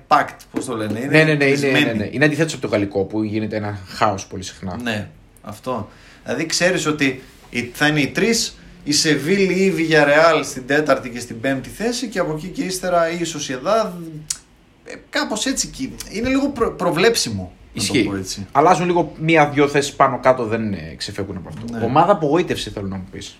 packed, 0.08 0.36
πώς 0.50 0.64
το 0.64 0.76
λένε. 0.76 0.98
Είναι 0.98 1.08
Ναι, 1.08 1.18
ναι, 1.18 1.24
ναι, 1.24 1.30
είναι, 1.32 1.44
κλεισμένη. 1.44 1.84
ναι, 1.84 1.92
ναι. 1.92 2.08
είναι 2.10 2.24
αντιθέτως 2.24 2.52
από 2.52 2.62
το 2.62 2.68
γαλλικό 2.68 3.04
που 3.04 3.22
γίνεται 3.22 3.56
ένα 3.56 3.78
χάος 3.88 4.26
πολύ 4.26 4.42
συχνά. 4.42 4.78
Ναι, 4.82 5.08
αυτό. 5.42 5.88
Δηλαδή 6.24 6.46
ξέρεις 6.46 6.86
ότι 6.86 7.22
η- 7.50 7.70
θα 7.74 7.86
είναι 7.86 8.00
οι 8.00 8.06
τρεις, 8.08 8.58
η 8.84 8.92
Σεβίλη 8.92 9.52
ή 9.52 9.64
η 9.64 9.74
Villarreal 9.78 10.40
στην 10.44 10.66
τέταρτη 10.66 11.08
και 11.10 11.20
στην 11.20 11.40
πέμπτη 11.40 11.68
θέση 11.68 12.06
και 12.08 12.18
από 12.18 12.32
εκεί 12.36 12.46
και 12.46 12.62
ύστερα 12.62 13.10
η 13.10 13.24
Σοσιαδάδ. 13.24 13.92
Ε, 14.88 14.94
κάπως 15.10 15.46
έτσι 15.46 15.68
εκεί. 15.72 15.94
Είναι 16.10 16.28
λίγο 16.28 16.48
προ- 16.48 16.76
προβλέψιμο. 16.76 17.52
Να 17.74 17.84
το 17.86 17.92
Ισχύει. 17.94 18.04
πω 18.08 18.16
έτσι. 18.16 18.46
Αλλάζουν 18.52 18.86
λίγο 18.86 19.12
μία-δύο 19.20 19.68
θέσεις 19.68 19.92
πάνω 19.92 20.18
κάτω, 20.22 20.44
δεν 20.44 20.72
ε, 20.72 20.94
ξεφεύγουν 20.96 21.36
από 21.36 21.48
αυτό. 21.48 21.78
Ναι. 21.78 21.84
Ομάδα 21.84 22.12
απογοήτευση 22.12 22.70
θέλω 22.70 22.86
να 22.86 22.96
μου 22.96 23.06
πεις. 23.10 23.38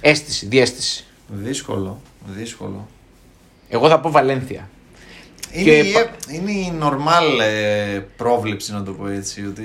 Αίσθηση, 0.00 0.46
διέστηση. 0.46 1.04
Δύσκολο, 1.28 2.00
δύσκολο. 2.26 2.88
Εγώ 3.68 3.88
θα 3.88 4.00
πω 4.00 4.10
Βαλένθια. 4.10 4.68
Είναι, 5.52 5.64
Και 5.64 5.78
η, 5.78 5.92
πα- 5.92 6.10
είναι 6.32 6.50
η 6.50 6.72
normal 6.82 7.40
ε, 7.42 7.98
πρόβλεψη 8.16 8.72
να 8.72 8.82
το 8.82 8.92
πω 8.92 9.06
έτσι. 9.08 9.46
Ότι 9.46 9.62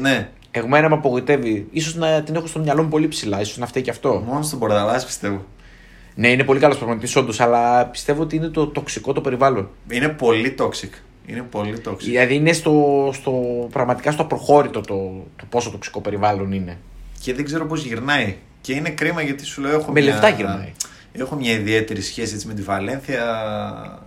ναι, 0.00 0.30
Εμένα 0.50 0.88
με 0.88 0.94
απογοητεύει. 0.94 1.66
σω 1.80 1.98
να 1.98 2.22
την 2.22 2.34
έχω 2.34 2.46
στο 2.46 2.58
μυαλό 2.58 2.82
μου 2.82 2.88
πολύ 2.88 3.08
ψηλά, 3.08 3.40
ίσως 3.40 3.56
να 3.58 3.66
φταίει 3.66 3.82
και 3.82 3.90
αυτό. 3.90 4.22
μόνος 4.26 4.46
στον 4.46 4.58
Μπορδαλάς 4.58 5.04
πιστεύω. 5.04 5.44
Ναι, 6.14 6.28
είναι 6.28 6.44
πολύ 6.44 6.60
καλός 6.60 6.76
προγραμματή 6.76 7.18
όντως, 7.18 7.40
αλλά 7.40 7.86
πιστεύω 7.86 8.22
ότι 8.22 8.36
είναι 8.36 8.48
το 8.48 8.66
τοξικό 8.66 9.12
το 9.12 9.20
περιβάλλον. 9.20 9.68
Είναι 9.90 10.08
πολύ 10.08 10.54
toxic. 10.58 10.90
Είναι 11.26 11.42
πολύ 11.50 11.82
toxic. 11.88 11.98
Δηλαδή 11.98 12.34
είναι 12.34 12.52
στο, 12.52 13.10
στο, 13.12 13.32
πραγματικά 13.72 14.10
στο 14.10 14.24
προχώρητο 14.24 14.80
το, 14.80 15.24
το 15.36 15.44
πόσο 15.48 15.70
τοξικό 15.70 16.00
περιβάλλον 16.00 16.52
είναι. 16.52 16.78
Και 17.20 17.34
δεν 17.34 17.44
ξέρω 17.44 17.66
πώς 17.66 17.84
γυρνάει. 17.84 18.36
Και 18.60 18.72
είναι 18.72 18.90
κρίμα 18.90 19.22
γιατί 19.22 19.44
σου 19.44 19.60
λέω 19.60 19.70
έχω 19.70 19.92
Με 19.92 20.00
μια... 20.00 20.12
λεφτά 20.12 20.28
γυρνάει. 20.28 20.72
Έχω 21.12 21.34
μια 21.34 21.52
ιδιαίτερη 21.52 22.00
σχέση 22.00 22.34
έτσι, 22.34 22.46
με 22.46 22.54
τη 22.54 22.62
Βαλένθια. 22.62 23.24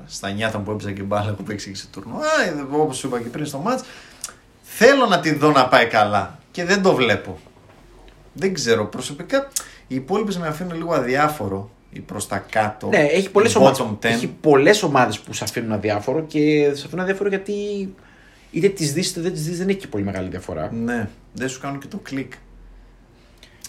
Στα 0.05 0.29
νιάτα 0.29 0.59
που 0.59 0.71
έπαιζα 0.71 0.91
και 0.91 1.01
μπάλα 1.01 1.31
που 1.31 1.43
παίξει 1.43 1.69
και 1.69 1.75
σε 1.75 1.87
τουρνουά. 1.91 2.25
Όπως 2.71 2.97
σου 2.97 3.07
είπα 3.07 3.21
και 3.21 3.29
πριν 3.29 3.45
στο 3.45 3.57
μάτς 3.57 3.83
Θέλω 4.61 5.05
να 5.05 5.19
τη 5.19 5.33
δω 5.33 5.51
να 5.51 5.67
πάει 5.67 5.85
καλά. 5.85 6.39
Και 6.51 6.65
δεν 6.65 6.81
το 6.81 6.95
βλέπω. 6.95 7.39
Δεν 8.33 8.53
ξέρω. 8.53 8.85
Προσωπικά 8.85 9.47
οι 9.87 9.95
υπόλοιπες 9.95 10.37
με 10.37 10.47
αφήνουν 10.47 10.77
λίγο 10.77 10.93
αδιάφορο 10.93 11.69
ή 11.89 11.99
προς 11.99 12.27
τα 12.27 12.37
κάτω. 12.37 12.87
Ναι, 12.87 12.97
έχει 12.97 13.31
πολλές 13.31 13.53
Οι 13.53 13.57
ομάδες. 13.57 13.79
bottom 13.81 13.91
10. 13.91 14.09
Έχει 14.09 14.27
πολλές 14.27 14.83
ομάδες 14.83 15.19
που 15.19 15.33
σε 15.33 15.43
αφήνουν 15.43 15.71
αδιάφορο 15.71 16.21
και 16.27 16.71
σε 16.73 16.83
αφήνουν 16.85 17.03
αδιάφορο 17.03 17.29
γιατί 17.29 17.53
είτε 18.51 18.67
τις 18.69 18.93
δεις 18.93 19.09
είτε 19.09 19.21
δεν 19.21 19.33
τις 19.33 19.43
δεις, 19.45 19.57
δεν 19.57 19.69
έχει 19.69 19.77
και 19.77 19.87
πολύ 19.87 20.03
μεγάλη 20.03 20.29
διαφορά. 20.29 20.71
Ναι, 20.73 21.09
δεν 21.33 21.49
σου 21.49 21.59
κάνουν 21.59 21.79
και 21.79 21.87
το 21.87 21.97
κλικ. 21.97 22.33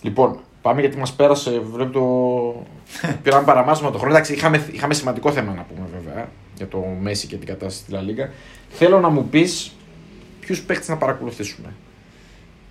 Λοιπόν, 0.03 0.41
πάμε 0.62 0.81
γιατί 0.81 0.97
μας 0.97 1.12
πέρασε. 1.12 1.61
Βλέπω 1.61 1.91
το. 1.93 2.66
Πήραμε 3.23 3.45
παραμάζωμα 3.45 3.91
το 3.91 3.99
χρόνο. 3.99 4.12
Εντάξει, 4.12 4.33
είχαμε, 4.33 4.66
είχαμε 4.73 4.95
σημαντικό 4.95 5.33
θέμα 5.33 5.53
να 5.53 5.62
πούμε 5.62 5.87
βέβαια 5.99 6.29
για 6.57 6.69
το 6.69 6.85
Μέση 7.01 7.27
και 7.27 7.37
την 7.37 7.47
κατάσταση 7.47 7.79
στη 7.79 7.93
Λα 7.93 8.01
Λίγκα. 8.01 8.31
Θέλω 8.71 9.01
να 9.01 9.09
μου 9.09 9.29
πεις 9.29 9.73
ποιους 10.41 10.62
παίχτες 10.62 10.89
να 10.89 10.97
παρακολουθήσουμε. 10.97 11.75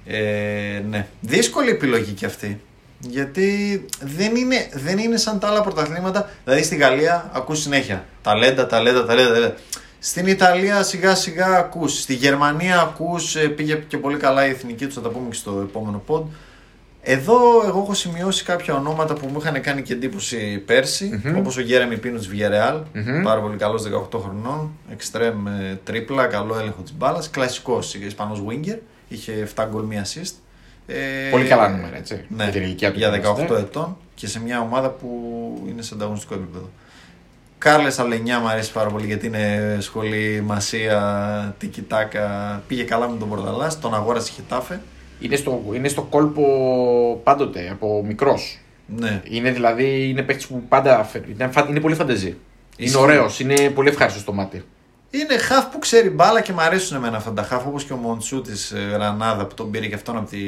Ε, 0.05 0.83
ναι. 0.89 1.07
Δύσκολη 1.21 1.69
επιλογή 1.69 2.11
και 2.11 2.25
αυτή. 2.25 2.61
Γιατί 2.99 3.85
δεν 4.01 4.35
είναι, 4.35 4.69
δεν 4.73 4.97
είναι 4.97 5.17
σαν 5.17 5.39
τα 5.39 5.47
άλλα 5.47 5.61
πρωταθλήματα. 5.61 6.29
Δηλαδή 6.43 6.63
στη 6.63 6.75
Γαλλία 6.75 7.29
ακούς 7.33 7.59
συνέχεια. 7.61 8.05
Ταλέντα, 8.21 8.67
ταλέντα, 8.67 9.05
ταλέντα. 9.05 9.33
ταλέντα. 9.33 9.55
Στην 9.99 10.27
Ιταλία 10.27 10.83
σιγά 10.83 11.15
σιγά 11.15 11.57
ακούς. 11.57 12.01
Στη 12.01 12.13
Γερμανία 12.13 12.79
ακούς. 12.81 13.35
ε, 13.35 13.47
Πήγε 13.47 13.75
και 13.87 13.97
πολύ 13.97 14.17
καλά 14.17 14.47
η 14.47 14.49
εθνική 14.49 14.85
τους, 14.85 14.95
θα 14.95 15.01
τα 15.01 15.09
πούμε 15.09 15.29
και 15.29 15.35
στο 15.35 15.59
επόμενο 15.69 16.03
pod. 16.07 16.23
Εδώ 17.01 17.35
εγώ 17.67 17.79
έχω 17.79 17.93
σημειώσει 17.93 18.43
κάποια 18.43 18.73
ονόματα 18.73 19.13
που 19.13 19.27
μου 19.27 19.37
είχαν 19.39 19.61
κάνει 19.61 19.81
και 19.81 19.93
εντύπωση 19.93 20.57
πέρσι, 20.65 21.21
Μμμ. 21.23 21.37
όπως 21.37 21.57
ο 21.57 21.61
Γκέρεμι 21.61 21.97
Πίνο 21.97 22.19
τη 22.19 22.27
Villarreal, 22.33 22.81
Μμμ. 22.93 23.23
πάρα 23.23 23.41
πολύ 23.41 23.57
καλός 23.57 23.83
18 23.83 24.19
χρονών, 24.19 24.71
εξτρέμ 24.91 25.47
ε, 25.47 25.79
τρίπλα, 25.83 26.25
καλό 26.25 26.57
έλεγχο 26.59 26.81
της 26.81 26.93
μπάλας, 26.97 27.29
κλασικός 27.29 27.93
Ισπανός 27.93 28.43
winger, 28.49 28.77
είχε 29.07 29.49
7 29.55 29.67
γκολ 29.69 29.83
μία 29.83 30.05
assist. 30.05 30.31
Ε, 30.87 31.29
Πολύ 31.31 31.45
καλά 31.47 31.69
νούμερα, 31.69 31.97
έτσι. 31.97 32.25
Ναι, 32.27 32.43
Για 32.43 32.51
την 32.53 32.61
ηλικία 32.61 32.91
του 32.91 32.97
για 32.99 33.09
και 33.09 33.15
18 33.27 33.35
είμαστε. 33.37 33.57
ετών 33.59 33.97
και 34.15 34.27
σε 34.27 34.41
μια 34.41 34.59
ομάδα 34.61 34.89
που 34.89 35.09
είναι 35.69 35.81
σε 35.81 35.93
ανταγωνιστικό 35.93 36.33
επίπεδο. 36.33 36.69
Κάρλες 37.57 37.99
Αλενιά 37.99 38.39
μου 38.39 38.47
αρέσει 38.47 38.71
πάρα 38.71 38.89
πολύ 38.89 39.05
γιατί 39.05 39.25
είναι 39.27 39.77
σχολή 39.79 40.41
Μασία, 40.45 41.55
Τίκι 41.57 41.81
Τάκα. 41.81 42.61
Πήγε 42.67 42.83
καλά 42.83 43.07
με 43.09 43.17
τον 43.17 43.29
Πορταλά, 43.29 43.71
τον 43.81 43.93
αγόρασε 43.95 44.31
η 44.31 44.35
Χετάφε. 44.35 44.81
Είναι 45.19 45.35
στο, 45.35 45.61
είναι 45.73 45.87
στο 45.87 46.01
κόλπο 46.01 46.43
πάντοτε 47.23 47.69
από 47.71 48.03
μικρός. 48.07 48.59
Ναι, 48.97 49.21
Είναι 49.29 49.51
δηλαδή 49.51 50.09
είναι 50.09 50.21
παίχτη 50.21 50.45
που 50.49 50.63
πάντα. 50.69 51.03
φε- 51.03 51.29
Είναι, 51.29 51.47
φα- 51.47 51.69
είναι 51.69 51.79
πολύ 51.79 51.95
φαντεζή. 51.95 52.27
Είναι 52.27 52.37
Ισχύει. 52.89 52.97
ωραίος, 52.97 53.39
είναι 53.39 53.69
πολύ 53.69 53.89
ευχάριστο 53.89 54.19
στο 54.19 54.33
μάτι. 54.33 54.63
Είναι 55.21 55.37
χαφ 55.37 55.65
που 55.65 55.79
ξέρει 55.79 56.09
μπάλα 56.09 56.41
και 56.41 56.51
μου 56.53 56.61
αρέσουν 56.61 56.97
εμένα 56.97 57.17
αυτά 57.17 57.33
τα 57.33 57.43
χαφ 57.43 57.65
όπως 57.65 57.83
και 57.83 57.93
ο 57.93 57.95
Μοντσού 57.95 58.41
της 58.41 58.73
Ρανάδα 58.97 59.45
που 59.45 59.53
τον 59.53 59.71
πήρε 59.71 59.85
και 59.87 59.95
αυτόν 59.95 60.17
από 60.17 60.29
την 60.29 60.39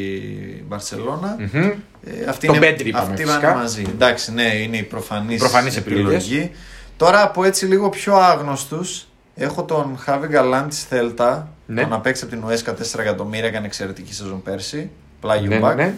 Μπαρσελόνα. 0.67 1.35
Μμμ. 1.53 1.61
Ε, 2.03 2.25
αυτή 2.29 2.45
Τον 2.47 2.55
είναι, 2.55 2.65
Πέντρι 2.65 2.89
είπαμε 2.89 3.11
αυτή 3.11 3.23
φυσικά. 3.25 3.49
είναι 3.49 3.57
μαζί. 3.61 3.83
Εντάξει, 3.89 4.33
ναι, 4.33 4.43
είναι 4.55 4.77
η 4.77 4.83
προφανής 4.83 5.39
Προφανείς 5.39 5.77
επιλογή. 5.77 6.51
Τώρα 6.97 7.21
από 7.23 7.43
έτσι 7.43 7.65
λίγο 7.65 7.89
πιο 7.89 8.15
άγνωστους, 8.15 9.07
έχω 9.35 9.63
τον 9.63 9.97
Χάβι 9.99 10.27
Γκαλάν 10.27 10.69
της 10.69 10.83
Θέλτα. 10.83 11.49
Ναι. 11.65 11.81
Τον 11.81 11.93
απέξε 11.93 12.23
από 12.25 12.33
την 12.33 12.43
Ουέσκα 12.43 12.73
4 12.73 12.99
εκατομμύρια, 12.99 13.47
έκανε 13.47 13.65
εξαιρετική 13.65 14.13
σεζόν 14.13 14.41
πέρσι. 14.41 14.89
Πλάγιο 15.21 15.47
Ναι, 15.49 15.55
ναι, 15.55 15.61
μπακ. 15.61 15.75
ναι. 15.75 15.93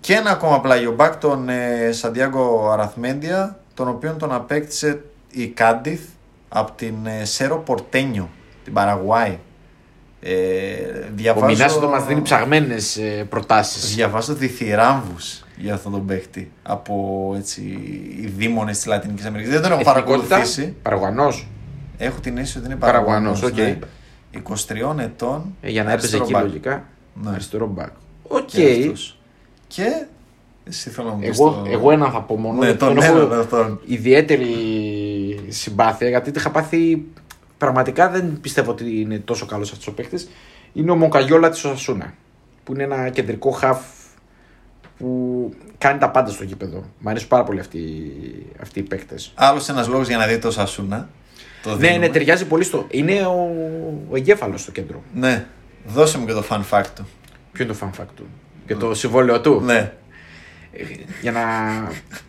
Και 0.00 0.14
ένα 0.14 0.30
ακόμα 0.30 0.60
πλάγιο 0.60 0.92
μπακ, 0.92 1.16
τον 1.16 1.48
ε, 1.48 1.92
Σαντιάγκο 1.92 2.70
Αραθμέντια, 2.72 3.58
τον 3.74 3.88
οποίο 3.88 4.12
τον 4.18 4.32
απέκτησε 4.32 5.02
η 5.30 5.46
Κάντιθ 5.46 6.00
από 6.48 6.72
την 6.76 6.94
ε, 7.06 7.24
Σέρο 7.24 7.58
Πορτένιο, 7.58 8.28
την 8.64 8.72
Παραγουάη. 8.72 9.38
Ε, 10.20 10.32
Ο 10.32 11.08
διαβάζω... 11.14 11.46
Μινάς 11.46 11.76
εδώ 11.76 11.88
μας 11.88 12.06
δίνει 12.06 12.22
ψαγμένες 12.22 12.98
προτάσεις. 13.28 13.94
Διαβάζω 13.94 14.34
διθυράμβους 14.34 15.44
για 15.56 15.74
αυτόν 15.74 15.92
τον 15.92 16.06
παίχτη 16.06 16.50
από 16.62 17.34
έτσι, 17.38 17.60
οι 18.22 18.32
δήμονες 18.36 18.76
της 18.76 18.86
Λατινικής 18.86 19.24
Αμερικής. 19.24 19.52
Δεν 19.52 19.62
τον 19.62 19.72
έχω 19.72 19.82
παρακολουθήσει. 19.82 20.74
Παραγωγανό. 20.82 21.28
Έχω 21.98 22.20
την 22.20 22.36
αίσθηση 22.38 22.58
ότι 22.58 22.66
είναι 22.66 22.76
Παραγουανός, 22.76 23.40
παραγωγός. 23.40 23.70
οκ. 23.70 23.78
ναι. 24.76 24.94
23 24.96 24.98
ετών. 25.02 25.54
Ε, 25.60 25.70
για 25.70 25.84
να 25.84 25.92
έπαιζε 25.92 26.16
αριστερό 26.16 26.22
εκεί 26.24 26.32
μπακ. 26.32 26.42
λογικά. 26.42 26.84
Ναι. 27.22 27.30
Αριστερό 27.30 27.66
μπακ. 27.66 27.90
Οκ. 28.28 28.44
Και, 28.44 28.76
αυτός. 28.80 29.18
και 29.66 30.04
εσύ 30.68 30.90
θέλω 30.90 31.08
να 31.08 31.14
μου 31.14 31.20
πεις 31.20 31.38
Εγώ, 31.38 31.50
το- 31.50 31.70
εγώ 31.70 31.90
έναν 31.90 32.10
θα 32.10 32.20
πω 32.22 32.36
μόνο. 32.36 32.58
Ναι, 32.58 32.64
γιατί 32.64 32.78
τον 32.78 32.94
τον 32.94 33.02
έχω 33.04 33.18
έναν 33.18 33.40
αυτόν. 33.40 33.80
ιδιαίτερη 33.86 34.46
συμπάθεια 35.48 36.08
γιατί 36.08 36.30
το 36.30 36.40
είχα 36.40 36.50
πάθει. 36.50 37.04
Πραγματικά 37.58 38.08
δεν 38.10 38.38
πιστεύω 38.40 38.70
ότι 38.70 39.00
είναι 39.00 39.18
τόσο 39.18 39.46
καλός 39.46 39.70
αυτός 39.72 39.86
ο 39.86 39.92
παίχτη. 39.92 40.26
Είναι 40.72 40.90
ο 40.90 40.96
Μοκαγιόλα 40.96 41.50
της 41.50 41.64
Οσασούνα. 41.64 42.14
Που 42.64 42.72
είναι 42.72 42.82
ένα 42.82 43.08
κεντρικό 43.08 43.50
χαφ 43.50 43.78
που 44.98 45.50
κάνει 45.78 45.98
τα 45.98 46.10
πάντα 46.10 46.30
στο 46.30 46.44
γήπεδο. 46.44 46.84
Μ' 46.98 47.08
αρέσουν 47.08 47.28
πάρα 47.28 47.44
πολύ 47.44 47.60
αυτοί, 47.60 48.12
αυτοί 48.60 48.78
οι 48.78 48.82
παίκτες. 48.82 49.32
Άλλος 49.34 49.68
ένας 49.68 49.88
λόγος 49.88 50.08
για 50.08 50.16
να 50.16 50.26
δείτε 50.26 50.38
το 50.38 50.50
Σασούνα. 50.50 51.08
Το 51.62 51.70
Ναι, 51.70 51.76
δίνουμε. 51.76 51.98
ναι, 51.98 52.08
ταιριάζει 52.12 52.46
πολύ 52.46 52.64
στο. 52.64 52.86
Είναι 52.90 53.20
ο, 53.26 53.50
ο 54.10 54.16
εγκέφαλος 54.16 54.60
στο 54.60 54.70
κέντρο. 54.70 55.02
Ναι. 55.14 55.46
Δώσε 55.86 56.18
μου 56.18 56.26
και 56.26 56.32
το 56.32 56.44
fun 56.50 56.60
fact 56.70 56.84
του. 56.94 57.06
Ποιο 57.52 57.64
είναι 57.64 57.72
το 57.72 57.78
fun 57.82 58.00
fact 58.00 58.06
του; 58.16 58.26
Και 58.66 58.74
το 58.74 58.94
συμβόλαιο 58.94 59.40
του; 59.40 59.60
Ναι. 59.64 59.92
Για 61.22 61.32
να. 61.32 61.42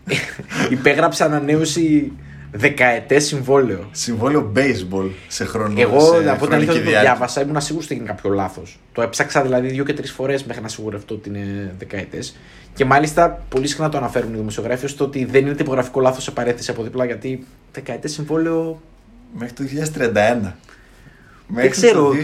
υπέγραψε 0.78 1.24
ανανέωση 1.24 2.12
δεκαετές 2.51 3.25
συμβόλαιο. 3.25 3.89
Συμβόλαιο 3.91 4.51
baseball 4.55 5.09
σε 5.27 5.45
χρόνο. 5.45 5.81
Εγώ 5.81 5.99
σε 5.99 6.07
από 6.07 6.15
την 6.15 6.27
χρονική 6.37 6.53
αλήθεια 6.53 6.73
το 6.73 6.79
διάρκεια. 6.79 7.01
διάβασα, 7.01 7.41
ήμουν 7.41 7.61
σίγουρος 7.61 7.85
ότι 7.85 7.95
έγινε 7.95 8.09
κάποιο 8.09 8.29
λάθος. 8.29 8.79
Το 8.91 9.01
έψαξα 9.01 9.41
δηλαδή 9.41 9.67
δύο 9.67 9.83
και 9.83 9.93
τρεις 9.93 10.11
φορές 10.11 10.43
μέχρι 10.43 10.61
να 10.61 10.67
σιγουρευτώ 10.67 11.15
ότι 11.15 11.29
είναι 11.29 11.73
δεκαετές. 11.77 12.35
Και 12.73 12.85
μάλιστα 12.85 13.45
πολύ 13.49 13.67
συχνά 13.67 13.89
το 13.89 13.97
αναφέρουν 13.97 14.33
οι 14.33 14.37
δημοσιογράφοι 14.37 14.87
στο 14.87 15.03
ότι 15.03 15.25
δεν 15.25 15.45
είναι 15.45 15.55
τυπογραφικό 15.55 15.99
λάθος 15.99 16.23
σε 16.23 16.31
παρέθεση 16.31 16.71
από 16.71 16.83
δίπλα 16.83 17.05
γιατί 17.05 17.45
δεκαετές 17.73 18.11
συμβόλαιο. 18.11 18.81
Μέχρι 19.33 19.53
το 19.53 19.63
2031. 20.43 20.53
Μέχρι 21.47 21.69
ξέρω. 21.69 22.03
το 22.03 22.15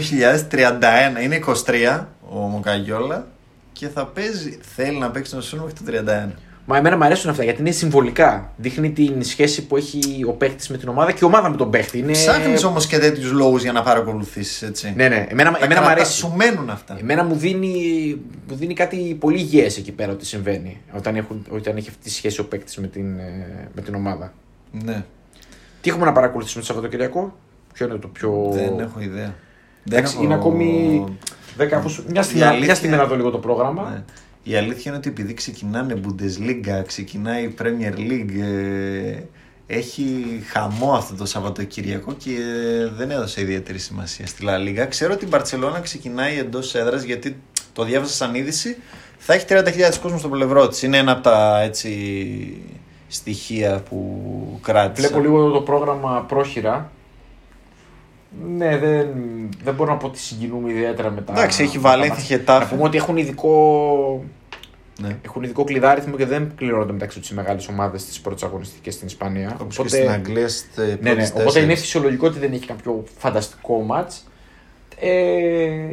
2031. 1.20 1.22
Είναι 1.22 1.40
23 1.46 2.04
ο 2.28 2.38
Μοκαγιόλα 2.38 3.26
και 3.72 3.88
θα 3.88 4.06
παίζει, 4.06 4.58
θέλει 4.74 4.98
να 4.98 5.10
παίξει 5.10 5.32
τον 5.32 5.42
Σούνο 5.42 5.62
μέχρι 5.62 6.02
το 6.02 6.12
31. 6.12 6.30
Μα 6.66 6.76
εμένα 6.76 6.96
μου 6.96 7.04
αρέσουν 7.04 7.30
αυτά 7.30 7.44
γιατί 7.44 7.60
είναι 7.60 7.70
συμβολικά. 7.70 8.52
Δείχνει 8.56 8.90
την 8.90 9.22
σχέση 9.24 9.66
που 9.66 9.76
έχει 9.76 10.24
ο 10.28 10.32
παίχτης 10.32 10.68
με 10.68 10.76
την 10.76 10.88
ομάδα 10.88 11.12
και 11.12 11.18
η 11.22 11.24
ομάδα 11.24 11.50
με 11.50 11.56
τον 11.56 11.70
παίχτη. 11.70 11.98
Είναι... 11.98 12.12
Ψάχνεις 12.12 12.64
όμως 12.64 12.86
και 12.86 12.98
τέτοιους 12.98 13.30
λόγους 13.32 13.62
για 13.62 13.72
να 13.72 13.82
παρακολουθήσεις, 13.82 14.62
έτσι. 14.62 14.92
Ναι, 14.96 15.08
ναι. 15.08 15.26
Εμένα, 15.28 15.50
Τα 15.50 15.58
εμένα 15.64 15.80
μου 15.80 15.86
κρατά- 15.86 15.90
αρέσει. 15.90 16.12
Σου 16.12 16.32
μένουν 16.36 16.70
αυτά. 16.70 16.96
Εμένα 17.00 17.24
μου 17.24 17.34
δίνει, 17.34 17.72
μου 18.48 18.56
δίνει 18.56 18.74
κάτι 18.74 19.16
πολύ 19.20 19.38
υγιές 19.38 19.76
εκεί 19.76 19.92
πέρα 19.92 20.12
ότι 20.12 20.26
συμβαίνει. 20.26 20.80
Όταν, 20.96 21.16
έχουν, 21.16 21.46
όταν 21.50 21.76
έχει 21.76 21.88
αυτή 21.88 22.02
τη 22.02 22.10
σχέση 22.10 22.40
ο 22.40 22.44
παίκτη 22.44 22.80
με 22.80 22.86
την, 22.86 23.18
ε, 23.18 23.68
με 23.74 23.80
την 23.82 23.94
ομάδα. 23.94 24.32
Ναι. 24.84 25.04
Τι 25.80 25.90
έχουμε 25.90 26.04
να 26.04 26.12
παρακολουθήσουμε 26.12 26.60
το 26.60 26.66
Σαββατοκυριακό, 26.66 27.36
Ποιο 27.72 27.86
είναι 27.86 27.96
το 27.98 28.08
πιο. 28.08 28.48
Δεν 28.52 28.78
έχω 28.78 29.00
ιδέα. 29.00 29.34
Εντάξει, 29.88 30.14
έχω- 30.14 30.24
είναι 30.24 30.34
ακόμη. 30.34 31.04
Δέκα, 31.56 31.76
αφού- 31.76 32.10
μια, 32.10 32.22
στιγμή, 32.22 32.40
Η 32.42 32.44
αλήθεια- 32.46 32.64
μια 32.66 32.74
στιγμή 32.74 32.96
να 32.96 33.04
δω 33.06 33.16
λίγο 33.16 33.30
το 33.30 33.38
πρόγραμμα. 33.38 33.90
Ναι. 33.90 34.02
Η 34.46 34.56
αλήθεια 34.56 34.82
είναι 34.86 34.96
ότι 34.96 35.08
επειδή 35.08 35.34
ξεκινάνε 35.34 36.00
Bundesliga, 36.04 36.82
ξεκινάει 36.86 37.54
Premier 37.62 37.94
League, 37.96 38.40
ε, 38.40 39.22
έχει 39.66 40.24
χαμό 40.46 40.92
αυτό 40.92 41.14
το 41.14 41.26
Σαββατοκύριακο 41.26 42.12
και 42.12 42.30
ε, 42.30 42.86
δεν 42.96 43.10
έδωσε 43.10 43.40
ιδιαίτερη 43.40 43.78
σημασία 43.78 44.26
στη 44.26 44.46
La 44.48 44.68
Liga. 44.68 44.86
Ξέρω 44.88 45.12
ότι 45.12 45.24
η 45.24 45.28
Μπαρσελόνα 45.30 45.80
ξεκινάει 45.80 46.38
εντός 46.38 46.74
έδρας 46.74 47.02
γιατί 47.02 47.36
το 47.72 47.84
διάβασα 47.84 48.14
σαν 48.14 48.34
είδηση. 48.34 48.76
Θα 49.18 49.34
έχει 49.34 49.46
30.000 49.48 49.62
κόσμος 50.02 50.20
στο 50.20 50.28
πλευρό 50.28 50.68
της. 50.68 50.82
Είναι 50.82 50.96
ένα 50.96 51.12
από 51.12 51.22
τα 51.22 51.60
έτσι, 51.60 52.62
στοιχεία 53.08 53.82
που 53.88 54.58
κράτησα. 54.62 55.08
Βλέπω 55.08 55.22
λίγο 55.22 55.50
το 55.50 55.60
πρόγραμμα 55.60 56.24
πρόχειρα. 56.28 56.90
Ναι, 58.56 58.78
δεν, 58.78 59.06
δεν 59.64 59.74
μπορώ 59.74 59.90
να 59.90 59.96
πω 59.96 60.06
ότι 60.06 60.18
συγκινούμε 60.18 60.70
ιδιαίτερα 60.72 61.10
με 61.10 61.20
τα. 61.20 61.32
Εντάξει, 61.32 61.62
έχει 61.62 61.76
με 61.76 61.82
τα 61.82 61.88
Βαλένθια, 61.88 62.14
μάτια. 62.14 62.36
Χετάφε. 62.36 62.64
Να 62.64 62.70
πούμε 62.70 62.82
ότι 62.82 62.96
έχουν 62.96 63.16
ειδικό, 63.16 64.24
Ναι. 65.00 65.16
έχουν 65.22 65.42
ειδικό 65.42 65.64
κλειδάριθμο 65.64 66.16
και 66.16 66.26
δεν 66.26 66.52
κληρώνονται 66.56 66.92
μεταξύ 66.92 67.20
τους 67.20 67.30
οι 67.30 67.34
μεγάλες 67.34 67.68
ομάδες 67.68 68.04
τη 68.04 68.18
πρώτη 68.22 68.44
αγωνιστική 68.44 68.90
στην 68.90 69.06
Ισπανία. 69.06 69.56
Όπως 69.62 69.76
και 69.76 69.88
στην 69.88 70.10
Αγγλία 70.10 70.48
στις 70.48 70.68
Ναι, 70.76 70.84
ναι. 70.84 70.96
πρώτες 70.96 71.28
Οπότε 71.30 71.44
τέσσερις. 71.44 71.66
είναι 71.68 71.74
φυσιολογικό 71.74 72.26
ότι 72.26 72.38
δεν 72.38 72.52
έχει 72.52 72.66
κάποιο 72.66 73.04
φανταστικό 73.18 73.80
μάτς. 73.82 74.24
Ε, 75.00 75.10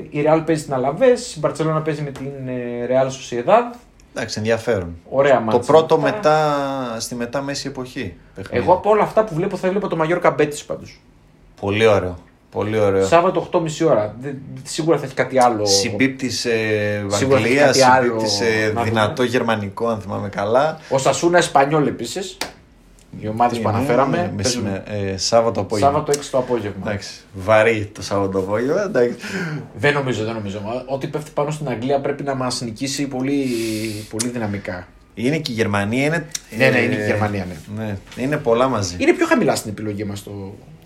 η 0.10 0.24
Real 0.28 0.44
παίζει 0.46 0.64
την 0.64 0.74
Αλαβές, 0.74 1.36
η 1.36 1.39
Μπαρσελόνα 1.39 1.82
παίζει 1.82 2.02
με 2.02 2.12
την 2.12 2.28
ε, 2.48 2.88
Real 2.89 3.08
Sociedad. 3.08 3.78
Εντάξει, 4.16 4.38
ενδιαφέρον. 4.39 4.96
Ωραία 5.10 5.36
Το 5.38 5.42
μάτς. 5.42 5.68
πρώτο 5.68 5.96
αυτά. 5.96 6.12
μετά, 6.12 7.00
στη 7.00 7.16
μετά 7.16 7.42
μέση 7.42 7.68
εποχή. 7.68 8.14
παιχνίδι. 8.36 8.64
Εγώ 8.64 8.74
από 8.74 8.89
όλα 8.89 9.04
αυτά 9.04 9.24
που 9.24 9.36
βλέπω 9.36 9.58
θα 9.58 9.70
βλέπω 9.70 9.88
το 9.88 9.96
Μαγιόρκα 9.96 10.32
Μπέτη 10.32 10.64
πάντως. 10.68 11.00
Πολύ 11.62 11.86
ωραίο. 11.88 12.18
Πολύ 12.52 12.80
ωραίο. 12.80 13.06
Σάββατο 13.08 13.49
8.30 13.52 13.62
ώρα. 13.86 14.16
Δεν, 14.22 14.38
σίγουρα 14.64 14.97
θα 14.97 15.06
έχει 15.06 15.14
κάτι 15.14 15.39
άλλο. 15.39 15.66
Συμπίπτεις 15.66 16.39
σε 16.39 16.49
Σίγουρα 16.49 17.16
έχει 17.16 17.24
Ευαγγελία, 17.24 17.66
κάτι 17.66 17.82
άλλο 17.82 18.04
συμπίπτεις 18.06 18.32
σε 18.32 18.72
να 18.74 18.84
δυνατό 18.84 19.14
δούμε. 19.16 19.28
γερμανικό, 19.28 19.88
αν 19.88 19.99
θυμάμαι 20.02 20.30
καλά. 20.30 20.80
Ο 20.89 20.97
Σασούνα 20.97 21.38
Εσπανιόλ 21.38 21.88
επίσης. 21.88 22.38
Οι 23.22 23.28
ομάδες 23.28 23.60
που 23.60 23.68
Είναι 23.70 23.78
αναφέραμε. 23.78 24.34
μεσημέ- 24.36 24.84
παίζουν 24.86 25.08
ε, 25.14 25.18
Σάββατο 25.18 25.60
απόγευμα. 25.60 25.91
Σάββατο 25.91 26.12
6 26.20 26.26
το 26.32 26.38
απόγευμα. 26.38 26.84
Εντάξει, 26.89 27.10
βαρύ 27.34 27.91
το 27.93 28.02
Σάββατο 28.02 28.39
απόγευμα. 28.39 28.82
Εντάξει. 28.84 29.16
Δεν 29.76 29.93
νομίζω, 29.93 30.24
δεν 30.26 30.34
νομίζω. 30.34 30.62
Μα 30.66 30.84
Ό,τι 30.88 31.08
πέφτει 31.08 31.32
πάνω 31.34 31.52
στην 31.52 31.70
Αγγλία 31.70 31.99
πρέπει 31.99 32.24
να 32.24 32.36
μας 32.36 32.62
νικήσει 32.62 33.08
πολύ, 33.08 33.45
πολύ 34.10 34.28
δυναμικά. 34.30 34.88
Είναι 35.14 35.38
και 35.38 35.52
η 35.52 35.56
Γερμανία. 35.56 36.06
Είναι, 36.06 36.26
Ναι, 36.58 36.70
ναι, 36.70 36.78
είναι 36.78 36.95
και 36.95 37.02
η 37.02 37.06
Γερμανία, 37.06 37.47
ναι. 37.76 37.84
ναι. 37.84 37.97
Είναι 38.24 38.38
πολλά 38.38 38.68
μαζί. 38.68 38.95
Είναι 38.99 39.14
πιο 39.14 39.26
χαμηλά 39.26 39.56
στην 39.56 39.72
επιλογή 39.72 40.04
μας 40.04 40.24
το, 40.24 40.30
το 40.30 40.32
Ισπανικό. 40.32 40.80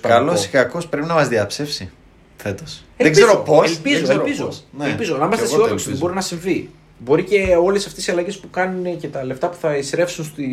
Καλός 0.00 0.44
ή 0.44 0.48
κακός 0.48 0.86
πρέπει 0.88 1.06
να 1.06 1.14
μας 1.14 1.28
διαψεύσει. 1.28 1.90
φέτος. 2.36 2.84
Δεν 2.96 3.12
ξέρω 3.12 3.36
πώς. 3.36 3.70
Ελπίζω, 3.70 4.12
ελπίζω. 4.12 4.52
Ναι. 4.70 4.84
ελπίζω. 4.86 5.16
Να 5.16 5.24
είμαστε 5.24 5.46
Και 5.46 5.52
εγώ 5.52 5.56
το 5.56 5.62
αισιόδοξοι 5.64 5.72
ότι 5.72 5.82
ελπίζω. 5.82 5.98
μπορεί 5.98 6.14
να 6.14 6.20
συμβεί. 6.20 6.70
Μπορεί 6.98 7.22
και 7.24 7.56
όλες 7.62 7.86
αυτές 7.86 8.06
οι 8.06 8.10
αλλαγές 8.10 8.38
που 8.38 8.50
κάνουν 8.50 8.98
και 8.98 9.08
τα 9.08 9.24
λεφτά 9.24 9.48
που 9.48 9.56
θα 9.60 9.76
εισρεύσουν 9.76 10.24
στη 10.24 10.46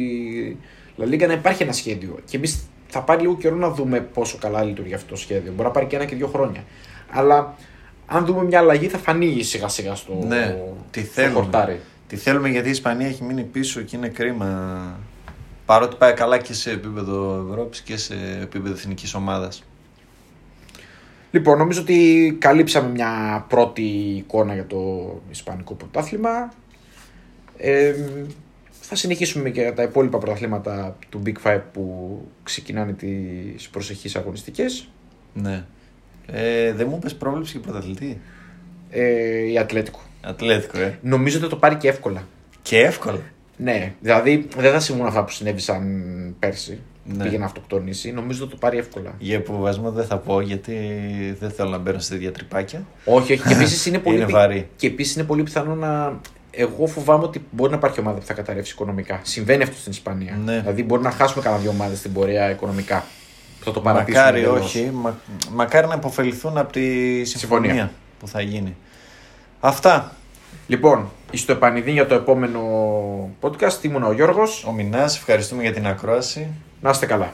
La 1.00 1.04
Liga 1.04 1.28
να 1.28 1.34
υπάρχει 1.34 1.64
ένα 1.64 1.72
σχέδιο. 1.72 2.20
Και 2.30 2.38
εμείς 2.38 2.60
θα 2.88 3.02
πάρει 3.02 3.22
λίγο 3.22 3.36
καιρό 3.38 3.56
να 3.56 3.70
δούμε 3.70 4.00
πόσο 4.00 4.38
καλά 4.38 4.64
λειτουργεί 4.64 4.94
αυτό 4.94 5.10
το 5.10 5.16
σχέδιο. 5.20 5.52
Μπορεί 5.52 5.64
να 5.68 5.70
πάρει 5.74 5.86
και 5.86 5.96
ένα 5.96 6.06
και 6.06 6.16
δύο 6.16 6.28
χρόνια. 6.28 6.64
Αλλά 7.12 7.56
αν 8.06 8.26
δούμε 8.26 8.44
μια 8.44 8.60
αλλαγή 8.60 8.88
θα 8.88 8.98
φανεί 8.98 9.44
σιγά 9.44 9.68
σιγά 9.68 9.96
στο, 9.96 10.20
Ναι, 10.28 10.58
τι 10.92 11.00
στο 11.00 11.10
θέλουμε. 11.14 11.34
χορτάρι. 11.34 11.80
Τι 12.08 12.16
θέλουμε 12.16 12.50
γιατί 12.50 12.68
η 12.68 12.72
Ισπανία 12.72 13.08
έχει 13.08 13.24
μείνει 13.24 13.44
πίσω 13.44 13.82
και 13.82 13.96
είναι 13.96 14.08
κρίμα. 14.08 15.00
Παρότι 15.66 15.96
πάει 15.96 16.14
καλά 16.14 16.38
και 16.38 16.54
σε 16.54 16.72
επίπεδο 16.72 17.48
Ευρώπης 17.50 17.82
και 17.82 17.98
σε 17.98 18.16
επίπεδο 18.42 18.74
εθνικής 18.74 19.14
ομάδας. 19.14 19.64
Λοιπόν, 21.32 21.58
νομίζω 21.58 21.82
ότι 21.82 22.36
καλύψαμε 22.40 22.90
μια 22.90 23.46
πρώτη 23.50 23.84
εικόνα 24.18 24.54
για 24.54 24.66
το 24.66 25.12
Ισπανικό 25.32 25.74
πρωτάθλημα. 25.74 26.54
Ε, 27.58 27.94
θα 28.82 28.96
συνεχίσουμε 28.96 29.50
και 29.50 29.72
τα 29.72 29.84
υπόλοιπα 29.84 30.18
πρωταθλήματα 30.18 30.98
του 31.10 31.22
Big 31.26 31.36
Five 31.44 31.62
που 31.74 32.22
ξεκινάνε 32.44 32.94
τις 32.94 33.70
προσεχείς 33.70 34.16
αγωνιστικές. 34.16 34.90
Ναι. 35.34 35.66
Ε, 36.26 36.74
δεν 36.74 36.88
μου 36.90 37.00
πες 37.00 37.16
πρόβλεψη 37.16 37.52
για 37.52 37.72
πρωταθλητή. 37.72 38.22
Ε, 38.90 39.52
η 39.52 39.58
Ατλέτικο. 39.58 40.00
Ατλέτικο, 40.22 40.80
ε. 40.80 41.00
Νομίζω 41.02 41.36
ότι 41.36 41.46
θα 41.46 41.52
το 41.52 41.58
πάρει 41.58 41.76
και 41.76 41.88
εύκολα. 41.88 42.28
Και 42.62 42.80
εύκολα. 42.80 43.22
Ναι, 43.58 43.94
δηλαδή 44.02 44.48
δεν 44.58 44.72
θα 44.72 44.80
συμβούν 44.80 45.06
αυτά 45.06 45.24
που 45.24 45.32
συνέβησαν 45.32 45.84
πέρσι. 46.40 46.80
Που 47.10 47.16
Ναι. 47.18 47.24
πήγε 47.24 47.38
να 47.38 47.46
αυτοκτονήσει. 47.46 48.12
Νομίζω 48.12 48.44
ότι 48.44 48.54
θα 48.54 48.60
το 48.60 48.66
πάρει 48.66 48.78
εύκολα. 48.78 49.14
Για 49.20 49.36
υποβασμό 49.38 49.92
δεν 49.92 50.06
θα 50.06 50.18
πω 50.18 50.42
γιατί 50.42 50.76
δεν 51.40 51.52
θέλω 51.52 51.70
να 51.70 51.78
μπαίνω 51.78 52.00
σε 52.00 52.10
τέτοια 52.14 52.32
τρυπάκια. 52.32 52.86
Όχι, 53.06 53.34
όχι. 53.34 53.48
Και 53.48 53.54
επίσης 53.54 53.86
είναι 53.86 54.00
πολύ. 54.06 54.16
Είναι 54.16 54.26
πι- 54.26 54.34
βαρύ. 54.36 54.68
Και 54.76 54.88
επίσης 54.88 55.16
είναι 55.16 55.24
πολύ 55.24 55.44
πιθανό 55.44 55.76
να. 55.76 56.20
Εγώ 56.52 56.88
φοβάμαι 56.88 57.24
ότι 57.24 57.46
μπορεί 57.52 57.72
να 57.72 57.78
υπάρχει 57.78 58.00
ομάδα 58.00 58.20
που 58.20 58.26
θα 58.26 58.34
καταρρεύσει 58.34 58.72
οικονομικά. 58.74 59.20
Συμβαίνει 59.24 59.64
αυτό 59.64 59.76
στην 59.76 59.92
Ισπανία. 59.92 60.40
Ναι. 60.46 60.60
Δηλαδή 60.60 60.84
μπορεί 60.84 61.02
να 61.02 61.12
χάσουμε 61.12 61.44
κανένα 61.44 61.62
δύο 61.62 61.72
ομάδες 61.72 61.98
στην 61.98 62.14
πορεία 62.14 62.50
οικονομικά. 62.52 63.06
Θα 63.62 63.72
το 63.72 63.80
παρατήσουμε. 63.82 64.18
Μακάρι 64.24 64.40
εντελώς. 64.42 64.66
όχι. 64.66 64.90
Μα, 64.94 65.20
μακάρι 65.52 65.88
να 65.88 65.94
υποφεληθούν 65.96 66.58
από 66.58 66.72
τη 66.72 66.82
συμφωνία, 67.26 67.70
Συμφωνία. 67.70 67.92
που 68.20 68.28
θα 68.28 68.42
γίνει. 68.42 68.76
Αυτά. 69.60 70.16
Λοιπόν, 70.68 71.10
στο 71.38 71.52
επανειδή 71.52 71.92
για 71.92 72.08
το 72.08 72.16
επόμενο 72.16 72.62
podcast 73.42 73.84
ήμουν 73.84 74.04
ο 74.04 74.12
Γιώργος. 74.12 74.64
Ο 74.68 74.72
Μινάς, 74.72 75.18
ευχαριστούμε 75.18 75.62
για 75.62 75.74
την 75.74 75.88
ακρόαση. 75.88 76.48
Να 76.82 76.90
είστε 76.90 77.06
καλά. 77.06 77.34